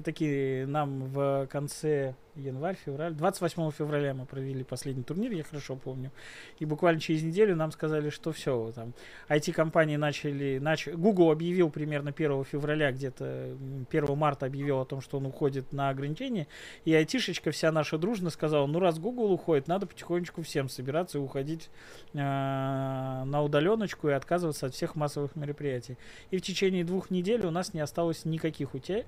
Такие 0.02 0.66
нам 0.66 1.04
в 1.04 1.46
конце 1.46 2.14
январь, 2.36 2.76
февраль. 2.84 3.14
28 3.14 3.70
февраля 3.70 4.14
мы 4.14 4.26
провели 4.26 4.64
последний 4.64 5.02
турнир, 5.02 5.32
я 5.32 5.44
хорошо 5.44 5.76
помню. 5.76 6.10
И 6.58 6.64
буквально 6.64 7.00
через 7.00 7.22
неделю 7.22 7.56
нам 7.56 7.70
сказали, 7.72 8.10
что 8.10 8.32
все, 8.32 8.72
там, 8.74 8.92
IT-компании 9.28 9.96
начали, 9.96 10.58
нач... 10.58 10.88
Google 10.88 11.30
объявил 11.30 11.70
примерно 11.70 12.10
1 12.10 12.44
февраля, 12.44 12.92
где-то 12.92 13.56
1 13.90 14.16
марта 14.16 14.46
объявил 14.46 14.80
о 14.80 14.84
том, 14.84 15.00
что 15.00 15.18
он 15.18 15.26
уходит 15.26 15.72
на 15.72 15.90
ограничение, 15.90 16.46
и 16.84 16.94
айтишечка 16.94 17.50
вся 17.50 17.70
наша 17.72 17.98
дружно 17.98 18.30
сказала, 18.30 18.66
ну 18.66 18.80
раз 18.80 18.98
Google 18.98 19.32
уходит, 19.32 19.68
надо 19.68 19.86
потихонечку 19.86 20.42
всем 20.42 20.68
собираться 20.68 21.18
и 21.18 21.20
уходить 21.20 21.70
э, 22.12 22.18
на 22.18 23.42
удаленочку 23.42 24.08
и 24.08 24.12
отказываться 24.12 24.66
от 24.66 24.74
всех 24.74 24.96
массовых 24.96 25.36
мероприятий. 25.36 25.98
И 26.30 26.38
в 26.38 26.42
течение 26.42 26.84
двух 26.84 27.10
недель 27.10 27.46
у 27.46 27.50
нас 27.50 27.74
не 27.74 27.80
осталось 27.80 28.24
никаких 28.24 28.74
уча- 28.74 29.04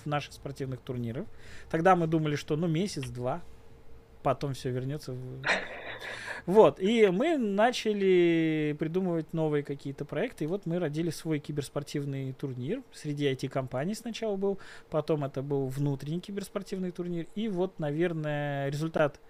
участников 0.00 0.06
наших 0.06 0.32
спортивных 0.32 0.80
турниров. 0.80 1.26
Тогда 1.70 1.96
мы 1.96 2.06
думали, 2.06 2.36
что 2.36 2.56
ну 2.56 2.66
месяц-два, 2.66 3.42
потом 4.22 4.52
все 4.54 4.70
вернется. 4.70 5.12
В... 5.12 5.42
Вот, 6.46 6.80
и 6.80 7.06
мы 7.08 7.36
начали 7.36 8.74
придумывать 8.78 9.34
новые 9.34 9.62
какие-то 9.62 10.06
проекты, 10.06 10.44
и 10.44 10.46
вот 10.46 10.64
мы 10.64 10.78
родили 10.78 11.10
свой 11.10 11.38
киберспортивный 11.38 12.32
турнир. 12.32 12.82
Среди 12.94 13.30
IT-компаний 13.30 13.94
сначала 13.94 14.36
был, 14.36 14.58
потом 14.88 15.24
это 15.24 15.42
был 15.42 15.66
внутренний 15.66 16.18
киберспортивный 16.18 16.92
турнир, 16.92 17.26
и 17.34 17.48
вот, 17.48 17.78
наверное, 17.78 18.70
результат 18.70 19.20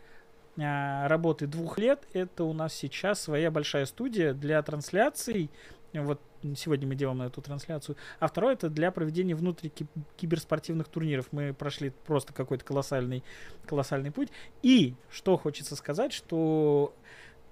а, 0.57 1.09
работы 1.09 1.49
двух 1.49 1.79
лет, 1.79 2.07
это 2.13 2.45
у 2.45 2.53
нас 2.53 2.75
сейчас 2.75 3.21
своя 3.21 3.51
большая 3.51 3.87
студия 3.87 4.33
для 4.33 4.63
трансляций 4.63 5.51
вот 5.93 6.21
сегодня 6.57 6.87
мы 6.87 6.95
делаем 6.95 7.23
эту 7.23 7.41
трансляцию. 7.43 7.97
А 8.19 8.29
второе 8.29 8.55
это 8.55 8.69
для 8.69 8.91
проведения 8.91 9.35
внутри 9.35 9.73
киберспортивных 10.17 10.89
турниров. 10.89 11.27
Мы 11.33 11.53
прошли 11.53 11.91
просто 12.07 12.33
какой-то 12.33 12.65
колоссальный, 12.65 13.23
колоссальный 13.67 14.11
путь. 14.11 14.29
И 14.63 14.95
что 15.11 15.37
хочется 15.37 15.77
сказать, 15.77 16.13
что 16.13 16.95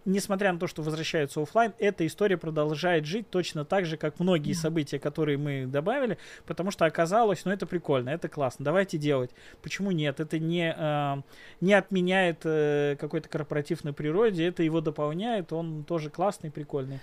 несмотря 0.08 0.52
на 0.52 0.58
то, 0.58 0.66
что 0.66 0.82
возвращаются 0.82 1.40
офлайн, 1.42 1.74
эта 1.78 2.06
история 2.06 2.36
продолжает 2.36 3.04
жить 3.04 3.28
точно 3.30 3.64
так 3.64 3.84
же, 3.86 3.96
как 3.96 4.18
многие 4.18 4.54
события, 4.54 4.98
которые 4.98 5.38
мы 5.38 5.66
добавили, 5.66 6.18
потому 6.46 6.70
что 6.70 6.86
оказалось, 6.86 7.44
ну 7.44 7.52
это 7.52 7.66
прикольно, 7.66 8.10
это 8.10 8.28
классно, 8.28 8.64
давайте 8.64 8.98
делать. 8.98 9.30
Почему 9.62 9.90
нет? 9.90 10.18
Это 10.20 10.38
не, 10.38 10.74
э, 10.76 11.22
не 11.60 11.74
отменяет 11.74 12.40
э, 12.44 12.96
какой-то 12.98 13.28
корпоративной 13.28 13.92
природе, 13.92 14.46
это 14.46 14.62
его 14.62 14.80
дополняет, 14.80 15.52
он 15.52 15.84
тоже 15.84 16.10
классный, 16.10 16.50
прикольный. 16.50 17.00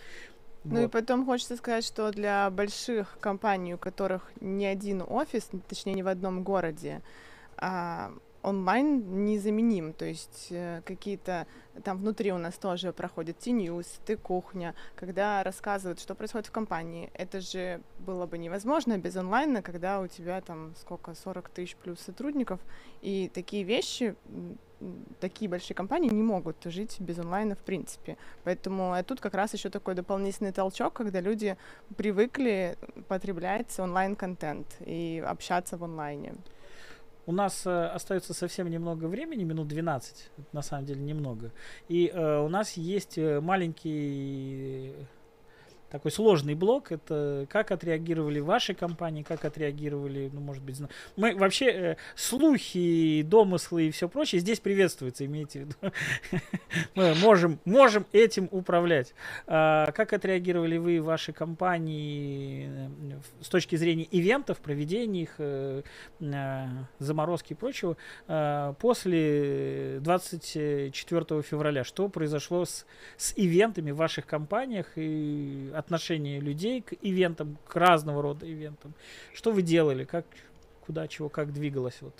Ну 0.66 0.82
вот. 0.82 0.86
и 0.86 0.88
потом 0.88 1.26
хочется 1.26 1.55
сказать, 1.57 1.86
что 1.86 2.11
для 2.11 2.49
больших 2.49 3.18
компаний, 3.20 3.76
у 3.76 3.78
которых 3.78 4.32
не 4.41 4.66
один 4.66 5.03
офис, 5.07 5.49
точнее 5.68 5.93
не 5.93 6.03
в 6.03 6.07
одном 6.07 6.43
городе, 6.43 7.01
а, 7.57 8.11
онлайн 8.45 9.26
незаменим. 9.26 9.93
То 9.93 10.05
есть 10.05 10.47
э, 10.51 10.82
какие-то 10.86 11.47
там 11.84 11.97
внутри 11.97 12.32
у 12.32 12.38
нас 12.38 12.55
тоже 12.55 12.93
проходят 12.93 13.39
T-News, 13.39 13.88
T-кухня, 14.05 14.76
когда 14.95 15.43
рассказывают, 15.43 15.99
что 15.99 16.16
происходит 16.16 16.47
в 16.47 16.51
компании. 16.51 17.09
Это 17.13 17.41
же 17.41 17.82
было 17.99 18.28
бы 18.28 18.38
невозможно 18.38 18.97
без 18.97 19.16
онлайна, 19.16 19.61
когда 19.61 19.99
у 19.99 20.07
тебя 20.07 20.39
там 20.41 20.74
сколько, 20.80 21.16
40 21.16 21.49
тысяч 21.49 21.76
плюс 21.76 21.99
сотрудников, 21.99 22.59
и 23.01 23.30
такие 23.34 23.63
вещи 23.63 24.16
такие 25.20 25.50
большие 25.50 25.76
компании 25.76 26.10
не 26.10 26.24
могут 26.24 26.58
жить 26.66 26.98
без 27.00 27.20
онлайна 27.20 27.56
в 27.56 27.60
принципе. 27.60 28.18
Поэтому 28.44 28.94
а 28.94 29.04
тут 29.04 29.20
как 29.20 29.34
раз 29.34 29.54
еще 29.54 29.70
такой 29.70 29.96
дополнительный 29.96 30.52
толчок, 30.52 30.94
когда 30.94 31.22
люди 31.22 31.58
привыкли 31.98 32.78
потреблять 33.08 33.78
онлайн-контент 33.80 34.68
и 34.86 35.24
общаться 35.26 35.78
в 35.78 35.84
онлайне. 35.84 36.34
У 37.28 37.32
нас 37.32 37.66
э, 37.66 37.86
остается 37.88 38.36
совсем 38.36 38.70
немного 38.70 39.06
времени, 39.06 39.44
минут 39.44 39.68
12, 39.68 40.30
на 40.54 40.62
самом 40.62 40.86
деле 40.86 41.02
немного. 41.02 41.52
И 41.88 42.12
э, 42.14 42.40
у 42.40 42.50
нас 42.50 42.74
есть 42.74 43.18
э, 43.18 43.42
маленький 43.42 44.94
такой 45.96 46.12
сложный 46.12 46.56
блок. 46.56 46.91
Это 46.91 47.48
как 47.50 47.72
отреагировали 47.72 48.39
ваши 48.39 48.74
компании, 48.74 49.24
как 49.24 49.46
отреагировали, 49.46 50.30
ну, 50.34 50.41
может 50.41 50.62
быть, 50.64 50.82
мы 51.16 51.36
вообще 51.36 51.66
э, 51.66 51.96
слухи, 52.16 53.22
домыслы 53.24 53.88
и 53.88 53.91
все 53.91 54.10
прочее 54.10 54.41
здесь 54.41 54.60
приветствуется, 54.60 55.26
имейте 55.26 55.60
в 55.60 55.62
виду. 55.64 55.93
мы 56.96 57.16
можем, 57.16 57.60
можем 57.64 58.06
этим 58.12 58.50
управлять. 58.52 59.14
А, 59.48 59.91
как 59.93 60.12
отреагировали 60.12 60.78
вы, 60.78 61.02
ваши 61.02 61.32
компании 61.32 62.70
э, 62.70 63.20
с 63.41 63.48
точки 63.48 63.78
зрения 63.78 64.08
ивентов, 64.12 64.60
проведения 64.60 65.24
их, 65.24 65.36
э, 65.38 65.84
э, 66.20 66.66
заморозки 67.00 67.54
и 67.54 67.56
прочего 67.56 67.96
э, 68.28 68.74
после 68.80 70.00
24 70.02 71.41
февраля? 71.41 71.86
Что 71.86 72.10
произошло 72.10 72.66
с, 72.66 72.86
с 73.16 73.34
ивентами 73.38 73.91
в 73.91 73.98
ваших 73.98 74.26
компаниях 74.26 74.88
и 74.96 75.72
отношение 75.86 76.40
людей 76.40 76.82
к 76.82 76.94
ивентам, 77.02 77.58
к 77.68 77.76
разного 77.76 78.22
рода 78.22 78.52
ивентам. 78.52 78.94
Что 79.34 79.52
вы 79.52 79.62
делали, 79.62 80.04
как, 80.04 80.26
куда, 80.86 81.08
чего, 81.08 81.30
как 81.30 81.54
двигалось? 81.54 82.02
Вот. 82.02 82.16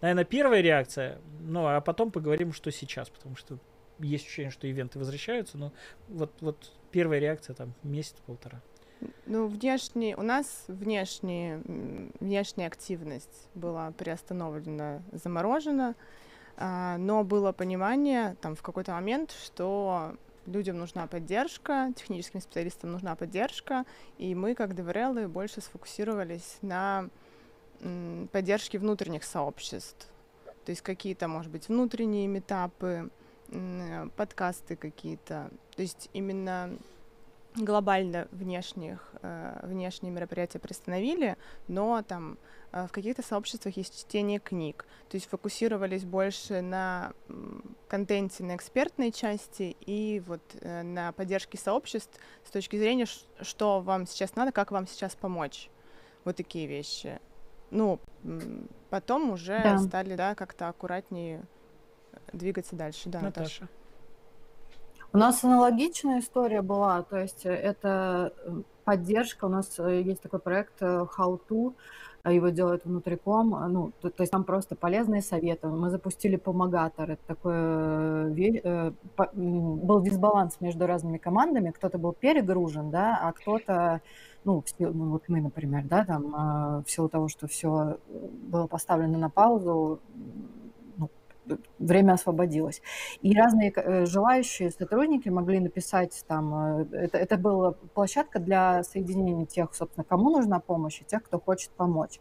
Наверное, 0.00 0.24
первая 0.24 0.60
реакция, 0.60 1.18
ну, 1.40 1.66
а 1.66 1.80
потом 1.80 2.10
поговорим, 2.10 2.52
что 2.52 2.70
сейчас, 2.70 3.08
потому 3.08 3.36
что 3.36 3.58
есть 3.98 4.24
ощущение, 4.24 4.50
что 4.50 4.66
ивенты 4.66 4.98
возвращаются, 4.98 5.58
но 5.58 5.72
вот, 6.08 6.32
вот 6.40 6.72
первая 6.90 7.20
реакция 7.20 7.54
там 7.54 7.72
месяц-полтора. 7.82 8.60
Ну, 9.26 9.46
внешний, 9.46 10.14
у 10.14 10.22
нас 10.22 10.64
внешний, 10.68 11.60
внешняя 12.20 12.66
активность 12.66 13.48
была 13.54 13.90
приостановлена, 13.92 15.02
заморожена, 15.12 15.96
а, 16.56 16.98
но 16.98 17.24
было 17.24 17.52
понимание 17.52 18.36
там 18.40 18.54
в 18.54 18.62
какой-то 18.62 18.92
момент, 18.92 19.34
что 19.44 20.14
людям 20.46 20.78
нужна 20.78 21.06
поддержка, 21.06 21.92
техническим 21.96 22.40
специалистам 22.40 22.92
нужна 22.92 23.14
поддержка, 23.16 23.84
и 24.18 24.34
мы, 24.34 24.54
как 24.54 24.72
DevRel, 24.72 25.28
больше 25.28 25.60
сфокусировались 25.60 26.58
на 26.62 27.08
поддержке 28.32 28.78
внутренних 28.78 29.24
сообществ. 29.24 30.08
То 30.64 30.70
есть 30.70 30.82
какие-то, 30.82 31.26
может 31.28 31.50
быть, 31.50 31.68
внутренние 31.68 32.28
метапы, 32.28 33.10
подкасты 34.16 34.76
какие-то. 34.76 35.50
То 35.76 35.82
есть 35.82 36.08
именно 36.12 36.76
глобально 37.56 38.28
внешних, 38.30 39.12
э, 39.22 39.60
внешние 39.62 40.12
мероприятия 40.12 40.58
приостановили, 40.58 41.36
но 41.68 42.02
там 42.02 42.38
э, 42.72 42.86
в 42.86 42.92
каких-то 42.92 43.22
сообществах 43.22 43.76
есть 43.76 44.00
чтение 44.00 44.38
книг, 44.38 44.86
то 45.08 45.16
есть 45.16 45.28
фокусировались 45.28 46.04
больше 46.04 46.62
на 46.62 47.12
контенте, 47.88 48.42
на 48.44 48.56
экспертной 48.56 49.12
части 49.12 49.76
и 49.80 50.22
вот 50.26 50.42
э, 50.60 50.82
на 50.82 51.12
поддержке 51.12 51.58
сообществ 51.58 52.18
с 52.44 52.50
точки 52.50 52.76
зрения, 52.76 53.06
что 53.40 53.80
вам 53.80 54.06
сейчас 54.06 54.34
надо, 54.34 54.52
как 54.52 54.70
вам 54.70 54.86
сейчас 54.86 55.14
помочь. 55.14 55.68
Вот 56.24 56.36
такие 56.36 56.66
вещи. 56.66 57.20
Ну, 57.70 57.98
потом 58.90 59.30
уже 59.30 59.60
да. 59.62 59.78
стали, 59.78 60.14
да, 60.14 60.34
как-то 60.34 60.68
аккуратнее 60.68 61.42
двигаться 62.32 62.76
дальше, 62.76 63.08
да, 63.08 63.20
Наташа. 63.20 63.62
Наташа. 63.62 63.81
У 65.14 65.18
нас 65.18 65.44
аналогичная 65.44 66.20
история 66.20 66.62
была, 66.62 67.02
то 67.02 67.18
есть 67.18 67.44
э, 67.44 67.50
это 67.50 68.32
э, 68.46 68.62
поддержка, 68.84 69.44
у 69.44 69.48
нас 69.50 69.78
э, 69.78 70.00
есть 70.00 70.22
такой 70.22 70.40
проект 70.40 70.80
How 70.80 71.38
To, 71.50 71.74
его 72.24 72.48
делают 72.48 72.86
внутриком, 72.86 73.50
ну, 73.50 73.92
то, 74.00 74.08
то 74.08 74.22
есть 74.22 74.30
там 74.32 74.44
просто 74.44 74.74
полезные 74.74 75.20
советы. 75.20 75.66
Мы 75.66 75.90
запустили 75.90 76.36
помогатор, 76.36 77.10
это 77.10 77.22
такой, 77.26 78.30
был 79.34 80.02
дисбаланс 80.02 80.60
между 80.60 80.86
разными 80.86 81.18
командами, 81.18 81.72
кто-то 81.72 81.98
был 81.98 82.12
перегружен, 82.12 82.90
да, 82.90 83.18
а 83.20 83.32
кто-то, 83.32 84.00
ну, 84.44 84.64
ну, 84.78 85.10
вот 85.10 85.24
мы, 85.26 85.40
например, 85.40 85.84
да, 85.84 86.04
там, 86.04 86.84
в 86.86 86.90
силу 86.90 87.08
того, 87.08 87.26
что 87.26 87.48
все 87.48 87.98
было 88.44 88.68
поставлено 88.68 89.18
на 89.18 89.28
паузу, 89.28 89.98
время 91.78 92.12
освободилось. 92.12 92.82
И 93.20 93.34
разные 93.36 93.72
э, 93.74 94.06
желающие 94.06 94.70
сотрудники 94.70 95.28
могли 95.28 95.60
написать 95.60 96.24
там, 96.26 96.82
э, 96.82 96.86
это, 96.92 97.18
это 97.18 97.36
была 97.36 97.72
площадка 97.94 98.38
для 98.38 98.82
соединения 98.82 99.46
тех, 99.46 99.74
собственно, 99.74 100.04
кому 100.04 100.30
нужна 100.30 100.60
помощь, 100.60 101.00
и 101.00 101.04
тех, 101.04 101.22
кто 101.22 101.40
хочет 101.40 101.70
помочь. 101.70 102.20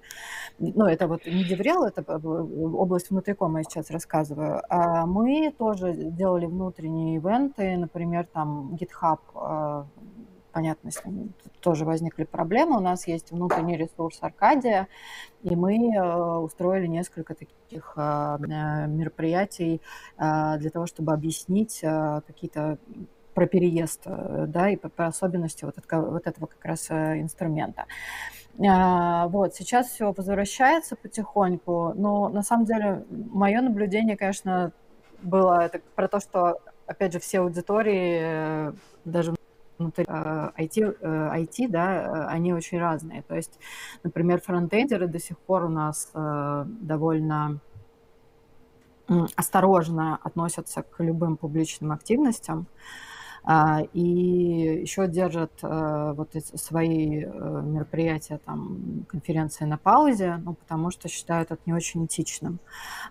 Ну, 0.59 0.85
это 0.85 1.07
вот 1.07 1.25
не 1.25 1.43
Деврел, 1.43 1.83
это 1.83 2.03
э, 2.07 2.17
область 2.17 3.09
внутрикома 3.09 3.59
я 3.59 3.63
сейчас 3.63 3.91
рассказываю. 3.91 4.61
А 4.69 5.05
мы 5.05 5.53
тоже 5.57 5.93
делали 5.93 6.45
внутренние 6.45 7.17
ивенты, 7.17 7.77
например, 7.77 8.27
там 8.31 8.75
GitHub 8.75 9.19
понятно, 10.51 10.91
с 10.91 11.03
ним 11.05 11.33
тоже 11.59 11.85
возникли 11.85 12.23
проблемы. 12.23 12.77
У 12.77 12.81
нас 12.81 13.07
есть 13.07 13.31
внутренний 13.31 13.77
ресурс 13.77 14.17
Аркадия, 14.21 14.87
и 15.43 15.55
мы 15.55 15.95
э, 15.95 16.37
устроили 16.37 16.87
несколько 16.87 17.33
таких 17.33 17.93
э, 17.95 18.01
э, 18.01 18.87
мероприятий 18.87 19.81
для 20.17 20.69
того, 20.71 20.85
чтобы 20.85 21.13
объяснить 21.13 21.79
какие-то 21.81 22.77
про 23.33 23.47
переезд, 23.47 24.01
да, 24.05 24.69
и 24.69 24.75
по, 24.75 25.07
особенности 25.07 25.63
вот, 25.63 25.77
это, 25.77 26.01
вот 26.01 26.27
этого 26.27 26.47
как 26.47 26.63
раз 26.65 26.91
инструмента. 26.91 27.85
Вот, 28.57 29.55
сейчас 29.55 29.87
все 29.87 30.11
возвращается 30.11 30.97
потихоньку, 30.97 31.93
но 31.95 32.27
на 32.27 32.43
самом 32.43 32.65
деле 32.65 33.05
мое 33.09 33.61
наблюдение, 33.61 34.17
конечно, 34.17 34.73
было 35.21 35.65
это 35.65 35.79
про 35.95 36.09
то, 36.09 36.19
что, 36.19 36.59
опять 36.85 37.13
же, 37.13 37.19
все 37.19 37.39
аудитории, 37.39 38.73
даже 39.05 39.33
внутри 39.81 40.05
IT, 40.05 41.01
IT, 41.01 41.67
да, 41.69 42.27
они 42.27 42.53
очень 42.53 42.79
разные. 42.79 43.21
То 43.23 43.35
есть, 43.35 43.59
например, 44.03 44.41
фронтендеры 44.41 45.07
до 45.07 45.19
сих 45.19 45.37
пор 45.39 45.65
у 45.65 45.69
нас 45.69 46.09
э, 46.13 46.65
довольно 46.67 47.59
осторожно 49.35 50.19
относятся 50.23 50.83
к 50.83 51.03
любым 51.03 51.35
публичным 51.35 51.91
активностям 51.91 52.67
а, 53.43 53.81
и 53.93 54.81
еще 54.83 55.07
держат 55.07 55.51
э, 55.63 56.13
вот 56.15 56.29
свои 56.55 57.23
э, 57.23 57.61
мероприятия, 57.63 58.39
там, 58.45 59.05
конференции 59.07 59.65
на 59.65 59.77
паузе, 59.77 60.37
ну, 60.45 60.53
потому 60.53 60.91
что 60.91 61.09
считают 61.09 61.51
это 61.51 61.61
не 61.65 61.73
очень 61.73 62.05
этичным. 62.05 62.59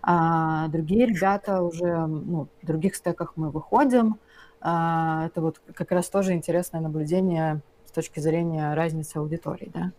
А 0.02 0.68
другие 0.68 1.06
ребята 1.06 1.62
уже, 1.62 2.06
ну, 2.06 2.46
в 2.62 2.66
других 2.66 2.94
стеках 2.94 3.32
мы 3.34 3.50
выходим, 3.50 4.14
а, 4.14 4.29
это 4.60 5.40
вот 5.40 5.60
как 5.74 5.90
раз 5.92 6.08
тоже 6.10 6.32
интересное 6.32 6.80
наблюдение 6.80 7.60
с 7.86 7.92
точки 7.92 8.20
зрения 8.20 8.74
разницы 8.74 9.16
аудиторий, 9.16 9.70
да? 9.72 9.92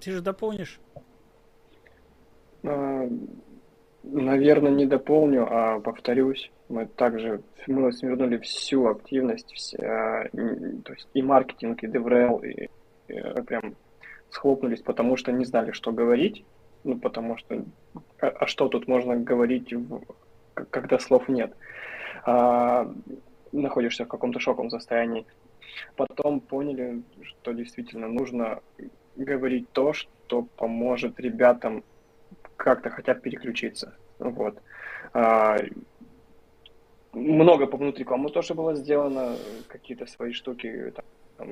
Ты 0.00 0.12
же 0.12 0.20
дополнишь? 0.20 0.80
А, 2.64 3.08
наверное, 4.02 4.72
не 4.72 4.86
дополню, 4.86 5.46
а 5.48 5.80
повторюсь. 5.80 6.50
Мы 6.68 6.86
также 6.86 7.42
мы 7.66 7.92
свернули 7.92 8.38
всю 8.38 8.88
активность, 8.88 9.52
вся, 9.52 10.28
то 10.32 10.92
есть 10.92 11.08
и 11.14 11.22
маркетинг, 11.22 11.82
и 11.82 11.86
DevRel, 11.86 12.44
и, 12.44 12.70
и 13.08 13.42
прям 13.42 13.76
схлопнулись, 14.30 14.82
потому 14.82 15.16
что 15.16 15.32
не 15.32 15.44
знали, 15.44 15.70
что 15.70 15.92
говорить. 15.92 16.44
Ну, 16.84 16.98
потому 16.98 17.36
что 17.36 17.64
а, 18.20 18.26
а 18.26 18.46
что 18.46 18.68
тут 18.68 18.86
можно 18.86 19.16
говорить, 19.16 19.72
когда 20.70 20.98
слов 20.98 21.28
нет? 21.28 21.54
А, 22.26 22.92
находишься 23.52 24.04
в 24.04 24.08
каком-то 24.08 24.40
шоковом 24.40 24.70
состоянии. 24.70 25.24
Потом 25.94 26.40
поняли, 26.40 27.02
что 27.22 27.52
действительно 27.52 28.08
нужно 28.08 28.60
говорить 29.14 29.70
то, 29.72 29.92
что 29.92 30.42
поможет 30.42 31.20
ребятам 31.20 31.84
как-то 32.56 32.90
хотя 32.90 33.14
бы 33.14 33.20
переключиться. 33.20 33.94
Вот. 34.18 34.58
А, 35.12 35.56
много 37.12 37.66
по 37.66 37.76
внутрикому 37.76 38.28
тоже 38.28 38.54
было 38.54 38.74
сделано, 38.74 39.36
какие-то 39.68 40.06
свои 40.06 40.32
штуки 40.32 40.92
там, 41.36 41.48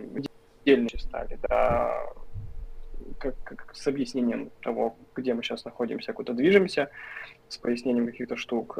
отдельные 0.60 0.98
стали, 0.98 1.38
да, 1.48 2.00
как, 3.18 3.34
как 3.44 3.74
с 3.74 3.86
объяснением 3.86 4.50
того, 4.60 4.96
где 5.14 5.34
мы 5.34 5.42
сейчас 5.42 5.64
находимся, 5.64 6.12
куда 6.12 6.32
движемся, 6.32 6.90
с 7.48 7.58
пояснением 7.58 8.06
каких-то 8.06 8.36
штук. 8.36 8.78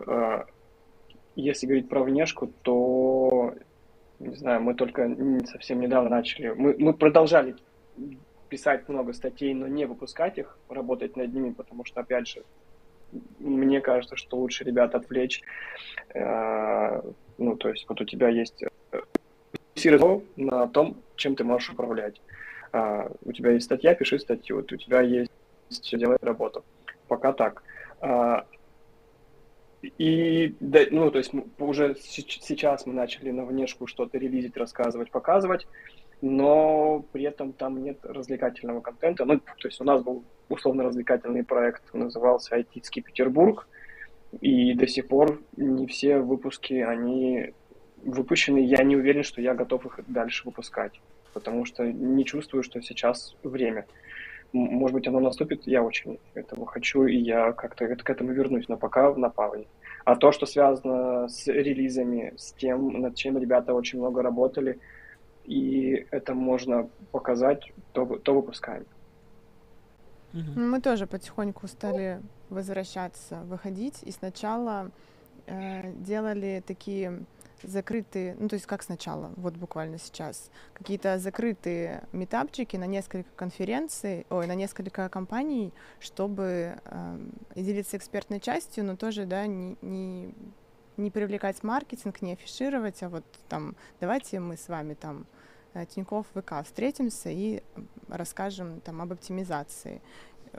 А, 1.36 1.40
если 1.40 1.66
говорить 1.66 1.88
про 1.88 2.02
внешку, 2.02 2.50
то, 2.62 3.54
не 4.18 4.34
знаю, 4.34 4.62
мы 4.62 4.74
только 4.74 5.16
совсем 5.46 5.80
недавно 5.80 6.10
начали. 6.10 6.50
Мы, 6.50 6.74
мы 6.78 6.94
продолжали 6.94 7.56
писать 8.48 8.88
много 8.88 9.12
статей, 9.12 9.54
но 9.54 9.66
не 9.66 9.86
выпускать 9.86 10.38
их, 10.38 10.58
работать 10.68 11.16
над 11.16 11.32
ними, 11.32 11.50
потому 11.50 11.84
что, 11.84 12.00
опять 12.00 12.28
же, 12.28 12.42
мне 13.38 13.80
кажется, 13.80 14.16
что 14.16 14.36
лучше 14.36 14.64
ребят 14.64 14.94
отвлечь. 14.94 15.42
Э, 16.14 17.00
ну, 17.38 17.56
то 17.56 17.68
есть 17.68 17.86
вот 17.88 18.00
у 18.00 18.04
тебя 18.04 18.28
есть 18.28 18.62
э, 18.62 19.00
на 20.36 20.68
том, 20.68 20.96
чем 21.16 21.36
ты 21.36 21.44
можешь 21.44 21.70
управлять. 21.70 22.20
Э, 22.72 23.08
у 23.24 23.32
тебя 23.32 23.52
есть 23.52 23.66
статья, 23.66 23.94
пиши 23.94 24.18
статью. 24.18 24.56
Вот 24.56 24.72
у 24.72 24.76
тебя 24.76 25.00
есть 25.00 25.30
делать 25.92 26.22
работу. 26.22 26.64
Пока 27.08 27.32
так. 27.32 27.62
И, 29.98 30.54
да, 30.60 30.80
ну, 30.90 31.10
то 31.10 31.18
есть 31.18 31.32
уже 31.58 31.96
сейчас 31.96 32.86
мы 32.86 32.94
начали 32.94 33.30
на 33.30 33.44
внешку 33.44 33.86
что-то 33.86 34.18
релизить, 34.18 34.56
рассказывать, 34.56 35.10
показывать, 35.10 35.66
но 36.22 37.04
при 37.12 37.24
этом 37.24 37.52
там 37.52 37.82
нет 37.82 37.98
развлекательного 38.02 38.80
контента. 38.80 39.24
Ну, 39.24 39.38
то 39.38 39.68
есть 39.68 39.80
у 39.80 39.84
нас 39.84 40.02
был 40.02 40.24
условно-развлекательный 40.48 41.44
проект, 41.44 41.82
назывался 41.92 42.54
«Айтицкий 42.54 43.02
Петербург», 43.02 43.68
и 44.40 44.74
до 44.74 44.86
сих 44.86 45.08
пор 45.08 45.42
не 45.56 45.86
все 45.86 46.18
выпуски, 46.18 46.74
они 46.74 47.52
выпущены. 48.04 48.58
Я 48.58 48.82
не 48.82 48.96
уверен, 48.96 49.22
что 49.22 49.40
я 49.40 49.54
готов 49.54 49.86
их 49.86 50.00
дальше 50.06 50.42
выпускать, 50.44 51.00
потому 51.32 51.64
что 51.64 51.84
не 51.84 52.24
чувствую, 52.24 52.62
что 52.62 52.80
сейчас 52.80 53.36
время. 53.42 53.86
Может 54.54 54.94
быть, 54.94 55.08
оно 55.08 55.18
наступит, 55.18 55.66
я 55.66 55.82
очень 55.82 56.18
этого 56.34 56.64
хочу, 56.64 57.06
и 57.06 57.16
я 57.16 57.52
как-то 57.52 57.88
к 57.88 58.08
этому 58.08 58.32
вернусь, 58.32 58.68
но 58.68 58.76
пока 58.76 59.12
на 59.14 59.28
паузе. 59.28 59.66
А 60.04 60.14
то, 60.14 60.30
что 60.30 60.46
связано 60.46 61.28
с 61.28 61.48
релизами, 61.48 62.32
с 62.36 62.52
тем, 62.52 63.00
над 63.00 63.16
чем 63.16 63.36
ребята 63.36 63.74
очень 63.74 63.98
много 63.98 64.22
работали, 64.22 64.78
и 65.44 66.06
это 66.12 66.34
можно 66.34 66.88
показать, 67.10 67.72
то, 67.92 68.06
то 68.06 68.34
выпускаем. 68.34 68.86
Мы 70.32 70.80
тоже 70.80 71.06
потихоньку 71.08 71.66
стали 71.66 72.20
возвращаться, 72.48 73.40
выходить, 73.46 74.04
и 74.04 74.12
сначала 74.12 74.90
э, 75.46 75.92
делали 75.94 76.62
такие 76.64 77.24
закрытые, 77.66 78.36
ну 78.38 78.48
то 78.48 78.54
есть 78.54 78.66
как 78.66 78.82
сначала, 78.82 79.32
вот 79.36 79.54
буквально 79.54 79.98
сейчас, 79.98 80.50
какие-то 80.72 81.18
закрытые 81.18 82.04
метапчики 82.12 82.76
на 82.76 82.86
несколько 82.86 83.28
конференций, 83.36 84.26
ой, 84.30 84.46
на 84.46 84.54
несколько 84.54 85.08
компаний, 85.08 85.72
чтобы 86.00 86.78
э, 86.84 87.18
делиться 87.56 87.96
экспертной 87.96 88.40
частью, 88.40 88.84
но 88.84 88.96
тоже, 88.96 89.26
да, 89.26 89.46
не, 89.46 89.76
не, 89.82 90.34
не 90.96 91.10
привлекать 91.10 91.62
маркетинг, 91.62 92.22
не 92.22 92.32
афишировать, 92.32 93.02
а 93.02 93.08
вот 93.08 93.24
там, 93.48 93.76
давайте 94.00 94.40
мы 94.40 94.56
с 94.56 94.68
вами 94.68 94.94
там 94.94 95.26
э, 95.74 95.86
Тинькофф 95.86 96.26
ВК 96.34 96.64
встретимся 96.64 97.30
и 97.30 97.62
расскажем 98.08 98.80
там 98.80 99.00
об 99.02 99.12
оптимизации. 99.12 100.00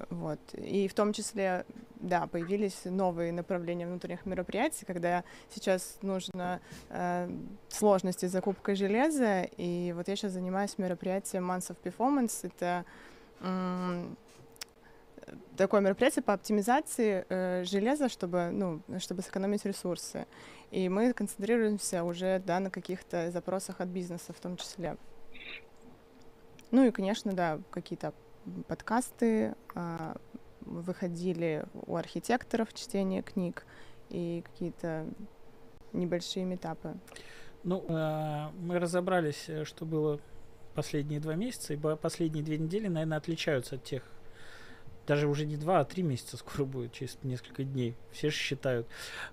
Вот. 0.10 0.40
И 0.54 0.88
в 0.88 0.94
том 0.94 1.14
числе, 1.14 1.66
да, 1.96 2.28
появились 2.28 2.82
новые 2.86 3.32
направления 3.32 3.88
внутренних 3.88 4.26
мероприятий, 4.26 4.86
когда 4.86 5.24
сейчас 5.54 5.98
нужно 6.02 6.62
э, 6.90 7.30
сложности 7.70 8.28
с 8.28 8.32
закупкой 8.32 8.76
железа. 8.76 9.44
И 9.58 9.94
вот 9.96 10.08
я 10.08 10.16
сейчас 10.16 10.34
занимаюсь 10.34 10.78
мероприятием 10.78 11.50
Months 11.50 11.72
of 11.72 11.78
Performance. 11.84 12.40
Это 12.44 12.86
э, 13.42 14.06
такое 15.58 15.82
мероприятие 15.82 16.24
по 16.24 16.34
оптимизации 16.34 17.26
э, 17.30 17.64
железа, 17.64 18.10
чтобы, 18.10 18.50
ну, 18.52 18.82
чтобы 19.00 19.22
сэкономить 19.22 19.66
ресурсы. 19.66 20.28
И 20.72 20.90
мы 20.90 21.14
концентрируемся 21.14 22.04
уже 22.04 22.42
да, 22.46 22.60
на 22.60 22.70
каких-то 22.70 23.32
запросах 23.32 23.82
от 23.82 23.88
бизнеса 23.88 24.34
в 24.34 24.40
том 24.40 24.58
числе. 24.58 24.98
Ну 26.72 26.84
и, 26.86 26.92
конечно, 26.92 27.34
да, 27.34 27.60
какие-то 27.72 28.14
подкасты, 28.68 29.56
а, 29.74 30.16
выходили 30.62 31.66
у 31.86 31.96
архитекторов 31.96 32.74
чтение 32.74 33.22
книг 33.22 33.66
и 34.10 34.44
какие-то 34.46 35.06
небольшие 35.94 36.46
метапы. 36.46 36.96
Ну, 37.64 37.84
э, 37.88 38.50
мы 38.60 38.80
разобрались, 38.80 39.46
э, 39.48 39.66
что 39.66 39.86
было 39.86 40.20
последние 40.76 41.20
два 41.20 41.36
месяца, 41.36 41.74
и 41.74 41.78
последние 41.78 42.44
две 42.44 42.58
недели, 42.58 42.88
наверное, 42.88 43.18
отличаются 43.18 43.76
от 43.76 43.84
тех, 43.84 44.04
даже 45.08 45.28
уже 45.28 45.46
не 45.46 45.58
два, 45.58 45.80
а 45.80 45.86
три 45.86 46.04
месяца 46.04 46.38
скоро 46.38 46.66
будет, 46.66 46.94
через 46.94 47.18
несколько 47.24 47.64
дней. 47.64 47.96
Все 48.12 48.30
же 48.30 48.36
считают, 48.36 48.88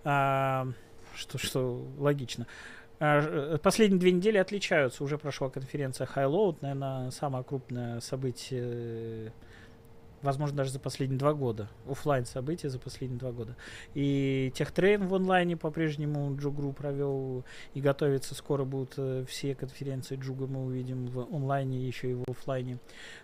а, 0.04 0.68
что, 1.14 1.38
что 1.38 1.84
логично. 1.98 2.46
А, 3.04 3.58
последние 3.58 3.98
две 3.98 4.12
недели 4.12 4.38
отличаются. 4.38 5.02
Уже 5.02 5.18
прошла 5.18 5.50
конференция 5.50 6.06
Highload, 6.06 6.58
наверное, 6.60 7.10
самое 7.10 7.42
крупное 7.42 7.98
событие 7.98 9.32
возможно, 10.22 10.58
даже 10.58 10.70
за 10.70 10.78
последние 10.78 11.18
два 11.18 11.34
года. 11.34 11.68
офлайн 11.88 12.24
события 12.24 12.70
за 12.70 12.78
последние 12.78 13.18
два 13.18 13.32
года. 13.32 13.56
И 13.94 14.52
техтрейн 14.54 15.06
в 15.06 15.14
онлайне 15.14 15.56
по-прежнему 15.56 16.36
Джугру 16.36 16.72
провел 16.72 17.44
и 17.74 17.80
готовится. 17.80 18.34
Скоро 18.34 18.64
будут 18.64 18.94
э, 18.96 19.24
все 19.28 19.54
конференции 19.54 20.16
Джуга 20.16 20.46
мы 20.46 20.64
увидим 20.64 21.06
в 21.06 21.34
онлайне, 21.34 21.84
еще 21.84 22.12
и 22.12 22.14
в 22.14 22.22
офлайне. 22.28 22.78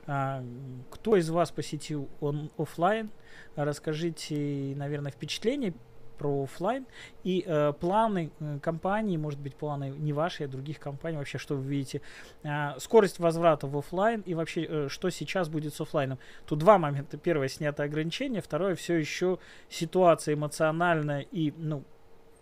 А, 0.07 0.45
кто 0.91 1.17
из 1.17 1.31
вас 1.31 1.51
посетил 1.51 2.09
он 2.21 2.51
офлайн? 2.59 3.11
Расскажите, 3.55 4.75
наверное, 4.77 5.13
впечатления 5.13 5.75
про 6.19 6.43
офлайн 6.43 6.87
и 7.25 7.45
э, 7.47 7.73
планы 7.81 8.31
э, 8.41 8.59
компании, 8.61 9.17
может 9.17 9.41
быть, 9.41 9.55
планы 9.55 9.91
не 9.91 10.13
ваши, 10.13 10.45
а 10.45 10.49
других 10.49 10.79
компаний, 10.79 11.17
вообще, 11.17 11.39
что 11.39 11.57
вы 11.57 11.65
видите, 11.65 12.03
э, 12.43 12.79
скорость 12.79 13.19
возврата 13.19 13.67
в 13.67 13.77
офлайн 13.77 14.23
и 14.23 14.35
вообще, 14.35 14.65
э, 14.65 14.89
что 14.89 15.11
сейчас 15.11 15.49
будет 15.49 15.75
с 15.75 15.81
офлайном. 15.81 16.19
Тут 16.47 16.59
два 16.59 16.79
момента. 16.79 17.17
Первое, 17.17 17.49
снятое 17.49 17.87
ограничение, 17.87 18.43
второе, 18.43 18.75
все 18.75 18.97
еще 18.97 19.39
ситуация 19.69 20.35
эмоциональная 20.35 21.21
и, 21.21 21.53
ну, 21.57 21.85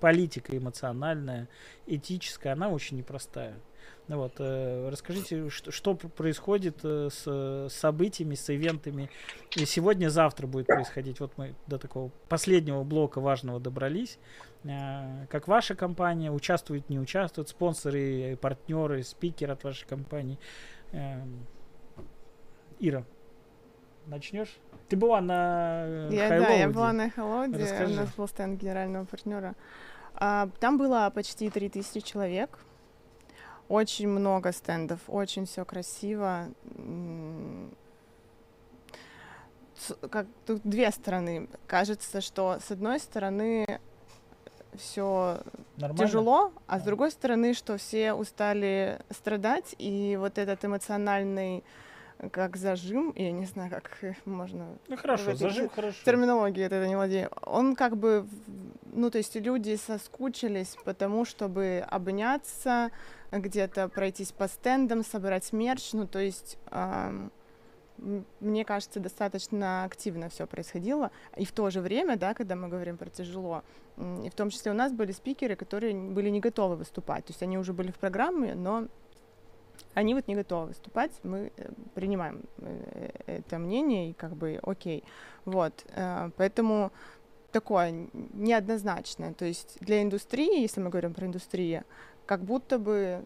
политика 0.00 0.56
эмоциональная, 0.56 1.48
этическая, 1.86 2.52
она 2.52 2.68
очень 2.68 2.96
непростая. 2.96 3.54
Вот, 4.08 4.34
э, 4.38 4.88
расскажите, 4.88 5.50
что, 5.50 5.72
что 5.72 5.94
происходит 5.94 6.78
э, 6.84 7.08
с 7.10 7.68
событиями, 7.70 8.36
с 8.36 8.48
ивентами. 8.54 9.10
И 9.56 9.64
сегодня, 9.66 10.10
завтра 10.10 10.46
будет 10.46 10.66
происходить. 10.66 11.18
Вот 11.18 11.32
мы 11.36 11.54
до 11.66 11.78
такого 11.78 12.10
последнего 12.28 12.84
блока 12.84 13.20
важного 13.20 13.58
добрались. 13.58 14.18
Э, 14.62 15.26
как 15.28 15.48
ваша 15.48 15.74
компания 15.74 16.30
участвует, 16.30 16.88
не 16.88 17.00
участвует, 17.00 17.48
спонсоры, 17.48 18.38
партнеры, 18.40 19.02
спикер 19.02 19.50
от 19.50 19.64
вашей 19.64 19.86
компании. 19.88 20.38
Э, 20.92 21.22
Ира, 22.78 23.04
начнешь? 24.06 24.56
Ты 24.88 24.96
была 24.96 25.20
на 25.20 26.08
я, 26.10 26.28
Да, 26.28 26.48
я 26.50 26.68
была 26.68 26.92
на 26.92 27.10
Хайлоуде, 27.10 27.86
у 27.86 27.88
нас 27.88 28.14
был 28.14 28.28
стенд 28.28 28.60
генерального 28.60 29.04
партнера. 29.04 29.56
А, 30.14 30.48
там 30.60 30.78
было 30.78 31.10
почти 31.14 31.50
3000 31.50 32.00
человек. 32.00 32.58
Очень 33.68 34.08
много 34.08 34.52
стендов, 34.52 35.00
очень 35.08 35.46
все 35.46 35.64
красиво. 35.64 36.48
Как 40.10 40.26
тут 40.46 40.60
две 40.64 40.90
стороны. 40.90 41.48
Кажется, 41.66 42.20
что 42.20 42.58
с 42.60 42.70
одной 42.70 43.00
стороны 43.00 43.80
все 44.76 45.40
тяжело, 45.98 46.52
а 46.66 46.78
с 46.78 46.82
другой 46.82 47.10
стороны, 47.10 47.54
что 47.54 47.76
все 47.76 48.12
устали 48.12 49.00
страдать, 49.10 49.74
и 49.78 50.16
вот 50.18 50.38
этот 50.38 50.64
эмоциональный 50.64 51.64
как 52.30 52.56
зажим, 52.56 53.12
я 53.14 53.30
не 53.30 53.44
знаю, 53.44 53.70
как 53.70 53.98
можно... 54.24 54.66
Ну 54.88 54.96
хорошо, 54.96 55.34
зажим 55.34 55.68
хорошо. 55.68 55.98
Терминологии 56.04 56.64
это 56.64 56.86
не 56.86 56.96
владею. 56.96 57.30
Он 57.42 57.76
как 57.76 57.96
бы, 57.96 58.26
ну 58.92 59.10
то 59.10 59.18
есть 59.18 59.36
люди 59.36 59.76
соскучились 59.76 60.76
потому, 60.84 61.24
чтобы 61.24 61.84
обняться, 61.88 62.90
где-то 63.32 63.88
пройтись 63.88 64.32
по 64.32 64.48
стендам, 64.48 65.04
собрать 65.04 65.52
мерч, 65.52 65.92
ну 65.92 66.06
то 66.06 66.18
есть... 66.18 66.58
Мне 68.40 68.66
кажется, 68.66 69.00
достаточно 69.00 69.84
активно 69.84 70.28
все 70.28 70.46
происходило. 70.46 71.10
И 71.34 71.46
в 71.46 71.52
то 71.52 71.70
же 71.70 71.80
время, 71.80 72.18
да, 72.18 72.34
когда 72.34 72.54
мы 72.54 72.68
говорим 72.68 72.98
про 72.98 73.08
тяжело, 73.08 73.62
и 73.96 74.28
в 74.28 74.34
том 74.34 74.50
числе 74.50 74.70
у 74.72 74.74
нас 74.74 74.92
были 74.92 75.12
спикеры, 75.12 75.56
которые 75.56 75.94
были 75.94 76.28
не 76.28 76.40
готовы 76.40 76.76
выступать. 76.76 77.24
То 77.24 77.30
есть 77.30 77.42
они 77.42 77.56
уже 77.56 77.72
были 77.72 77.90
в 77.90 77.98
программе, 77.98 78.54
но 78.54 78.88
они 79.94 80.14
вот 80.14 80.28
не 80.28 80.34
готовы 80.34 80.66
выступать, 80.68 81.12
мы 81.22 81.52
э, 81.56 81.70
принимаем 81.94 82.42
э, 82.58 83.10
это 83.26 83.58
мнение 83.58 84.10
и 84.10 84.12
как 84.12 84.36
бы 84.36 84.60
окей. 84.62 85.04
Вот, 85.44 85.84
э, 85.88 86.30
поэтому 86.36 86.92
такое 87.52 88.08
неоднозначное. 88.34 89.32
То 89.32 89.46
есть 89.46 89.78
для 89.80 90.02
индустрии, 90.02 90.60
если 90.60 90.80
мы 90.80 90.90
говорим 90.90 91.14
про 91.14 91.26
индустрию, 91.26 91.84
как 92.26 92.42
будто 92.42 92.78
бы 92.78 93.24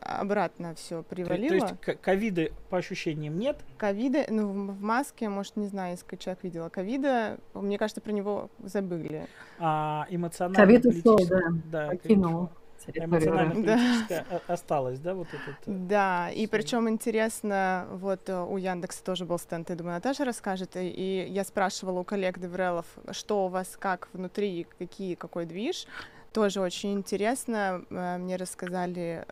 обратно 0.00 0.74
все 0.74 1.02
привалило. 1.02 1.66
То, 1.66 1.74
то 1.74 1.90
есть 1.90 2.00
ковида 2.00 2.48
по 2.70 2.78
ощущениям 2.78 3.38
нет? 3.38 3.58
Ковида, 3.76 4.26
ну 4.28 4.48
в 4.48 4.80
маске, 4.80 5.28
может, 5.28 5.56
не 5.56 5.66
знаю, 5.66 5.92
если 5.92 6.16
человек 6.16 6.44
видел. 6.44 6.70
Ковида, 6.70 7.38
мне 7.54 7.78
кажется, 7.78 8.00
про 8.00 8.12
него 8.12 8.50
забыли. 8.62 9.26
А 9.58 10.06
эмоционально 10.10 10.56
Ковид 10.56 10.86
ушел, 10.86 11.18
да, 11.28 11.40
да 11.70 11.88
покинул 11.88 12.50
эмоционально-политическое 12.92 14.26
да. 14.30 14.40
осталось, 14.46 14.98
да, 14.98 15.14
вот 15.14 15.28
этот? 15.28 15.56
Э, 15.66 15.70
да, 15.70 16.30
и 16.30 16.46
причем 16.46 16.88
интересно, 16.88 17.86
вот 17.92 18.28
э, 18.28 18.42
у 18.42 18.56
Яндекса 18.56 19.02
тоже 19.02 19.24
был 19.24 19.38
стенд, 19.38 19.70
я 19.70 19.76
думаю, 19.76 19.94
Наташа 19.94 20.24
расскажет, 20.24 20.72
и 20.74 21.26
я 21.28 21.44
спрашивала 21.44 22.00
у 22.00 22.04
коллег 22.04 22.38
Деврелов, 22.38 22.86
что 23.10 23.46
у 23.46 23.48
вас, 23.48 23.76
как 23.78 24.08
внутри, 24.12 24.66
какие, 24.78 25.14
какой 25.14 25.46
движ, 25.46 25.86
тоже 26.34 26.60
очень 26.60 26.92
интересно. 26.94 27.84
Э, 27.88 28.18
мне 28.18 28.36
рассказали 28.36 29.24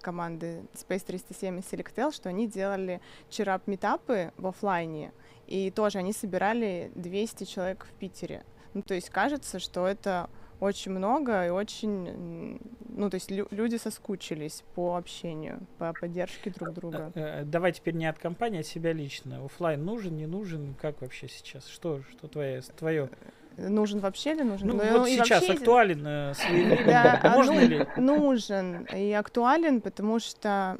команды 0.00 0.62
Space 0.74 1.04
307 1.04 1.58
и 1.58 1.60
Selectel, 1.60 2.12
что 2.14 2.30
они 2.30 2.46
делали 2.46 3.00
cheer 3.28 3.55
up 3.55 3.66
meetup 3.66 4.23
ы 4.23 4.32
в 4.38 4.46
офлайне, 4.46 5.12
и 5.46 5.70
тоже 5.70 5.98
они 5.98 6.12
собирали 6.12 6.90
200 6.94 7.44
человек 7.44 7.84
в 7.84 7.92
Питере. 7.98 8.44
Ну, 8.72 8.82
то 8.82 8.94
есть 8.94 9.10
кажется, 9.10 9.58
что 9.58 9.86
это 9.86 10.30
очень 10.60 10.92
много 10.92 11.46
и 11.46 11.50
очень, 11.50 12.58
ну, 12.88 13.10
то 13.10 13.16
есть 13.16 13.30
лю- 13.30 13.48
люди 13.50 13.76
соскучились 13.76 14.62
по 14.74 14.96
общению, 14.96 15.66
по 15.78 15.92
поддержке 15.92 16.50
друг 16.50 16.72
друга. 16.74 17.12
Э, 17.14 17.40
э, 17.40 17.44
давай 17.44 17.72
теперь 17.72 17.94
не 17.94 18.06
от 18.06 18.18
компании, 18.18 18.58
а 18.58 18.60
от 18.60 18.66
себя 18.66 18.92
лично. 18.92 19.44
Оффлайн 19.44 19.84
нужен, 19.84 20.16
не 20.16 20.26
нужен? 20.26 20.74
Как 20.80 21.00
вообще 21.02 21.28
сейчас? 21.28 21.66
Что, 21.66 22.02
что 22.02 22.28
твое, 22.28 22.62
твое? 22.62 23.10
Нужен 23.56 24.00
вообще 24.00 24.32
или 24.32 24.42
нужен? 24.42 24.68
Ну, 24.68 24.74
ну 24.74 24.98
вот 24.98 25.08
сейчас 25.08 25.42
вообще... 25.42 25.52
актуален 25.52 26.06
э, 26.06 26.34
своевременно. 26.34 26.86
Да, 26.86 27.20
а 27.22 27.36
Можно 27.36 27.54
ну, 27.54 27.60
ли? 27.60 27.86
Нужен 27.96 28.84
и 28.84 29.12
актуален, 29.12 29.80
потому 29.80 30.18
что 30.18 30.78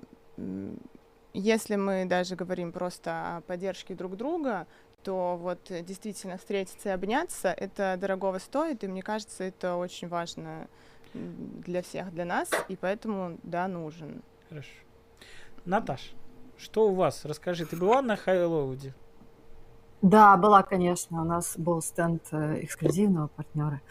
если 1.33 1.77
мы 1.77 2.05
даже 2.05 2.37
говорим 2.37 2.73
просто 2.73 3.37
о 3.37 3.41
поддержке 3.43 3.95
друг 3.95 4.17
друга, 4.17 4.67
то 5.03 5.37
вот 5.37 5.61
действительно 5.69 6.39
встретиться 6.39 6.89
и 6.89 6.93
обняться, 6.93 7.49
это 7.49 7.97
дорогого 8.01 8.39
стоит, 8.39 8.83
и 8.85 8.89
мне 8.89 9.03
кажется, 9.03 9.45
это 9.45 9.77
очень 9.77 10.09
важно 10.09 10.69
для 11.13 11.83
всех, 11.83 12.13
для 12.13 12.25
нас, 12.25 12.51
и 12.69 12.77
поэтому, 12.77 13.39
да, 13.43 13.69
нужен. 13.69 14.23
Хорошо. 14.49 14.71
Наташ, 15.65 16.13
что 16.59 16.89
у 16.89 16.95
вас? 16.95 17.25
Расскажи, 17.25 17.67
ты 17.67 17.77
была 17.77 18.03
на 18.03 18.17
Хайлоуде? 18.17 18.95
Да, 20.05 20.37
была, 20.37 20.63
конечно. 20.63 21.23
У 21.23 21.25
нас 21.25 21.55
был 21.57 21.81
стенд 21.81 22.23
э, 22.31 22.63
эксклюзивного 22.63 23.29
партнера. 23.29 23.81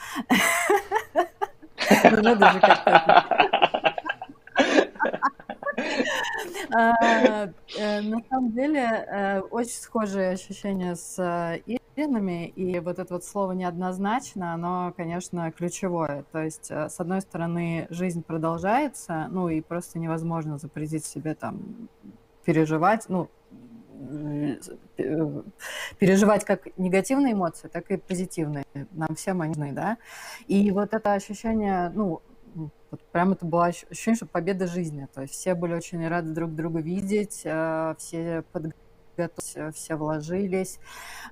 А, 6.75 7.49
э, 7.77 8.01
на 8.01 8.19
самом 8.29 8.51
деле, 8.51 8.79
э, 8.81 9.41
очень 9.41 9.73
схожие 9.73 10.31
ощущения 10.31 10.95
с 10.95 11.61
Иринами, 11.67 12.47
и 12.47 12.79
вот 12.79 12.97
это 12.97 13.13
вот 13.13 13.23
слово 13.23 13.51
неоднозначно, 13.51 14.53
оно, 14.53 14.91
конечно, 14.97 15.51
ключевое. 15.51 16.25
То 16.31 16.41
есть, 16.41 16.71
с 16.71 16.99
одной 16.99 17.21
стороны, 17.21 17.85
жизнь 17.91 18.23
продолжается, 18.23 19.27
ну 19.29 19.49
и 19.49 19.61
просто 19.61 19.99
невозможно 19.99 20.57
запретить 20.57 21.05
себе 21.05 21.35
там 21.35 21.89
переживать, 22.43 23.05
ну, 23.07 23.29
переживать 25.99 26.45
как 26.45 26.67
негативные 26.77 27.33
эмоции, 27.33 27.67
так 27.67 27.89
и 27.91 27.97
позитивные. 27.97 28.65
Нам 28.91 29.15
всем 29.15 29.41
они 29.41 29.53
нужны, 29.53 29.71
да. 29.73 29.97
И 30.47 30.71
вот 30.71 30.93
это 30.93 31.13
ощущение, 31.13 31.91
ну, 31.93 32.21
вот 32.55 33.01
прям 33.11 33.31
это 33.31 33.45
было 33.45 33.65
ощущение, 33.67 34.15
что 34.15 34.25
победа 34.25 34.67
жизни. 34.67 35.07
То 35.13 35.21
есть 35.21 35.33
все 35.33 35.55
были 35.55 35.73
очень 35.73 36.07
рады 36.07 36.29
друг 36.31 36.53
друга 36.53 36.79
видеть, 36.79 37.41
э, 37.43 37.95
все 37.97 38.43
подготовились 38.51 38.83
все 39.73 39.95
вложились. 39.95 40.79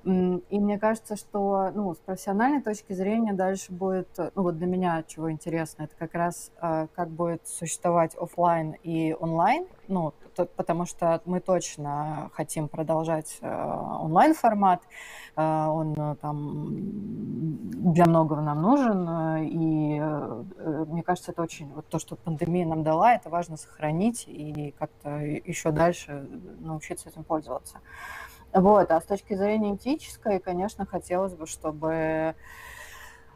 И 0.03 0.59
мне 0.59 0.77
кажется, 0.77 1.15
что 1.15 1.71
ну, 1.73 1.95
с 1.95 1.97
профессиональной 1.97 2.61
точки 2.61 2.93
зрения 2.93 3.33
дальше 3.33 3.71
будет, 3.71 4.07
ну 4.17 4.43
вот 4.43 4.59
для 4.59 4.67
меня 4.67 5.03
чего 5.07 5.31
интересно, 5.31 5.83
это 5.83 5.95
как 5.97 6.13
раз 6.13 6.51
э, 6.61 6.87
как 6.93 7.09
будет 7.09 7.47
существовать 7.47 8.15
офлайн 8.15 8.75
и 8.83 9.15
онлайн, 9.19 9.65
ну, 9.91 10.13
потому 10.55 10.85
что 10.85 11.21
мы 11.25 11.41
точно 11.41 12.31
хотим 12.33 12.67
продолжать 12.67 13.37
э, 13.41 13.47
онлайн-формат, 13.99 14.81
э, 15.35 15.65
он 15.67 15.93
э, 15.93 16.15
там 16.21 16.69
для 17.93 18.05
многого 18.05 18.41
нам 18.41 18.61
нужен, 18.61 19.37
и 19.43 19.99
мне 20.87 21.03
кажется, 21.03 21.31
это 21.31 21.41
очень, 21.41 21.71
вот 21.73 21.87
то, 21.87 21.99
что 21.99 22.15
пандемия 22.15 22.65
нам 22.65 22.83
дала, 22.83 23.13
это 23.13 23.29
важно 23.29 23.57
сохранить 23.57 24.23
и 24.27 24.73
как-то 24.79 25.19
еще 25.19 25.71
дальше 25.71 26.27
научиться 26.59 27.09
этим 27.09 27.23
пользоваться. 27.23 27.79
Вот, 28.53 28.91
а 28.91 29.01
с 29.01 29.05
точки 29.05 29.33
зрения 29.33 29.75
этической, 29.75 30.39
конечно, 30.39 30.85
хотелось 30.85 31.33
бы, 31.33 31.47
чтобы 31.47 32.35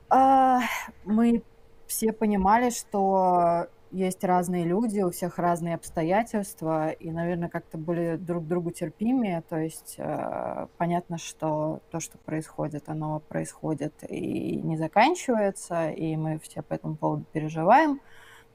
мы 0.09 1.43
все 1.87 2.13
понимали, 2.13 2.69
что 2.69 3.67
есть 3.91 4.23
разные 4.23 4.65
люди, 4.65 4.99
у 5.01 5.11
всех 5.11 5.37
разные 5.37 5.75
обстоятельства, 5.75 6.89
и, 6.89 7.11
наверное, 7.11 7.49
как-то 7.49 7.77
более 7.77 8.17
друг 8.17 8.47
другу 8.47 8.71
терпимее. 8.71 9.43
То 9.49 9.57
есть 9.57 9.95
э, 9.97 10.67
понятно, 10.77 11.17
что 11.17 11.81
то, 11.91 11.99
что 11.99 12.17
происходит, 12.17 12.89
оно 12.89 13.19
происходит 13.19 13.93
и 14.09 14.57
не 14.57 14.77
заканчивается, 14.77 15.89
и 15.89 16.15
мы 16.17 16.39
все 16.39 16.61
по 16.61 16.73
этому 16.73 16.95
поводу 16.95 17.25
переживаем. 17.31 18.01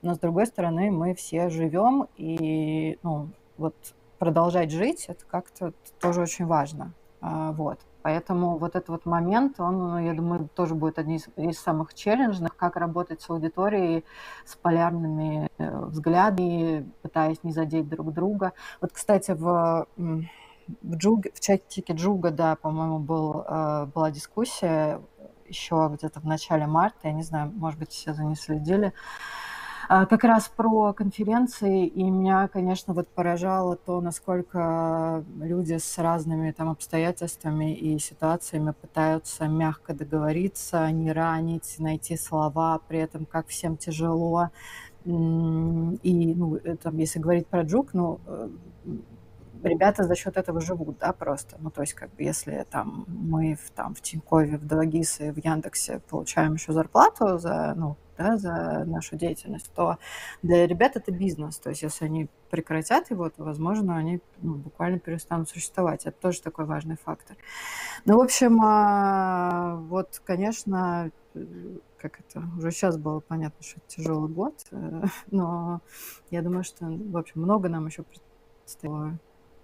Но, 0.02 0.14
с 0.14 0.18
другой 0.18 0.46
стороны, 0.46 0.90
мы 0.90 1.14
все 1.14 1.50
живем, 1.50 2.08
и 2.16 2.98
ну, 3.02 3.28
вот 3.58 3.74
продолжать 4.18 4.70
жить, 4.70 5.06
это 5.08 5.24
как-то 5.26 5.72
тоже 6.00 6.22
очень 6.22 6.46
важно. 6.46 6.92
А, 7.20 7.52
вот. 7.52 7.80
Поэтому 8.02 8.56
вот 8.58 8.76
этот 8.76 8.88
вот 8.88 9.06
момент, 9.06 9.60
он, 9.60 9.78
ну, 9.78 9.98
я 9.98 10.14
думаю, 10.14 10.48
тоже 10.54 10.74
будет 10.74 10.98
одним 10.98 11.16
из, 11.16 11.28
из 11.36 11.58
самых 11.58 11.94
челленджных, 11.94 12.56
как 12.56 12.76
работать 12.76 13.20
с 13.20 13.28
аудиторией, 13.30 14.04
с 14.44 14.56
полярными 14.56 15.48
э, 15.58 15.86
взглядами, 15.86 16.90
пытаясь 17.02 17.42
не 17.42 17.52
задеть 17.52 17.88
друг 17.88 18.12
друга. 18.12 18.52
Вот, 18.80 18.92
кстати, 18.92 19.32
в, 19.32 19.86
в, 19.96 20.96
Джуг, 20.96 21.26
в 21.34 21.40
чатике 21.40 21.92
Джуга, 21.92 22.30
да, 22.30 22.56
по-моему, 22.56 22.98
был, 22.98 23.44
э, 23.46 23.86
была 23.94 24.10
дискуссия 24.10 25.00
еще 25.46 25.90
где-то 25.92 26.20
в 26.20 26.24
начале 26.24 26.66
марта, 26.66 27.08
я 27.08 27.12
не 27.12 27.22
знаю, 27.22 27.52
может 27.54 27.78
быть, 27.78 27.90
все 27.90 28.14
за 28.14 28.24
ней 28.24 28.36
следили, 28.36 28.92
как 29.90 30.22
раз 30.22 30.48
про 30.48 30.92
конференции, 30.92 31.84
и 31.84 32.04
меня, 32.04 32.46
конечно, 32.46 32.94
вот 32.94 33.08
поражало 33.08 33.74
то, 33.74 34.00
насколько 34.00 35.24
люди 35.40 35.78
с 35.78 35.98
разными 35.98 36.52
там 36.52 36.68
обстоятельствами 36.68 37.74
и 37.74 37.98
ситуациями 37.98 38.70
пытаются 38.70 39.48
мягко 39.48 39.92
договориться, 39.92 40.88
не 40.92 41.10
ранить, 41.10 41.74
найти 41.80 42.16
слова, 42.16 42.78
при 42.86 43.00
этом 43.00 43.26
как 43.26 43.48
всем 43.48 43.76
тяжело. 43.76 44.50
И, 45.04 45.10
ну, 46.36 46.60
там, 46.80 46.96
если 46.98 47.18
говорить 47.18 47.48
про 47.48 47.62
Джук, 47.62 47.92
ну, 47.92 48.20
э, 48.28 48.48
ребята 49.62 50.04
за 50.04 50.14
счет 50.14 50.36
этого 50.36 50.60
живут, 50.60 50.98
да, 50.98 51.12
просто. 51.12 51.56
Ну, 51.58 51.70
то 51.70 51.82
есть, 51.82 51.94
как 51.94 52.10
бы, 52.14 52.22
если 52.22 52.64
там 52.70 53.04
мы 53.08 53.54
в, 53.54 53.70
там, 53.70 53.94
в 53.94 54.00
Тинькове, 54.00 54.56
в 54.58 54.66
Дологисе, 54.66 55.32
в 55.32 55.38
Яндексе 55.38 56.00
получаем 56.08 56.54
еще 56.54 56.72
зарплату 56.72 57.38
за, 57.38 57.74
ну, 57.76 57.96
да, 58.18 58.36
за 58.36 58.84
нашу 58.84 59.16
деятельность, 59.16 59.72
то 59.74 59.96
для 60.42 60.66
ребят 60.66 60.96
это 60.96 61.10
бизнес. 61.10 61.58
То 61.58 61.70
есть 61.70 61.82
если 61.82 62.04
они 62.04 62.28
прекратят 62.50 63.10
его, 63.10 63.30
то, 63.30 63.44
возможно, 63.44 63.96
они 63.96 64.20
ну, 64.42 64.54
буквально 64.54 64.98
перестанут 64.98 65.48
существовать. 65.48 66.06
Это 66.06 66.16
тоже 66.20 66.42
такой 66.42 66.66
важный 66.66 66.96
фактор. 66.96 67.36
Ну, 68.04 68.18
в 68.18 68.20
общем, 68.20 68.60
а, 68.62 69.76
вот, 69.88 70.20
конечно, 70.24 71.10
как 71.98 72.20
это, 72.20 72.42
уже 72.58 72.70
сейчас 72.70 72.96
было 72.98 73.20
понятно, 73.20 73.62
что 73.62 73.78
это 73.78 73.88
тяжелый 73.88 74.30
год, 74.30 74.54
э, 74.72 75.02
но 75.30 75.80
я 76.30 76.42
думаю, 76.42 76.64
что, 76.64 76.86
в 76.86 77.16
общем, 77.16 77.42
много 77.42 77.68
нам 77.68 77.86
еще 77.86 78.02
предстояло 78.02 79.18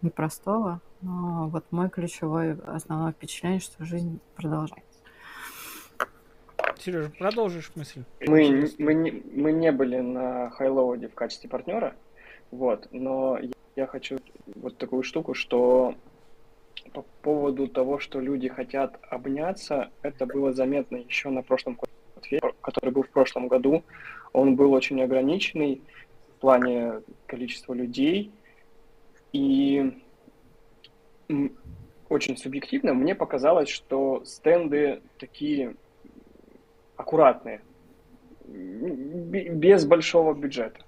непростого, 0.07 0.81
но 1.03 1.49
вот 1.49 1.65
мой 1.71 1.91
ключевой 1.91 2.55
основное 2.67 3.13
впечатление, 3.13 3.61
что 3.61 3.85
жизнь 3.85 4.21
продолжается. 4.35 4.85
Сережа, 6.79 7.11
продолжишь 7.19 7.73
мысль? 7.75 8.05
Мы, 8.21 8.69
мы, 8.79 8.95
не, 8.95 9.23
мы 9.33 9.53
не 9.53 9.73
были 9.73 10.01
на 10.01 10.51
Хайлоуде 10.51 11.09
в 11.09 11.15
качестве 11.15 11.49
партнера, 11.49 11.95
вот, 12.51 12.89
но 12.93 13.39
я 13.75 13.87
хочу 13.87 14.19
вот 14.55 14.77
такую 14.79 15.03
штуку, 15.03 15.35
что 15.35 15.95
по 16.93 17.03
поводу 17.23 17.69
того, 17.69 17.99
что 17.99 18.21
люди 18.21 18.49
хотят 18.49 18.99
обняться, 19.11 19.91
это 20.03 20.27
было 20.27 20.53
заметно 20.53 20.97
еще 20.97 21.29
на 21.31 21.43
прошлом 21.43 21.77
квартире, 21.77 22.41
который 22.61 22.91
был 22.91 23.03
в 23.03 23.11
прошлом 23.11 23.49
году. 23.49 23.83
Он 24.33 24.57
был 24.57 24.73
очень 24.73 25.03
ограниченный 25.03 25.83
в 26.29 26.41
плане 26.41 27.03
количества 27.27 27.75
людей, 27.75 28.31
и 29.37 29.93
очень 32.09 32.39
субъективно 32.39 32.95
мне 32.95 33.15
показалось, 33.15 33.69
что 33.69 34.25
стенды 34.25 35.03
такие 35.19 35.77
аккуратные, 36.97 37.61
без 38.47 39.85
большого 39.85 40.33
бюджета 40.33 40.81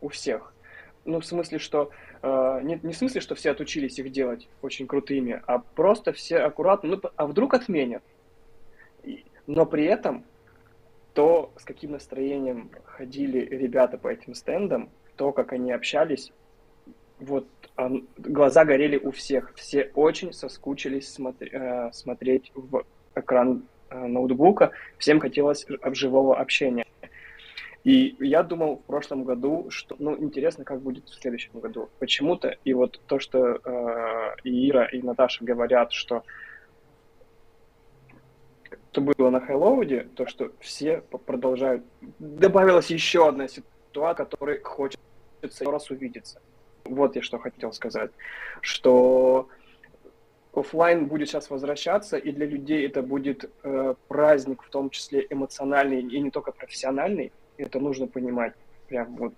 у 0.00 0.08
всех. 0.08 0.54
Ну, 1.04 1.20
в 1.20 1.26
смысле, 1.26 1.58
что 1.58 1.90
э, 2.22 2.60
не, 2.62 2.80
не 2.82 2.92
в 2.92 2.96
смысле, 2.96 3.20
что 3.20 3.34
все 3.34 3.50
отучились 3.50 3.98
их 3.98 4.10
делать 4.12 4.48
очень 4.62 4.86
крутыми, 4.86 5.42
а 5.46 5.58
просто 5.58 6.12
все 6.12 6.38
аккуратно, 6.38 6.96
ну, 6.96 7.10
а 7.16 7.26
вдруг 7.26 7.52
отменят. 7.52 8.02
Но 9.46 9.66
при 9.66 9.84
этом 9.84 10.24
то, 11.12 11.52
с 11.58 11.64
каким 11.64 11.92
настроением 11.92 12.70
ходили 12.84 13.40
ребята 13.40 13.98
по 13.98 14.08
этим 14.08 14.34
стендам, 14.34 14.88
то, 15.16 15.32
как 15.32 15.52
они 15.52 15.72
общались, 15.72 16.32
вот 17.20 17.46
а, 17.76 17.90
глаза 18.18 18.64
горели 18.64 18.96
у 18.96 19.10
всех. 19.12 19.52
Все 19.54 19.90
очень 19.94 20.32
соскучились 20.32 21.12
смотри, 21.12 21.50
э, 21.52 21.90
смотреть 21.92 22.50
в 22.54 22.84
экран 23.14 23.62
Э, 23.90 24.06
ноутбука, 24.06 24.70
всем 24.98 25.18
хотелось 25.18 25.66
живого 25.84 26.38
общения. 26.38 26.86
И 27.82 28.14
я 28.20 28.42
думал 28.42 28.76
в 28.76 28.82
прошлом 28.84 29.24
году, 29.24 29.66
что, 29.70 29.96
ну, 29.98 30.16
интересно, 30.16 30.64
как 30.64 30.80
будет 30.80 31.08
в 31.08 31.20
следующем 31.20 31.58
году. 31.58 31.88
Почему-то, 31.98 32.56
и 32.64 32.72
вот 32.72 33.00
то, 33.06 33.18
что 33.18 33.58
э, 33.64 34.36
и 34.44 34.70
Ира, 34.70 34.84
и 34.84 35.02
Наташа 35.02 35.44
говорят, 35.44 35.92
что 35.92 36.22
то 38.92 39.00
было 39.00 39.30
на 39.30 39.40
Хайлоуде, 39.40 40.08
то, 40.14 40.26
что 40.26 40.52
все 40.60 41.02
продолжают... 41.26 41.84
Добавилась 42.18 42.90
еще 42.90 43.28
одна 43.28 43.48
ситуация, 43.48 44.26
которой 44.26 44.60
хочется 44.60 45.00
раз 45.64 45.90
увидеться. 45.90 46.40
Вот 46.84 47.16
я 47.16 47.22
что 47.22 47.38
хотел 47.38 47.72
сказать. 47.72 48.10
Что 48.60 49.48
офлайн 50.52 51.06
будет 51.06 51.28
сейчас 51.28 51.50
возвращаться, 51.50 52.16
и 52.16 52.32
для 52.32 52.46
людей 52.46 52.86
это 52.86 53.02
будет 53.02 53.50
э, 53.62 53.94
праздник, 54.08 54.62
в 54.62 54.70
том 54.70 54.90
числе 54.90 55.26
эмоциональный 55.30 56.02
и 56.02 56.20
не 56.20 56.30
только 56.30 56.52
профессиональный. 56.52 57.32
Это 57.56 57.78
нужно 57.78 58.06
понимать. 58.06 58.54
Прям 58.88 59.16
вот 59.16 59.34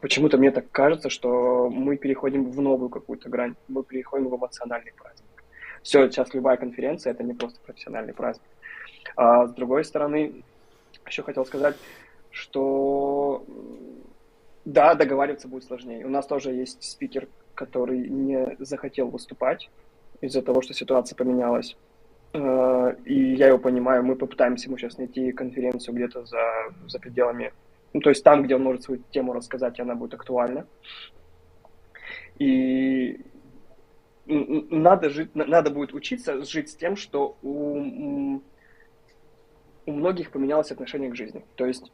почему-то 0.00 0.38
мне 0.38 0.50
так 0.50 0.70
кажется, 0.70 1.10
что 1.10 1.70
мы 1.70 1.96
переходим 1.96 2.50
в 2.50 2.60
новую 2.60 2.88
какую-то 2.88 3.28
грань, 3.28 3.54
мы 3.68 3.84
переходим 3.84 4.28
в 4.28 4.36
эмоциональный 4.36 4.92
праздник. 4.92 5.44
Все, 5.82 6.10
сейчас 6.10 6.34
любая 6.34 6.56
конференция 6.56 7.12
это 7.12 7.22
не 7.22 7.34
просто 7.34 7.60
профессиональный 7.60 8.12
праздник. 8.12 8.48
А 9.14 9.46
с 9.46 9.52
другой 9.52 9.84
стороны, 9.84 10.42
еще 11.06 11.22
хотел 11.22 11.46
сказать, 11.46 11.76
что 12.30 13.44
да, 14.66 14.94
договариваться 14.94 15.48
будет 15.48 15.64
сложнее. 15.64 16.04
У 16.04 16.08
нас 16.08 16.26
тоже 16.26 16.50
есть 16.50 16.82
спикер, 16.82 17.28
который 17.54 18.08
не 18.08 18.56
захотел 18.58 19.08
выступать 19.08 19.70
из-за 20.20 20.42
того, 20.42 20.60
что 20.60 20.74
ситуация 20.74 21.16
поменялась. 21.16 21.76
Э, 22.32 22.96
и 23.04 23.34
я 23.34 23.46
его 23.46 23.58
понимаю, 23.58 24.02
мы 24.02 24.16
попытаемся 24.16 24.66
ему 24.66 24.76
сейчас 24.76 24.98
найти 24.98 25.30
конференцию 25.30 25.94
где-то 25.94 26.26
за, 26.26 26.42
за 26.88 26.98
пределами, 26.98 27.52
ну, 27.92 28.00
то 28.00 28.10
есть 28.10 28.24
там, 28.24 28.42
где 28.42 28.56
он 28.56 28.64
может 28.64 28.82
свою 28.82 29.02
тему 29.10 29.32
рассказать, 29.32 29.78
и 29.78 29.82
она 29.82 29.94
будет 29.94 30.14
актуальна. 30.14 30.66
И 32.38 33.20
надо, 34.26 35.10
жить, 35.10 35.34
надо 35.34 35.70
будет 35.70 35.94
учиться 35.94 36.42
жить 36.42 36.70
с 36.70 36.74
тем, 36.74 36.96
что 36.96 37.38
у, 37.42 38.40
у 39.86 39.92
многих 39.92 40.32
поменялось 40.32 40.72
отношение 40.72 41.10
к 41.10 41.16
жизни. 41.16 41.44
То 41.54 41.66
есть, 41.66 41.92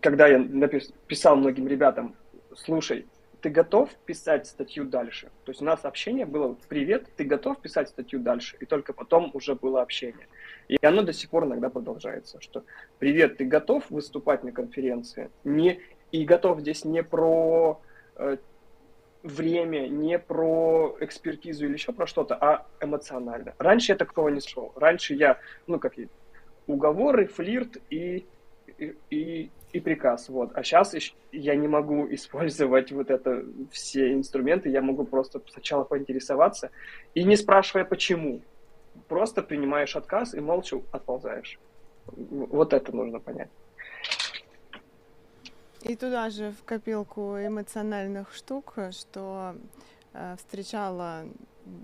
когда 0.00 0.26
я 0.26 0.38
написал 0.38 1.36
многим 1.36 1.66
ребятам, 1.66 2.14
слушай, 2.54 3.06
ты 3.40 3.50
готов 3.50 3.90
писать 4.06 4.46
статью 4.46 4.84
дальше? 4.84 5.30
То 5.44 5.52
есть 5.52 5.62
у 5.62 5.64
нас 5.64 5.84
общение 5.84 6.26
было 6.26 6.56
«Привет, 6.68 7.06
ты 7.16 7.24
готов 7.24 7.60
писать 7.60 7.88
статью 7.88 8.18
дальше?» 8.18 8.56
И 8.60 8.66
только 8.66 8.92
потом 8.92 9.30
уже 9.34 9.54
было 9.54 9.82
общение. 9.82 10.26
И 10.68 10.78
оно 10.82 11.02
до 11.02 11.12
сих 11.12 11.30
пор 11.30 11.44
иногда 11.44 11.70
продолжается, 11.70 12.40
что 12.40 12.64
«Привет, 12.98 13.36
ты 13.36 13.44
готов 13.44 13.88
выступать 13.90 14.42
на 14.42 14.52
конференции?» 14.52 15.30
не, 15.44 15.80
И 16.12 16.24
готов 16.24 16.60
здесь 16.60 16.84
не 16.84 17.02
про 17.02 17.80
э, 18.16 18.38
время, 19.22 19.88
не 19.88 20.18
про 20.18 20.96
экспертизу 21.00 21.66
или 21.66 21.74
еще 21.74 21.92
про 21.92 22.06
что-то, 22.06 22.36
а 22.36 22.66
эмоционально. 22.80 23.54
Раньше 23.58 23.92
я 23.92 23.96
такого 23.96 24.28
не 24.28 24.40
шел. 24.40 24.72
Раньше 24.76 25.14
я, 25.14 25.38
ну 25.66 25.78
как 25.78 25.94
уговоры, 26.66 27.26
флирт 27.26 27.78
и, 27.90 28.26
и, 28.78 29.50
и 29.72 29.80
приказ, 29.80 30.28
вот. 30.28 30.50
А 30.54 30.62
сейчас 30.62 30.94
я 31.32 31.54
не 31.56 31.68
могу 31.68 32.06
использовать 32.14 32.92
вот 32.92 33.10
это 33.10 33.44
все 33.70 34.12
инструменты, 34.12 34.68
я 34.68 34.82
могу 34.82 35.04
просто 35.04 35.40
сначала 35.52 35.84
поинтересоваться 35.84 36.70
и 37.14 37.24
не 37.24 37.36
спрашивая 37.36 37.84
почему, 37.84 38.40
просто 39.08 39.42
принимаешь 39.42 39.96
отказ 39.96 40.34
и 40.34 40.40
молча 40.40 40.80
отползаешь. 40.92 41.58
Вот 42.06 42.72
это 42.72 42.94
нужно 42.94 43.20
понять. 43.20 43.50
И 45.82 45.94
туда 45.94 46.30
же 46.30 46.50
в 46.50 46.64
копилку 46.64 47.36
эмоциональных 47.36 48.34
штук, 48.34 48.74
что 48.90 49.54
э, 50.14 50.36
встречала 50.36 51.24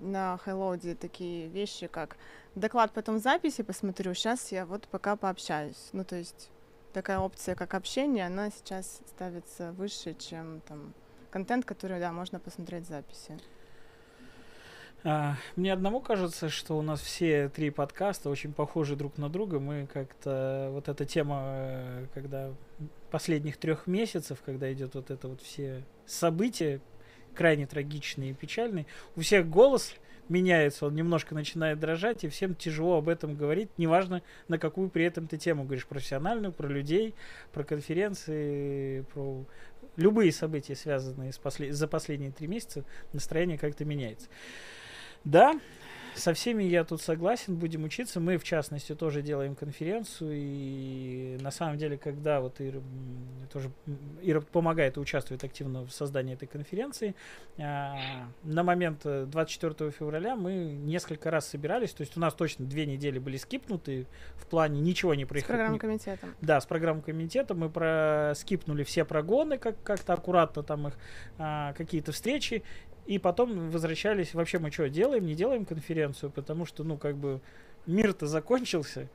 на 0.01 0.37
Хайлоуде 0.37 0.95
такие 0.95 1.47
вещи, 1.47 1.87
как 1.87 2.17
доклад 2.55 2.91
потом 2.91 3.19
записи 3.19 3.63
посмотрю, 3.63 4.13
сейчас 4.13 4.51
я 4.51 4.65
вот 4.65 4.87
пока 4.87 5.15
пообщаюсь. 5.15 5.89
Ну, 5.93 6.03
то 6.03 6.15
есть 6.15 6.49
такая 6.93 7.19
опция, 7.19 7.55
как 7.55 7.73
общение, 7.73 8.25
она 8.25 8.49
сейчас 8.51 9.01
ставится 9.07 9.71
выше, 9.73 10.13
чем 10.13 10.61
там 10.61 10.93
контент, 11.31 11.65
который, 11.65 11.99
да, 11.99 12.11
можно 12.11 12.39
посмотреть 12.39 12.87
записи. 12.87 13.37
А, 15.05 15.35
мне 15.57 15.73
одному 15.73 15.99
кажется, 15.99 16.47
что 16.47 16.77
у 16.77 16.81
нас 16.81 17.01
все 17.01 17.49
три 17.49 17.71
подкаста 17.71 18.29
очень 18.29 18.53
похожи 18.53 18.95
друг 18.95 19.17
на 19.17 19.29
друга. 19.29 19.59
Мы 19.59 19.87
как-то 19.91 20.69
вот 20.71 20.87
эта 20.87 21.05
тема, 21.05 21.41
э, 21.45 22.05
когда 22.13 22.53
последних 23.11 23.57
трех 23.57 23.85
месяцев, 23.85 24.41
когда 24.45 24.71
идет 24.71 24.95
вот 24.95 25.11
это 25.11 25.27
вот 25.27 25.41
все 25.41 25.83
события 26.05 26.79
крайне 27.35 27.67
трагичные 27.67 28.31
и 28.31 28.33
печальные, 28.33 28.85
у 29.17 29.21
всех 29.21 29.49
голос 29.49 29.93
меняется, 30.29 30.85
он 30.85 30.95
немножко 30.95 31.35
начинает 31.35 31.79
дрожать, 31.79 32.23
и 32.23 32.29
всем 32.29 32.55
тяжело 32.55 32.97
об 32.97 33.09
этом 33.09 33.35
говорить, 33.35 33.69
неважно, 33.77 34.21
на 34.47 34.57
какую 34.57 34.89
при 34.89 35.05
этом 35.05 35.27
ты 35.27 35.37
тему 35.37 35.63
говоришь, 35.63 35.85
профессиональную, 35.85 36.51
про 36.51 36.67
людей, 36.67 37.13
про 37.51 37.63
конференции, 37.63 39.01
про 39.13 39.45
любые 39.95 40.31
события, 40.31 40.75
связанные 40.75 41.33
с 41.33 41.37
послед... 41.37 41.73
за 41.73 41.87
последние 41.87 42.31
три 42.31 42.47
месяца, 42.47 42.83
настроение 43.11 43.57
как-то 43.57 43.85
меняется. 43.85 44.27
Да, 45.23 45.59
со 46.15 46.33
всеми 46.33 46.63
я 46.63 46.83
тут 46.83 47.01
согласен, 47.01 47.55
будем 47.55 47.83
учиться. 47.83 48.19
Мы, 48.19 48.37
в 48.37 48.43
частности, 48.43 48.95
тоже 48.95 49.21
делаем 49.21 49.55
конференцию, 49.55 50.31
и 50.33 51.37
на 51.41 51.51
самом 51.51 51.77
деле, 51.77 51.97
когда 51.97 52.41
вот 52.41 52.59
Ира, 52.59 52.81
тоже, 53.51 53.71
Ира 54.21 54.41
помогает 54.41 54.97
и 54.97 54.99
участвует 54.99 55.43
активно 55.43 55.85
в 55.85 55.91
создании 55.91 56.33
этой 56.33 56.47
конференции, 56.47 57.15
а, 57.57 57.95
на 58.43 58.63
момент 58.63 59.01
24 59.03 59.91
февраля 59.91 60.35
мы 60.35 60.53
несколько 60.53 61.31
раз 61.31 61.47
собирались, 61.47 61.91
то 61.91 62.01
есть 62.01 62.17
у 62.17 62.19
нас 62.19 62.33
точно 62.33 62.65
две 62.65 62.85
недели 62.85 63.19
были 63.19 63.37
скипнуты 63.37 64.07
в 64.35 64.47
плане 64.47 64.81
ничего 64.81 65.13
не 65.15 65.25
происходило. 65.25 65.55
С 65.55 65.57
программным 65.57 65.79
комитетом. 65.79 66.35
Да, 66.41 66.61
с 66.61 66.65
программным 66.65 67.03
комитетом 67.03 67.59
мы 67.59 67.69
про 67.69 68.33
скипнули 68.35 68.83
все 68.83 69.05
прогоны, 69.05 69.57
как 69.57 69.81
как-то 69.83 70.13
аккуратно 70.13 70.63
там 70.63 70.87
их 70.87 70.93
а, 71.37 71.73
какие-то 71.73 72.11
встречи, 72.11 72.63
и 73.05 73.19
потом 73.19 73.69
возвращались, 73.69 74.33
вообще 74.33 74.59
мы 74.59 74.71
что, 74.71 74.89
делаем, 74.89 75.25
не 75.25 75.35
делаем 75.35 75.65
конференцию, 75.65 76.31
потому 76.31 76.65
что, 76.65 76.83
ну, 76.83 76.97
как 76.97 77.17
бы, 77.17 77.41
мир-то 77.85 78.27
закончился. 78.27 79.09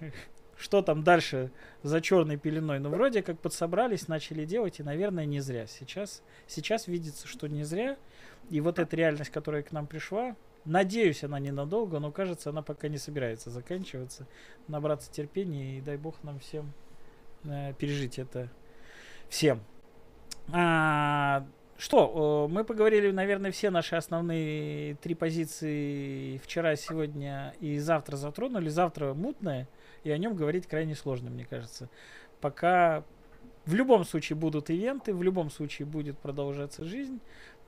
Что 0.58 0.82
там 0.82 1.02
дальше 1.02 1.50
за 1.82 2.00
черной 2.00 2.36
пеленой? 2.36 2.78
Ну, 2.78 2.90
вроде 2.90 3.22
как 3.22 3.40
подсобрались, 3.40 4.06
начали 4.06 4.44
делать, 4.44 4.78
и, 4.78 4.82
наверное, 4.84 5.24
не 5.24 5.40
зря. 5.40 5.66
Сейчас, 5.66 6.22
сейчас 6.46 6.86
видится, 6.86 7.26
что 7.26 7.48
не 7.48 7.64
зря. 7.64 7.96
И 8.48 8.60
вот 8.60 8.78
эта 8.78 8.94
реальность, 8.94 9.30
которая 9.30 9.62
к 9.62 9.72
нам 9.72 9.88
пришла, 9.88 10.36
надеюсь, 10.64 11.24
она 11.24 11.40
ненадолго, 11.40 11.98
но 11.98 12.12
кажется, 12.12 12.50
она 12.50 12.62
пока 12.62 12.86
не 12.88 12.98
собирается 12.98 13.50
заканчиваться. 13.50 14.28
Набраться 14.68 15.10
терпения, 15.10 15.78
и 15.78 15.80
дай 15.80 15.96
бог 15.96 16.22
нам 16.22 16.38
всем 16.38 16.72
э, 17.44 17.72
пережить 17.74 18.20
это 18.20 18.48
всем. 19.28 19.62
А, 20.52 21.44
что, 21.82 22.46
э, 22.48 22.52
мы 22.52 22.62
поговорили, 22.62 23.10
наверное, 23.10 23.50
все 23.50 23.70
наши 23.70 23.96
основные 23.96 24.94
три 24.94 25.16
позиции 25.16 26.38
вчера, 26.38 26.76
сегодня 26.76 27.56
и 27.58 27.76
завтра 27.80 28.14
затронули. 28.14 28.68
Завтра 28.68 29.14
мутное, 29.14 29.66
и 30.04 30.12
о 30.12 30.16
нем 30.16 30.36
говорить 30.36 30.68
крайне 30.68 30.94
сложно, 30.94 31.28
мне 31.28 31.44
кажется. 31.44 31.88
Пока 32.40 33.02
в 33.66 33.74
любом 33.74 34.04
случае 34.04 34.36
будут 34.36 34.70
ивенты, 34.70 35.12
в 35.12 35.24
любом 35.24 35.50
случае 35.50 35.86
будет 35.86 36.16
продолжаться 36.18 36.84
жизнь. 36.84 37.18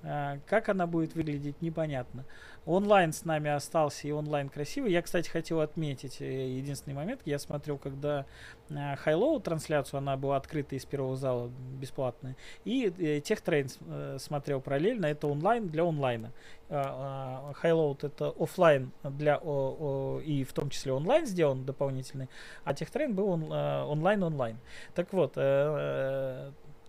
А, 0.06 0.38
как 0.46 0.68
она 0.68 0.86
будет 0.86 1.14
выглядеть, 1.14 1.60
непонятно. 1.62 2.24
Онлайн 2.66 3.12
с 3.12 3.24
нами 3.24 3.50
остался 3.50 4.06
и 4.06 4.10
онлайн 4.10 4.48
красивый. 4.48 4.92
Я, 4.92 5.02
кстати, 5.02 5.28
хотел 5.28 5.60
отметить 5.60 6.20
э, 6.20 6.56
единственный 6.56 6.94
момент. 6.94 7.20
Я 7.24 7.38
смотрел, 7.38 7.78
когда 7.78 8.26
Хайлоу 8.68 9.40
трансляцию, 9.40 9.98
она 9.98 10.16
была 10.16 10.36
открыта 10.36 10.74
из 10.74 10.84
первого 10.84 11.16
зала, 11.16 11.50
бесплатная. 11.78 12.36
И 12.64 12.92
э, 12.98 13.20
TechTrain 13.20 13.68
э, 13.86 14.18
смотрел 14.18 14.60
параллельно. 14.60 15.06
Это 15.06 15.26
онлайн 15.26 15.68
для 15.68 15.84
онлайна. 15.84 16.32
HighLoad 16.68 18.04
это 18.04 18.32
офлайн 18.38 18.90
для 19.04 19.36
и 19.36 20.44
в 20.44 20.52
том 20.54 20.70
числе 20.70 20.94
онлайн 20.94 21.26
сделан 21.26 21.66
дополнительный, 21.66 22.30
а 22.64 22.72
TechTrain 22.72 23.14
был 23.14 23.28
он, 23.28 23.52
онлайн-онлайн. 23.52 24.56
Так 24.94 25.12
вот, 25.12 25.36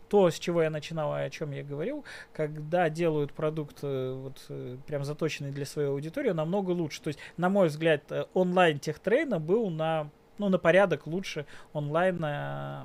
то, 0.10 0.30
с 0.30 0.40
чего 0.40 0.64
я 0.64 0.70
начинал, 0.70 1.14
о 1.14 1.30
чем 1.30 1.52
я 1.52 1.64
говорил, 1.64 2.04
когда 2.34 2.90
делают 2.90 3.34
продукт 3.34 3.80
э, 3.82 4.14
вот, 4.14 4.46
э, 4.50 4.78
прям 4.88 5.04
заточенный 5.04 5.52
для 5.52 5.66
своей 5.66 5.90
аудитории, 5.90 6.32
намного 6.32 6.72
лучше. 6.72 7.02
То 7.02 7.10
есть, 7.10 7.20
на 7.38 7.50
мой 7.50 7.68
взгляд, 7.68 8.04
э, 8.12 8.26
онлайн 8.34 8.80
TechTrain 8.80 9.34
а 9.34 9.40
был 9.40 9.70
на 9.70 10.10
ну, 10.38 10.50
на 10.50 10.58
порядок 10.58 11.08
лучше 11.08 11.46
онлайн 11.74 12.24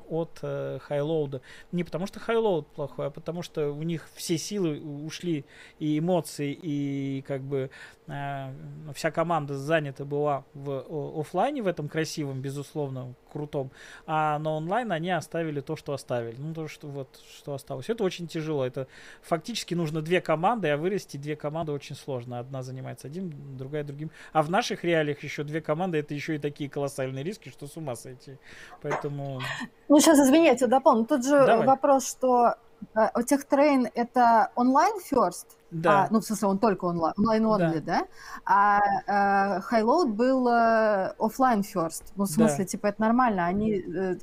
от 0.08 0.38
э, 0.42 0.78
HighLoad 0.82 1.29
а. 1.29 1.40
Не 1.72 1.84
потому 1.84 2.06
что 2.06 2.20
HighLoad 2.20 2.68
плохой, 2.68 3.06
а 3.06 3.10
потому 3.10 3.42
что 3.42 3.70
у 3.70 3.82
них 3.82 4.08
все 4.14 4.38
силы 4.38 4.80
ушли 4.80 5.44
и 5.78 5.98
эмоции, 5.98 6.56
и 6.60 7.24
как 7.26 7.42
бы 7.42 7.70
э, 8.06 8.54
вся 8.94 9.10
команда 9.10 9.56
занята 9.56 10.04
была 10.04 10.44
в 10.54 11.20
офлайне 11.20 11.62
в 11.62 11.66
этом 11.66 11.88
красивом, 11.88 12.40
безусловно, 12.40 13.14
крутом, 13.30 13.70
а 14.06 14.38
на 14.38 14.50
онлайн 14.50 14.92
они 14.92 15.10
оставили 15.10 15.60
то, 15.60 15.76
что 15.76 15.92
оставили. 15.92 16.36
Ну, 16.38 16.54
то, 16.54 16.68
что 16.68 16.88
вот, 16.88 17.08
что 17.36 17.54
осталось. 17.54 17.88
Это 17.88 18.04
очень 18.04 18.26
тяжело. 18.26 18.66
Это 18.66 18.86
фактически 19.22 19.74
нужно 19.74 20.02
две 20.02 20.20
команды, 20.20 20.68
а 20.68 20.76
вырасти 20.76 21.16
две 21.16 21.36
команды 21.36 21.72
очень 21.72 21.96
сложно. 21.96 22.38
Одна 22.38 22.62
занимается 22.62 23.08
одним, 23.08 23.56
другая 23.56 23.84
другим. 23.84 24.10
А 24.32 24.42
в 24.42 24.50
наших 24.50 24.84
реалиях 24.84 25.22
еще 25.22 25.44
две 25.44 25.60
команды, 25.60 25.98
это 25.98 26.14
еще 26.14 26.36
и 26.36 26.38
такие 26.38 26.68
колоссальные 26.68 27.24
риски, 27.24 27.48
что 27.48 27.66
с 27.66 27.76
ума 27.76 27.96
сойти. 27.96 28.38
Поэтому... 28.82 29.40
Ну, 29.88 30.00
сейчас, 30.00 30.18
извините, 30.18 30.66
дополню. 30.66 31.06
Тут 31.06 31.24
же 31.24 31.46
Давай. 31.46 31.66
вопрос, 31.66 32.08
что 32.08 32.54
э, 32.94 33.08
у 33.14 33.22
тех 33.22 33.44
трейн 33.44 33.88
это 33.94 34.50
онлайн 34.54 34.94
first, 35.10 35.46
да. 35.70 36.04
А, 36.04 36.08
ну, 36.10 36.20
в 36.20 36.24
смысле, 36.24 36.48
он 36.48 36.58
только 36.58 36.86
онлайн, 36.86 37.14
онлайн 37.16 37.46
only, 37.46 37.80
да? 37.80 38.00
да? 38.00 38.06
А 38.44 39.58
э, 39.58 39.60
Highload 39.70 40.08
был 40.08 40.48
э, 40.48 41.14
офлайн 41.18 41.60
first. 41.60 42.02
Ну, 42.16 42.24
в 42.24 42.28
смысле, 42.28 42.64
да. 42.64 42.64
типа, 42.64 42.86
это 42.88 43.00
нормально. 43.00 43.46
Они 43.46 43.74
э, 43.78 44.16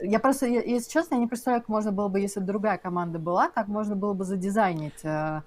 я 0.00 0.18
просто, 0.18 0.46
если 0.46 0.90
честно, 0.90 1.14
я 1.14 1.20
не 1.20 1.26
представляю, 1.26 1.62
как 1.62 1.68
можно 1.68 1.92
было 1.92 2.08
бы, 2.08 2.20
если 2.20 2.40
бы 2.40 2.46
другая 2.46 2.76
команда 2.76 3.18
была, 3.18 3.48
как 3.48 3.68
можно 3.68 3.96
было 3.96 4.12
бы 4.12 4.24
задизайнить, 4.24 5.04
э, 5.04 5.40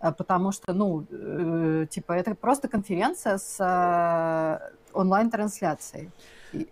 э, 0.00 0.12
потому 0.12 0.52
что, 0.52 0.74
ну, 0.74 1.06
э, 1.10 1.86
типа, 1.88 2.12
это 2.12 2.34
просто 2.34 2.68
конференция 2.68 3.38
с 3.38 4.60
онлайн-трансляцией. 4.92 6.10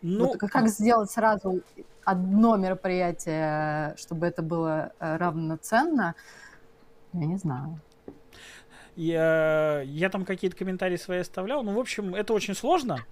Ну, 0.02 0.26
вот 0.26 0.38
как 0.38 0.68
сделать 0.68 1.10
сразу 1.10 1.62
одно 2.04 2.56
мероприятие, 2.56 3.96
чтобы 3.96 4.26
это 4.26 4.42
было 4.42 4.92
равноценно, 4.98 6.14
я 7.14 7.26
не 7.26 7.36
знаю. 7.36 7.80
Я, 8.96 9.82
я 9.84 10.10
там 10.10 10.24
какие-то 10.24 10.56
комментарии 10.56 10.96
свои 10.96 11.20
оставлял. 11.20 11.62
Ну, 11.62 11.74
в 11.74 11.78
общем, 11.78 12.14
это 12.14 12.32
очень 12.32 12.54
сложно. 12.54 13.04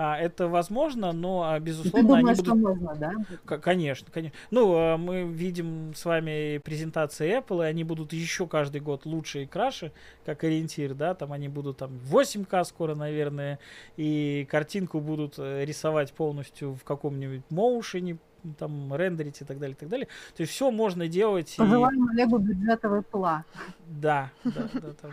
А, 0.00 0.16
это 0.16 0.46
возможно, 0.46 1.10
но, 1.10 1.50
а, 1.50 1.58
безусловно, 1.58 2.00
Ты 2.00 2.06
думаешь, 2.06 2.24
они 2.24 2.36
будут... 2.36 2.46
что 2.46 2.54
можно, 2.54 2.94
да? 2.94 3.58
Конечно, 3.58 4.06
конечно. 4.12 4.38
Ну, 4.52 4.72
а, 4.76 4.96
мы 4.96 5.24
видим 5.24 5.92
с 5.92 6.04
вами 6.04 6.58
презентации 6.58 7.36
Apple, 7.36 7.64
и 7.64 7.68
они 7.68 7.82
будут 7.82 8.12
еще 8.12 8.46
каждый 8.46 8.80
год 8.80 9.06
лучше 9.06 9.42
и 9.42 9.46
краше, 9.46 9.90
как 10.24 10.44
ориентир, 10.44 10.94
да, 10.94 11.14
там 11.14 11.32
они 11.32 11.48
будут 11.48 11.78
там 11.78 11.98
8К 12.08 12.64
скоро, 12.64 12.94
наверное, 12.94 13.58
и 13.96 14.46
картинку 14.48 15.00
будут 15.00 15.34
э, 15.38 15.64
рисовать 15.64 16.12
полностью 16.12 16.74
в 16.74 16.84
каком-нибудь 16.84 17.42
моушене, 17.50 18.18
там 18.58 18.94
рендерить 18.94 19.40
и 19.40 19.44
так 19.44 19.58
далее, 19.58 19.74
и 19.74 19.78
так 19.78 19.88
далее. 19.88 20.06
То 20.36 20.42
есть 20.42 20.52
все 20.52 20.70
можно 20.70 21.08
делать. 21.08 21.54
Пожелаем 21.56 22.08
и... 22.08 22.12
Олегу 22.12 22.38
бюджетовый 22.38 23.02
пла. 23.02 23.44
Да, 23.86 24.30
да, 24.44 24.68
да. 24.74 24.88
Там. 25.00 25.12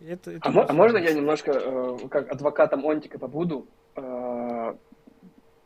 Это, 0.00 0.30
это 0.30 0.48
а, 0.48 0.66
а 0.68 0.72
можно 0.72 0.98
я 0.98 1.14
немножко 1.14 1.52
э, 1.52 1.98
как 2.10 2.30
адвокатом 2.30 2.86
Онтика 2.86 3.18
побуду? 3.18 3.66
Э, 3.94 4.74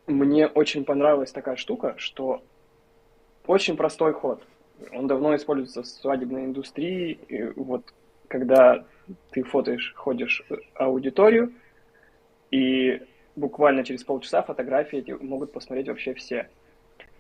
мне 0.07 0.47
очень 0.47 0.85
понравилась 0.85 1.33
такая 1.33 1.57
штука, 1.57 1.95
что 1.99 2.43
очень 3.47 3.77
простой 3.77 4.13
ход. 4.13 4.43
Он 4.93 5.07
давно 5.07 5.35
используется 5.35 5.83
в 5.83 5.87
свадебной 5.87 6.45
индустрии. 6.45 7.19
И 7.29 7.43
вот 7.57 7.93
когда 8.29 8.85
ты 9.31 9.43
фотоешь, 9.43 9.93
ходишь 9.97 10.45
в 10.49 10.59
аудиторию, 10.75 11.53
и 12.51 13.03
буквально 13.37 13.85
через 13.85 14.05
полчаса 14.05 14.43
фотографии 14.43 14.99
эти 14.99 15.13
могут 15.13 15.53
посмотреть 15.53 15.89
вообще 15.89 16.15
все. 16.15 16.49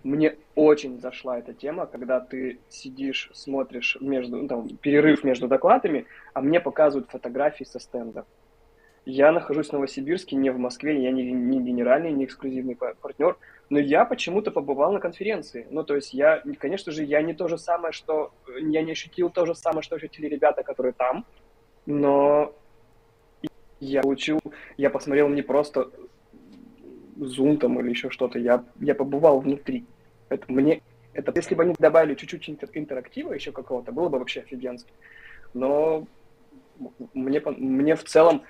Мне 0.02 0.36
очень 0.54 0.98
зашла 0.98 1.38
эта 1.38 1.52
тема, 1.52 1.86
когда 1.86 2.20
ты 2.20 2.58
сидишь, 2.68 3.30
смотришь 3.34 3.98
между, 4.00 4.36
ну, 4.36 4.48
там, 4.48 4.68
перерыв 4.78 5.24
между 5.24 5.46
докладами, 5.46 6.06
а 6.32 6.40
мне 6.40 6.58
показывают 6.58 7.10
фотографии 7.10 7.64
со 7.64 7.78
стенда. 7.78 8.24
Я 9.04 9.32
нахожусь 9.32 9.68
в 9.68 9.72
Новосибирске, 9.72 10.36
не 10.36 10.50
в 10.50 10.58
Москве, 10.58 11.02
я 11.02 11.10
не, 11.10 11.30
не 11.32 11.60
генеральный, 11.60 12.12
не 12.12 12.24
эксклюзивный 12.24 12.76
партнер, 12.76 13.36
но 13.68 13.78
я 13.78 14.04
почему-то 14.04 14.50
побывал 14.50 14.92
на 14.92 15.00
конференции. 15.00 15.66
Ну, 15.70 15.84
то 15.84 15.94
есть 15.94 16.14
я, 16.14 16.42
конечно 16.58 16.92
же, 16.92 17.04
я 17.04 17.22
не 17.22 17.34
то 17.34 17.48
же 17.48 17.58
самое, 17.58 17.92
что... 17.92 18.32
Я 18.60 18.82
не 18.82 18.92
ощутил 18.92 19.30
то 19.30 19.46
же 19.46 19.54
самое, 19.54 19.82
что 19.82 19.96
ощутили 19.96 20.26
ребята, 20.26 20.62
которые 20.62 20.92
там, 20.92 21.24
но 21.86 22.54
я 23.80 24.02
получил, 24.02 24.40
я 24.76 24.90
посмотрел 24.90 25.28
не 25.28 25.42
просто 25.42 25.90
Zoom 27.24 27.58
там 27.58 27.78
или 27.80 27.90
еще 27.90 28.10
что-то. 28.10 28.38
Я, 28.38 28.64
я 28.80 28.94
побывал 28.94 29.40
внутри. 29.40 29.84
Это 30.28 30.50
мне, 30.50 30.82
это, 31.12 31.32
если 31.34 31.54
бы 31.54 31.62
они 31.64 31.74
добавили 31.78 32.14
чуть-чуть 32.14 32.48
интер- 32.48 32.70
интерактива 32.74 33.32
еще 33.32 33.52
какого-то, 33.52 33.92
было 33.92 34.08
бы 34.08 34.18
вообще 34.18 34.40
офигенски. 34.40 34.92
Но 35.54 36.06
мне, 37.14 37.40
мне 37.44 37.96
в 37.96 38.04
целом, 38.04 38.42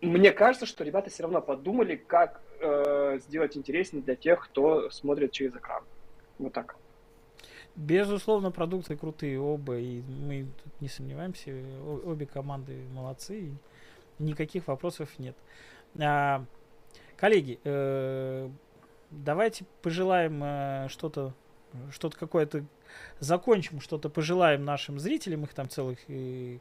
мне 0.00 0.32
кажется, 0.32 0.66
что 0.66 0.84
ребята 0.84 1.10
все 1.10 1.22
равно 1.22 1.40
подумали, 1.40 1.96
как 1.96 2.42
э, 2.60 3.18
сделать 3.20 3.56
интереснее 3.56 4.02
для 4.02 4.16
тех, 4.16 4.44
кто 4.44 4.90
смотрит 4.90 5.32
через 5.32 5.54
экран. 5.54 5.82
Вот 6.38 6.52
так. 6.52 6.76
Безусловно, 7.76 8.52
продукты 8.52 8.96
крутые 8.96 9.40
оба, 9.40 9.78
и 9.78 10.02
мы 10.02 10.46
тут 10.62 10.80
не 10.80 10.88
сомневаемся, 10.88 11.52
обе 12.04 12.24
команды 12.26 12.84
молодцы, 12.92 13.50
никаких 14.20 14.68
вопросов 14.68 15.08
нет. 15.18 15.34
А, 15.98 16.44
коллеги, 17.24 17.58
э, 17.64 18.50
давайте 19.10 19.64
пожелаем 19.80 20.42
э, 20.44 20.88
что-то, 20.90 21.32
что-то 21.90 22.18
какое-то, 22.18 22.66
закончим 23.18 23.80
что-то, 23.80 24.10
пожелаем 24.10 24.66
нашим 24.66 24.98
зрителям, 24.98 25.44
их 25.44 25.54
там 25.54 25.70
целых 25.70 26.00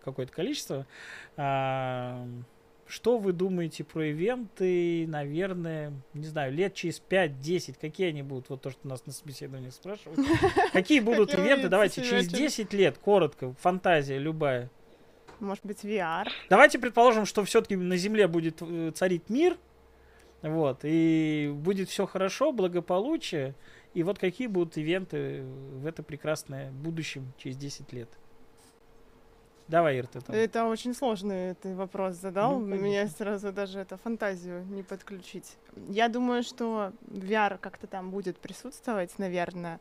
какое-то 0.06 0.32
количество. 0.32 0.88
А, 1.36 2.26
что 2.88 3.18
вы 3.18 3.34
думаете 3.34 3.84
про 3.84 4.06
ивенты, 4.06 5.06
наверное, 5.06 5.92
не 6.14 6.28
знаю, 6.28 6.54
лет 6.54 6.74
через 6.76 7.02
5-10, 7.10 7.76
какие 7.82 8.08
они 8.08 8.24
будут? 8.24 8.48
Вот 8.48 8.62
то, 8.62 8.70
что 8.70 8.88
нас 8.88 9.06
на 9.06 9.12
собеседовании 9.12 9.70
спрашивают. 9.70 10.18
Какие 10.72 11.02
будут 11.02 11.34
ивенты? 11.34 11.68
Давайте 11.68 12.04
через 12.04 12.30
10 12.30 12.72
лет, 12.72 12.98
коротко, 13.00 13.54
фантазия 13.60 14.18
любая. 14.18 14.70
Может 15.42 15.66
быть, 15.66 15.84
VR. 15.84 16.28
Давайте 16.50 16.80
предположим, 16.80 17.26
что 17.26 17.44
все-таки 17.44 17.76
на 17.76 17.98
Земле 17.98 18.30
будет 18.30 18.62
э, 18.62 18.92
царить 18.96 19.30
мир, 19.30 19.58
вот, 20.44 20.82
и 20.84 21.52
будет 21.56 21.90
все 21.90 22.06
хорошо, 22.06 22.52
благополучие. 22.52 23.56
И 23.94 24.04
вот 24.04 24.20
какие 24.20 24.48
будут 24.48 24.78
ивенты 24.78 25.44
в 25.44 25.86
это 25.86 26.04
прекрасное 26.04 26.72
будущем 26.72 27.32
через 27.38 27.56
10 27.58 27.94
лет? 27.94 28.10
Давай, 29.70 29.98
Ир, 29.98 30.08
ты 30.08 30.20
там. 30.20 30.36
Это 30.36 30.66
очень 30.66 30.94
сложный 30.94 31.56
ты 31.56 31.74
вопрос 31.74 32.16
задал. 32.16 32.60
Ну, 32.60 32.76
Меня 32.76 33.08
сразу 33.08 33.54
даже 33.54 33.80
это 33.80 33.96
фантазию 33.98 34.66
не 34.66 34.84
подключить. 34.84 35.56
Я 35.88 36.10
думаю, 36.10 36.44
что 36.44 36.92
VR 37.08 37.58
как-то 37.58 37.88
там 37.88 38.12
будет 38.12 38.38
присутствовать, 38.38 39.18
наверное, 39.18 39.80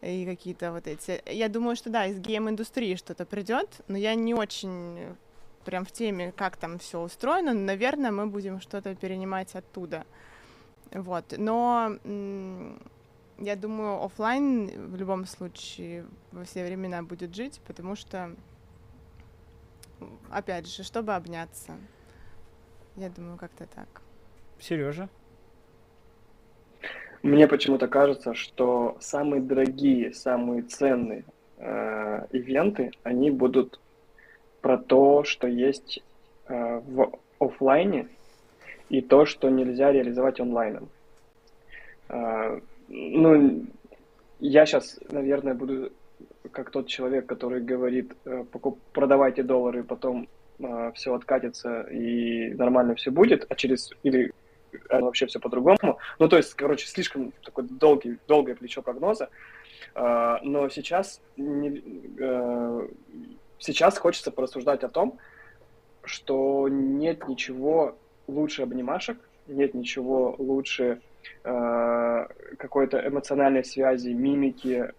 и 0.00 0.24
какие-то 0.24 0.70
вот 0.70 0.86
эти. 0.86 1.20
Я 1.26 1.48
думаю, 1.48 1.74
что 1.74 1.90
да, 1.90 2.06
из 2.06 2.20
гейм-индустрии 2.20 2.94
что-то 2.94 3.26
придет, 3.26 3.80
но 3.88 3.98
я 3.98 4.14
не 4.14 4.34
очень 4.34 5.16
прям 5.64 5.84
в 5.84 5.92
теме, 5.92 6.32
как 6.36 6.56
там 6.56 6.78
все 6.78 7.00
устроено. 7.00 7.54
Наверное, 7.54 8.10
мы 8.10 8.26
будем 8.26 8.60
что-то 8.60 8.94
перенимать 8.94 9.54
оттуда. 9.54 10.04
Вот. 10.92 11.34
Но 11.36 11.98
я 13.38 13.56
думаю, 13.56 14.02
офлайн 14.02 14.90
в 14.90 14.96
любом 14.96 15.26
случае 15.26 16.06
во 16.32 16.44
все 16.44 16.64
времена 16.64 17.02
будет 17.02 17.34
жить, 17.34 17.60
потому 17.66 17.96
что 17.96 18.34
опять 20.30 20.68
же, 20.68 20.82
чтобы 20.82 21.14
обняться. 21.14 21.72
Я 22.96 23.08
думаю, 23.10 23.36
как-то 23.36 23.66
так. 23.66 24.02
Сережа? 24.60 25.08
Мне 27.22 27.48
почему-то 27.48 27.88
кажется, 27.88 28.34
что 28.34 28.96
самые 29.00 29.40
дорогие, 29.40 30.12
самые 30.12 30.62
ценные 30.62 31.24
э, 31.56 32.26
ивенты, 32.30 32.92
они 33.02 33.30
будут 33.30 33.80
про 34.64 34.78
то, 34.78 35.24
что 35.24 35.46
есть 35.46 36.02
э, 36.48 36.80
в 36.86 37.12
офлайне, 37.38 38.08
и 38.88 39.02
то, 39.02 39.26
что 39.26 39.50
нельзя 39.50 39.92
реализовать 39.92 40.40
онлайном. 40.40 40.88
Э, 42.08 42.60
ну, 42.88 43.66
я 44.40 44.64
сейчас, 44.64 44.98
наверное, 45.10 45.52
буду 45.52 45.92
как 46.50 46.70
тот 46.70 46.86
человек, 46.86 47.26
который 47.26 47.60
говорит, 47.60 48.14
э, 48.24 48.44
продавайте 48.94 49.42
доллары, 49.42 49.84
потом 49.84 50.28
э, 50.58 50.92
все 50.94 51.12
откатится 51.12 51.82
и 51.82 52.54
нормально 52.54 52.94
все 52.94 53.10
будет, 53.10 53.44
а 53.50 53.54
через 53.56 53.90
или 54.02 54.32
вообще 54.88 55.26
все 55.26 55.40
по-другому. 55.40 55.98
Ну, 56.18 56.28
то 56.28 56.38
есть, 56.38 56.54
короче, 56.54 56.86
слишком 56.86 57.34
такой 57.44 57.64
долгий, 57.64 58.16
долгое 58.26 58.54
плечо 58.54 58.80
прогноза. 58.80 59.28
Э, 59.94 60.38
но 60.42 60.70
сейчас, 60.70 61.20
не, 61.36 61.82
сейчас 63.58 63.98
хочется 63.98 64.30
порассуждать 64.30 64.84
о 64.84 64.88
том, 64.88 65.18
что 66.04 66.68
нет 66.68 67.28
ничего 67.28 67.96
лучше 68.26 68.62
обнимашек, 68.62 69.18
нет 69.46 69.74
ничего 69.74 70.34
лучше 70.38 71.00
какой-то 71.42 73.06
эмоциональной 73.06 73.64
связи, 73.64 74.10
мимики, 74.10 74.92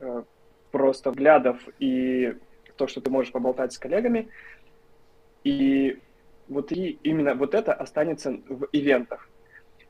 просто 0.72 1.12
взглядов 1.12 1.60
и 1.80 2.36
то, 2.76 2.88
что 2.88 3.02
ты 3.02 3.10
можешь 3.12 3.32
поболтать 3.32 3.74
с 3.74 3.78
коллегами. 3.78 4.30
И 5.44 6.00
вот 6.48 6.72
и 6.72 7.00
именно 7.04 7.36
вот 7.36 7.54
это 7.54 7.74
останется 7.74 8.32
в 8.50 8.68
ивентах. 8.72 9.30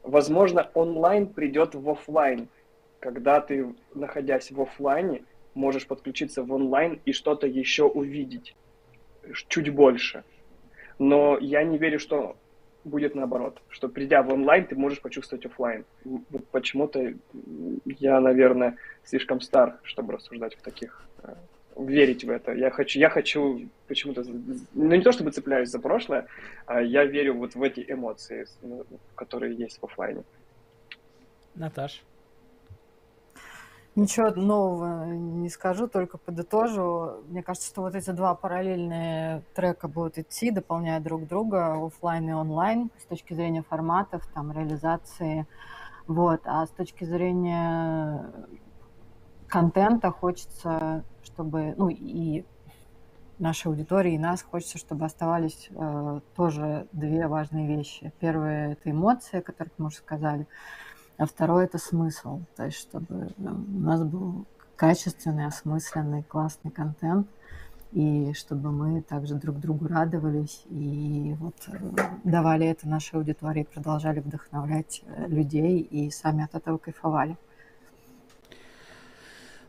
Возможно, 0.04 0.70
онлайн 0.74 1.28
придет 1.28 1.74
в 1.74 1.90
офлайн, 1.90 2.48
когда 3.00 3.40
ты, 3.40 3.74
находясь 3.94 4.52
в 4.52 4.62
офлайне, 4.62 5.24
можешь 5.56 5.88
подключиться 5.88 6.44
в 6.44 6.54
онлайн 6.54 7.00
и 7.06 7.14
что-то 7.14 7.48
еще 7.48 7.84
увидеть 7.84 8.56
чуть 9.48 9.70
больше. 9.70 10.24
Но 11.00 11.38
я 11.40 11.64
не 11.64 11.78
верю, 11.78 12.00
что 12.00 12.38
будет 12.84 13.16
наоборот, 13.16 13.62
что 13.70 13.90
придя 13.90 14.22
в 14.22 14.32
онлайн, 14.32 14.66
ты 14.66 14.76
можешь 14.76 15.02
почувствовать 15.02 15.46
офлайн. 15.46 15.86
Вот 16.04 16.48
почему-то 16.52 17.14
я, 17.86 18.20
наверное, 18.20 18.78
слишком 19.04 19.42
стар, 19.42 19.80
чтобы 19.84 20.14
рассуждать 20.14 20.56
в 20.56 20.62
таких, 20.62 21.04
э, 21.24 21.34
верить 21.76 22.24
в 22.24 22.30
это. 22.30 22.54
Я 22.54 22.70
хочу, 22.70 23.00
я 23.00 23.10
хочу 23.10 23.68
почему-то, 23.88 24.24
ну 24.74 24.96
не 24.96 25.02
то 25.02 25.12
чтобы 25.12 25.32
цепляюсь 25.32 25.70
за 25.70 25.80
прошлое, 25.80 26.28
а 26.68 26.82
я 26.82 27.06
верю 27.06 27.34
вот 27.34 27.56
в 27.56 27.64
эти 27.64 27.84
эмоции, 27.88 28.46
которые 29.16 29.56
есть 29.56 29.80
в 29.80 29.86
офлайне. 29.86 30.24
Наташ. 31.56 32.04
Ничего 33.96 34.30
нового 34.32 35.06
не 35.06 35.48
скажу, 35.48 35.88
только 35.88 36.18
подытожу. 36.18 37.24
Мне 37.30 37.42
кажется, 37.42 37.70
что 37.70 37.82
вот 37.82 37.96
эти 37.96 38.10
два 38.10 38.36
параллельные 38.36 39.42
трека 39.54 39.88
будут 39.88 40.18
идти, 40.18 40.52
дополняя 40.52 41.00
друг 41.00 41.26
друга, 41.28 41.82
офлайн 41.82 42.30
и 42.30 42.34
онлайн, 42.34 42.92
с 43.02 43.06
точки 43.06 43.34
зрения 43.34 43.64
форматов, 43.64 44.28
там, 44.34 44.52
реализации. 44.52 45.48
Вот. 46.08 46.42
А 46.44 46.66
с 46.66 46.72
точки 46.72 47.06
зрения 47.06 48.30
контента 49.48 50.12
хочется, 50.12 51.06
чтобы, 51.24 51.74
ну, 51.78 51.88
и 51.88 52.44
нашей 53.40 53.68
аудитории, 53.68 54.16
и 54.16 54.20
нас 54.20 54.44
хочется, 54.44 54.78
чтобы 54.78 55.06
оставались 55.06 55.70
э, 55.70 56.20
тоже 56.36 56.88
две 56.92 57.28
важные 57.28 57.66
вещи. 57.66 58.12
Первое– 58.20 58.72
это 58.74 58.92
эмоции, 58.92 59.40
о 59.40 59.42
которых 59.42 59.72
мы 59.78 59.88
уже 59.88 59.98
сказали– 59.98 60.48
а 61.18 61.26
второе– 61.26 61.66
это 61.66 61.78
смысл. 61.78 62.42
То 62.56 62.66
есть, 62.66 62.78
чтобы 62.78 63.32
ну, 63.38 63.52
у 63.52 63.80
нас 63.80 64.04
был 64.04 64.46
качественный, 64.76 65.46
осмысленный, 65.46 66.24
классный 66.24 66.72
контент, 66.72 67.28
и 67.92 68.34
чтобы 68.34 68.72
мы 68.72 69.02
также 69.02 69.36
друг 69.36 69.60
другу 69.60 69.88
радовались 69.88 70.64
и 70.70 71.36
вот 71.40 71.56
э, 71.68 71.78
давали 72.26 72.68
это 72.68 72.90
нашей 72.90 73.16
аудитории, 73.16 73.64
продолжали 73.64 74.20
вдохновлять 74.20 75.02
э, 75.06 75.28
людей 75.28 75.80
и 75.80 76.12
сами 76.12 76.44
от 76.44 76.56
этого 76.56 76.78
кайфовали. 76.78 77.38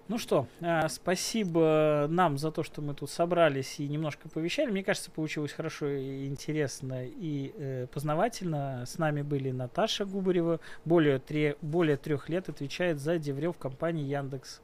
Ну 0.09 0.19
что, 0.19 0.47
а, 0.61 0.89
спасибо 0.89 2.07
нам 2.09 2.39
за 2.39 2.53
то, 2.53 2.63
что 2.63 2.81
мы 2.81 2.95
тут 2.95 3.11
собрались 3.11 3.81
и 3.81 3.89
немножко 3.89 4.29
повещали. 4.29 4.71
Мне 4.71 4.85
кажется, 4.85 5.11
получилось 5.11 5.51
хорошо 5.51 5.89
и 5.89 6.27
интересно 6.27 7.05
и 7.05 7.53
э, 7.57 7.87
познавательно. 7.93 8.85
С 8.87 8.99
нами 8.99 9.23
были 9.23 9.51
Наташа 9.51 10.05
Губарева, 10.05 10.61
более, 10.85 11.19
три, 11.19 11.57
более 11.61 11.97
трех 11.97 12.29
лет 12.29 12.49
отвечает 12.49 13.01
за 13.01 13.19
Деврев 13.19 13.59
компании 13.59 14.05
Яндекс. 14.05 14.61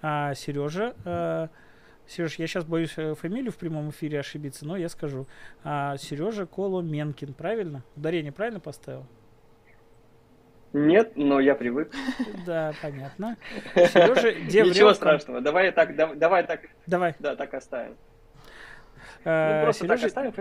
А 0.00 0.34
Сережа, 0.34 0.94
э, 1.04 1.48
Сереж, 2.06 2.38
я 2.38 2.46
сейчас 2.46 2.64
боюсь 2.64 2.94
э, 2.98 3.16
фамилию 3.16 3.50
в 3.50 3.56
прямом 3.56 3.90
эфире 3.90 4.20
ошибиться, 4.20 4.64
но 4.64 4.76
я 4.76 4.88
скажу. 4.88 5.26
А, 5.64 5.96
Сережа 5.96 6.46
Коломенкин, 6.46 7.34
правильно? 7.34 7.82
Ударение 7.96 8.30
правильно 8.30 8.60
поставил? 8.60 9.06
Нет, 10.72 11.12
но 11.16 11.40
я 11.40 11.54
привык. 11.54 11.92
Да, 12.46 12.72
понятно. 12.82 13.36
Сережа, 13.74 14.32
Ничего 14.68 14.94
страшного. 14.94 15.40
Давай 15.40 15.72
так, 15.72 15.94
давай 16.18 16.46
так. 16.46 16.60
Давай. 16.86 17.14
Да, 17.18 17.36
так 17.36 17.54
оставим. 17.54 17.96
Ну, 19.24 19.62
просто 19.62 19.86
так 19.86 20.02
оставим, 20.02 20.32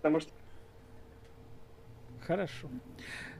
потому 0.00 0.20
что 0.20 0.32
Хорошо. 2.28 2.68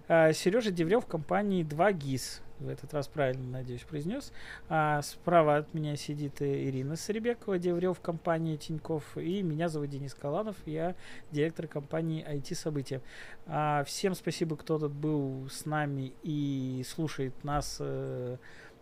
А, 0.08 0.32
Сережа 0.32 0.70
Деврев 0.70 1.04
компании 1.04 1.62
2 1.62 1.92
ГИС. 1.92 2.40
В 2.60 2.68
этот 2.68 2.92
раз 2.92 3.06
правильно, 3.06 3.58
надеюсь, 3.58 3.82
произнес. 3.82 4.32
А 4.68 5.00
справа 5.02 5.58
от 5.58 5.74
меня 5.74 5.94
сидит 5.96 6.42
Ирина 6.42 6.96
Сребекова, 6.96 7.58
Деврев 7.58 8.00
компании 8.00 8.56
Тиньков. 8.56 9.16
И 9.16 9.42
меня 9.42 9.68
зовут 9.68 9.90
Денис 9.90 10.12
Каланов. 10.14 10.56
Я 10.66 10.96
директор 11.30 11.68
компании 11.68 12.26
IT 12.28 12.54
События. 12.56 13.00
А, 13.46 13.84
всем 13.84 14.14
спасибо, 14.14 14.56
кто 14.56 14.78
тут 14.78 14.92
был 14.92 15.48
с 15.50 15.66
нами 15.66 16.12
и 16.24 16.84
слушает 16.88 17.44
нас 17.44 17.76
э, 17.78 18.36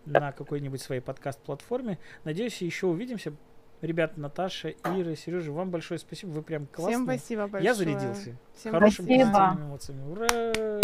на 0.07 0.33
какой-нибудь 0.33 0.81
своей 0.81 1.03
подкаст-платформе. 1.03 1.99
Надеюсь, 2.25 2.63
еще 2.63 2.87
увидимся. 2.87 3.35
Ребята, 3.83 4.19
Наташа, 4.19 4.71
Ира, 4.71 5.15
Сережа, 5.17 5.53
вам 5.53 5.71
большое 5.71 6.01
спасибо. 6.01 6.31
Вы 6.31 6.43
прям 6.43 6.67
классные. 6.67 6.95
Всем 6.95 7.05
спасибо 7.05 7.43
большое. 7.43 7.65
Я 7.65 7.75
зарядился. 7.75 8.37
Всем 8.55 8.73
Хорошими 8.73 9.07
спасибо. 9.07 9.33
позитивными 9.33 9.69
эмоциями. 9.69 10.11
Ура! 10.11 10.81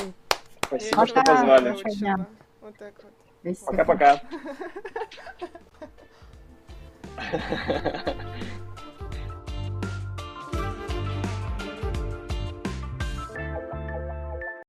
Спасибо, 0.66 1.00
Я 1.00 1.06
что 1.06 1.22
позвали. 1.22 1.70
выучила. 1.70 2.26
Вот 2.62 2.76
так 2.78 2.94
вот. 3.02 3.58
Пока-пока. 3.66 4.20